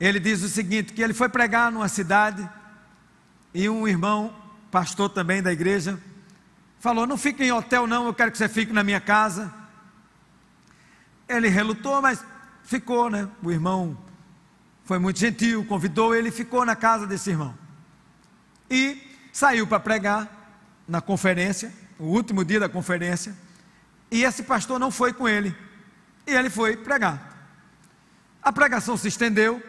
Ele 0.00 0.18
diz 0.18 0.42
o 0.42 0.48
seguinte: 0.48 0.92
que 0.92 1.02
ele 1.02 1.14
foi 1.14 1.28
pregar 1.28 1.70
numa 1.70 1.88
cidade 1.88 2.48
e 3.54 3.68
um 3.68 3.86
irmão, 3.86 4.34
pastor 4.70 5.10
também 5.10 5.42
da 5.42 5.52
igreja, 5.52 6.00
falou: 6.80 7.06
Não 7.06 7.16
fique 7.16 7.44
em 7.44 7.52
hotel, 7.52 7.86
não, 7.86 8.06
eu 8.06 8.14
quero 8.14 8.30
que 8.32 8.38
você 8.38 8.48
fique 8.48 8.72
na 8.72 8.82
minha 8.82 9.00
casa. 9.00 9.52
Ele 11.28 11.48
relutou, 11.48 12.00
mas 12.02 12.24
ficou, 12.64 13.10
né? 13.10 13.28
O 13.42 13.50
irmão 13.50 13.96
foi 14.84 14.98
muito 14.98 15.18
gentil, 15.18 15.64
convidou 15.64 16.14
ele, 16.14 16.30
ficou 16.30 16.64
na 16.64 16.74
casa 16.74 17.06
desse 17.06 17.30
irmão. 17.30 17.56
E 18.70 19.00
saiu 19.32 19.66
para 19.66 19.80
pregar 19.80 20.28
na 20.88 21.00
conferência, 21.00 21.72
o 21.98 22.04
último 22.04 22.44
dia 22.44 22.60
da 22.60 22.68
conferência. 22.68 23.36
E 24.10 24.24
esse 24.24 24.42
pastor 24.42 24.78
não 24.78 24.90
foi 24.90 25.12
com 25.12 25.28
ele. 25.28 25.56
E 26.26 26.32
ele 26.32 26.50
foi 26.50 26.76
pregar. 26.76 27.32
A 28.42 28.52
pregação 28.52 28.96
se 28.96 29.08
estendeu. 29.08 29.62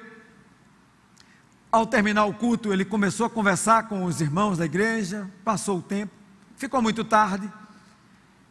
Ao 1.73 1.87
terminar 1.87 2.25
o 2.25 2.33
culto, 2.35 2.71
ele 2.71 2.85
começou 2.85 3.25
a 3.25 3.29
conversar 3.31 3.87
com 3.87 4.03
os 4.03 4.21
irmãos 4.21 4.59
da 4.59 4.65
igreja. 4.65 5.27
Passou 5.43 5.79
o 5.79 5.81
tempo. 5.81 6.13
Ficou 6.55 6.83
muito 6.83 7.03
tarde. 7.03 7.51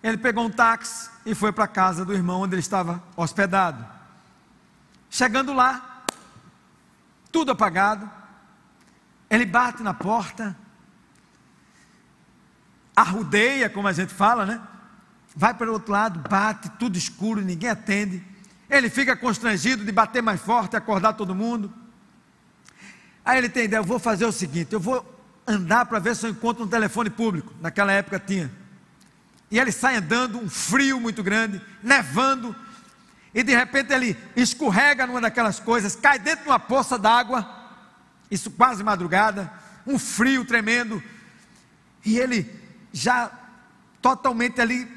Ele 0.03 0.19
pegou 0.19 0.45
um 0.45 0.51
táxi 0.51 1.09
e 1.25 1.33
foi 1.33 1.53
para 1.53 1.63
a 1.63 1.69
casa 1.69 2.05
do 2.05 2.13
irmão 2.13 2.41
onde 2.41 2.57
ele 2.57 2.61
estava 2.61 3.01
hospedado. 3.17 3.87
Chegando 5.09 5.53
lá, 5.53 6.03
tudo 7.31 7.53
apagado. 7.53 8.11
Ele 9.31 9.47
bate 9.47 9.85
na 9.85 9.95
porta, 9.95 10.57
arrudeia, 12.97 13.71
como 13.71 13.87
a 13.87 13.93
gente 13.93 14.13
fala, 14.13 14.45
né? 14.45 14.61
vai 15.37 15.55
para 15.55 15.71
o 15.71 15.75
outro 15.75 15.93
lado, 15.93 16.29
bate, 16.29 16.69
tudo 16.71 16.99
escuro, 16.99 17.41
ninguém 17.41 17.71
atende. 17.71 18.21
Ele 18.69 18.91
fica 18.91 19.15
constrangido 19.15 19.85
de 19.85 19.93
bater 19.93 20.21
mais 20.25 20.41
forte, 20.41 20.75
acordar 20.75 21.13
todo 21.13 21.37
mundo. 21.37 21.82
Aí 23.25 23.39
ele 23.39 23.49
tem 23.49 23.65
ideia, 23.65 23.81
eu 23.81 23.85
vou 23.85 23.99
fazer 23.99 24.27
o 24.27 24.33
seguinte, 24.33 24.73
eu 24.73 24.81
vou 24.81 25.05
andar 25.47 25.87
para 25.87 25.99
ver 25.99 26.17
se 26.17 26.27
eu 26.27 26.31
encontro 26.31 26.65
um 26.65 26.69
telefone 26.69 27.11
público. 27.11 27.53
Naquela 27.61 27.93
época 27.93 28.19
tinha. 28.19 28.51
E 29.51 29.59
ele 29.59 29.71
sai 29.71 29.97
andando, 29.97 30.39
um 30.39 30.49
frio 30.49 30.99
muito 30.99 31.23
grande, 31.23 31.61
nevando, 31.83 32.57
e 33.35 33.43
de 33.43 33.55
repente 33.55 33.93
ele 33.93 34.17
escorrega 34.35 35.07
numa 35.07 35.21
daquelas 35.21 35.61
coisas, 35.61 35.95
cai 35.95 36.19
dentro 36.19 36.45
de 36.45 36.51
uma 36.51 36.59
poça 36.59 36.99
d'água, 36.99 37.47
isso 38.31 38.51
quase 38.51 38.83
madrugada, 38.83 39.53
um 39.87 39.99
frio 39.99 40.45
tremendo, 40.45 41.03
e 42.05 42.19
ele 42.19 42.51
já 42.93 43.31
totalmente 44.01 44.61
ali 44.61 44.89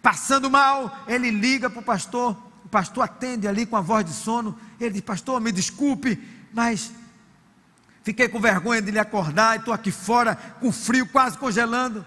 passando 0.00 0.50
mal, 0.50 1.04
ele 1.08 1.30
liga 1.30 1.68
para 1.68 1.80
o 1.80 1.84
pastor, 1.84 2.36
o 2.64 2.68
pastor 2.68 3.04
atende 3.04 3.48
ali 3.48 3.66
com 3.66 3.76
a 3.76 3.80
voz 3.80 4.04
de 4.04 4.12
sono, 4.12 4.58
ele 4.78 4.90
diz, 4.90 5.00
pastor, 5.00 5.40
me 5.40 5.50
desculpe, 5.50 6.22
mas 6.52 6.92
fiquei 8.04 8.28
com 8.28 8.38
vergonha 8.40 8.80
de 8.80 8.92
lhe 8.92 8.98
acordar, 9.00 9.56
e 9.56 9.58
estou 9.58 9.74
aqui 9.74 9.90
fora, 9.90 10.36
com 10.60 10.70
frio, 10.70 11.08
quase 11.08 11.36
congelando, 11.36 12.06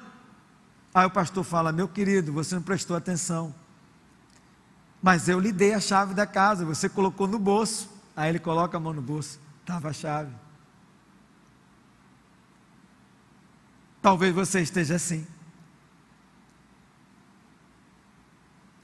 aí 0.93 1.05
o 1.05 1.09
pastor 1.09 1.43
fala, 1.43 1.73
meu 1.73 1.89
querido, 1.89 2.31
você 2.31 2.55
não 2.55 2.61
prestou 2.61 2.95
atenção, 2.95 3.53
mas 5.03 5.27
eu 5.27 5.39
lhe 5.39 5.51
dei 5.51 5.73
a 5.73 5.81
chave 5.81 6.13
da 6.13 6.25
casa, 6.25 6.63
você 6.63 6.87
colocou 6.87 7.27
no 7.27 7.37
bolso, 7.37 7.89
aí 8.15 8.29
ele 8.29 8.39
coloca 8.39 8.77
a 8.77 8.79
mão 8.79 8.93
no 8.93 9.01
bolso, 9.01 9.41
estava 9.59 9.89
a 9.89 9.93
chave, 9.93 10.31
talvez 14.01 14.33
você 14.33 14.61
esteja 14.61 14.95
assim, 14.95 15.27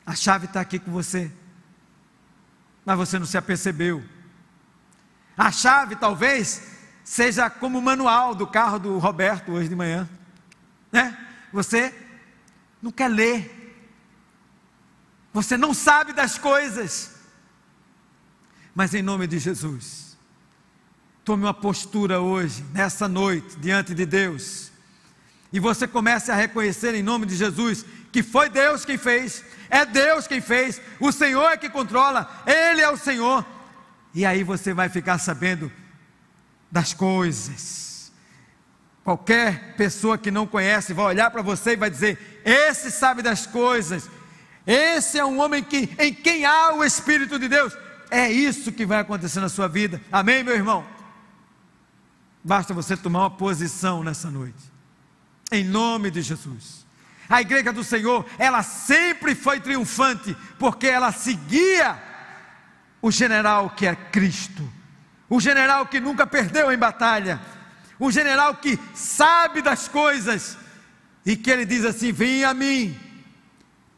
A 0.05 0.15
chave 0.15 0.45
está 0.45 0.59
aqui 0.59 0.79
com 0.79 0.91
você, 0.91 1.31
mas 2.85 2.97
você 2.97 3.17
não 3.17 3.25
se 3.25 3.37
apercebeu. 3.37 4.03
A 5.37 5.51
chave 5.51 5.95
talvez 5.95 6.61
seja 7.03 7.49
como 7.49 7.79
o 7.79 7.81
manual 7.81 8.33
do 8.33 8.47
carro 8.47 8.79
do 8.79 8.97
Roberto 8.97 9.51
hoje 9.51 9.69
de 9.69 9.75
manhã, 9.75 10.09
né? 10.91 11.17
Você 11.51 11.93
não 12.81 12.91
quer 12.91 13.07
ler, 13.07 13.85
você 15.33 15.57
não 15.57 15.73
sabe 15.73 16.13
das 16.13 16.37
coisas, 16.37 17.15
mas 18.73 18.93
em 18.93 19.01
nome 19.01 19.27
de 19.27 19.39
Jesus, 19.39 20.17
tome 21.23 21.43
uma 21.43 21.53
postura 21.53 22.19
hoje, 22.19 22.63
nessa 22.73 23.07
noite, 23.07 23.57
diante 23.57 23.93
de 23.93 24.05
Deus, 24.05 24.71
e 25.51 25.59
você 25.59 25.87
comece 25.87 26.31
a 26.31 26.35
reconhecer 26.35 26.95
em 26.95 27.03
nome 27.03 27.25
de 27.25 27.35
Jesus 27.35 27.85
que 28.11 28.21
foi 28.21 28.47
Deus 28.47 28.85
quem 28.85 28.97
fez, 28.97 29.43
é 29.69 29.85
Deus 29.85 30.27
quem 30.27 30.39
fez, 30.39 30.79
o 30.99 31.11
Senhor 31.11 31.51
é 31.51 31.57
que 31.57 31.67
controla, 31.67 32.29
Ele 32.45 32.79
é 32.79 32.89
o 32.89 32.97
Senhor. 32.97 33.43
E 34.13 34.23
aí 34.23 34.43
você 34.43 34.71
vai 34.71 34.87
ficar 34.87 35.17
sabendo 35.17 35.71
das 36.73 36.91
coisas. 36.91 38.11
Qualquer 39.03 39.75
pessoa 39.75 40.17
que 40.17 40.31
não 40.31 40.47
conhece 40.47 40.91
vai 40.91 41.05
olhar 41.05 41.29
para 41.29 41.43
você 41.43 41.73
e 41.73 41.75
vai 41.75 41.89
dizer: 41.89 42.41
Esse 42.43 42.89
sabe 42.89 43.21
das 43.21 43.45
coisas, 43.45 44.09
esse 44.65 45.19
é 45.19 45.23
um 45.23 45.39
homem 45.39 45.63
que, 45.63 45.93
em 45.99 46.11
quem 46.11 46.45
há 46.45 46.73
o 46.73 46.83
Espírito 46.83 47.37
de 47.37 47.47
Deus. 47.47 47.77
É 48.09 48.31
isso 48.31 48.71
que 48.71 48.85
vai 48.85 48.99
acontecer 48.99 49.39
na 49.39 49.49
sua 49.49 49.67
vida. 49.67 50.01
Amém, 50.11 50.43
meu 50.43 50.55
irmão? 50.55 50.85
Basta 52.43 52.73
você 52.73 52.97
tomar 52.97 53.19
uma 53.19 53.31
posição 53.31 54.03
nessa 54.03 54.29
noite, 54.29 54.71
em 55.51 55.63
nome 55.63 56.09
de 56.09 56.21
Jesus. 56.21 56.85
A 57.29 57.41
igreja 57.41 57.71
do 57.71 57.83
Senhor, 57.83 58.25
ela 58.37 58.63
sempre 58.63 59.33
foi 59.33 59.59
triunfante, 59.59 60.35
porque 60.59 60.87
ela 60.87 61.11
seguia 61.11 62.01
o 63.01 63.09
general 63.09 63.69
que 63.69 63.85
é 63.85 63.95
Cristo, 63.95 64.67
o 65.29 65.39
general 65.39 65.85
que 65.85 65.99
nunca 65.99 66.27
perdeu 66.27 66.71
em 66.71 66.77
batalha, 66.77 67.39
o 67.99 68.11
general 68.11 68.55
que 68.55 68.79
sabe 68.93 69.61
das 69.61 69.87
coisas 69.87 70.57
e 71.25 71.35
que 71.35 71.49
ele 71.49 71.65
diz 71.65 71.85
assim: 71.85 72.11
Vem 72.11 72.43
a 72.43 72.53
mim, 72.53 72.97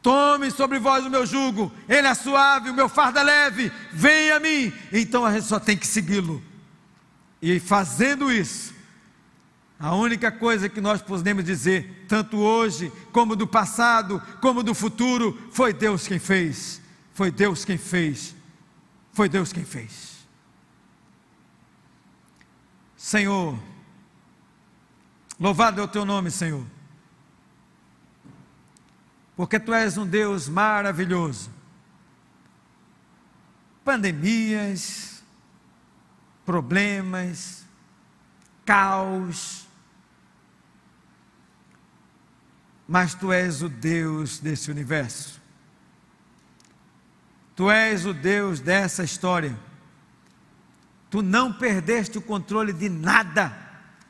tome 0.02 0.50
sobre 0.50 0.78
vós 0.78 1.04
o 1.04 1.10
meu 1.10 1.26
jugo, 1.26 1.72
ele 1.88 2.06
é 2.06 2.14
suave, 2.14 2.70
o 2.70 2.74
meu 2.74 2.88
fardo 2.88 3.18
é 3.18 3.22
leve, 3.22 3.72
vem 3.92 4.30
a 4.30 4.40
mim. 4.40 4.72
Então 4.92 5.24
a 5.24 5.32
gente 5.32 5.46
só 5.46 5.58
tem 5.58 5.76
que 5.76 5.86
segui-lo, 5.86 6.42
e 7.42 7.58
fazendo 7.60 8.30
isso, 8.30 8.74
a 9.78 9.94
única 9.94 10.32
coisa 10.32 10.68
que 10.68 10.80
nós 10.80 11.02
podemos 11.02 11.44
dizer, 11.44 12.06
tanto 12.08 12.38
hoje, 12.38 12.90
como 13.12 13.36
do 13.36 13.46
passado, 13.46 14.22
como 14.40 14.62
do 14.62 14.74
futuro, 14.74 15.38
foi 15.52 15.72
Deus 15.72 16.06
quem 16.08 16.18
fez. 16.18 16.80
Foi 17.12 17.30
Deus 17.30 17.64
quem 17.64 17.76
fez. 17.76 18.34
Foi 19.12 19.28
Deus 19.28 19.52
quem 19.52 19.64
fez. 19.64 20.05
Senhor, 23.06 23.56
louvado 25.38 25.80
é 25.80 25.84
o 25.84 25.86
teu 25.86 26.04
nome, 26.04 26.28
Senhor, 26.28 26.66
porque 29.36 29.60
tu 29.60 29.72
és 29.72 29.96
um 29.96 30.04
Deus 30.04 30.48
maravilhoso. 30.48 31.48
Pandemias, 33.84 35.22
problemas, 36.44 37.64
caos, 38.64 39.68
mas 42.88 43.14
tu 43.14 43.32
és 43.32 43.62
o 43.62 43.68
Deus 43.68 44.40
desse 44.40 44.68
universo. 44.68 45.40
Tu 47.54 47.70
és 47.70 48.04
o 48.04 48.12
Deus 48.12 48.58
dessa 48.58 49.04
história. 49.04 49.56
Tu 51.10 51.22
não 51.22 51.52
perdeste 51.52 52.18
o 52.18 52.22
controle 52.22 52.72
de 52.72 52.88
nada, 52.88 53.56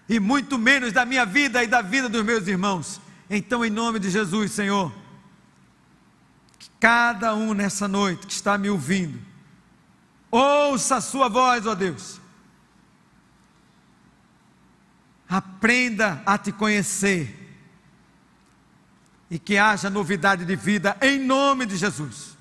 e 0.09 0.19
muito 0.19 0.59
menos 0.59 0.93
da 0.93 1.05
minha 1.05 1.27
vida 1.27 1.63
e 1.63 1.67
da 1.67 1.83
vida 1.83 2.09
dos 2.09 2.25
meus 2.25 2.47
irmãos. 2.47 3.01
Então, 3.29 3.65
em 3.65 3.71
nome 3.71 3.99
de 3.99 4.09
Jesus, 4.09 4.53
Senhor, 4.53 4.93
que 6.59 6.71
cada 6.81 7.35
um 7.35 7.53
nessa 7.53 7.89
noite 7.89 8.27
que 8.27 8.33
está 8.33 8.57
me 8.57 8.71
ouvindo, 8.71 9.19
ouça 10.31 10.97
a 10.97 11.01
sua 11.01 11.29
voz, 11.29 11.67
ó 11.67 11.75
Deus. 11.75 12.21
Aprenda 15.29 16.23
a 16.25 16.39
te 16.39 16.53
conhecer 16.53 17.47
e 19.29 19.41
que 19.41 19.59
haja 19.59 19.91
novidade 19.91 20.45
de 20.45 20.55
vida 20.55 20.97
em 21.03 21.19
nome 21.19 21.67
de 21.67 21.77
Jesus. 21.77 22.37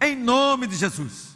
Em 0.00 0.16
nome 0.16 0.66
de 0.66 0.74
Jesus 0.74 1.35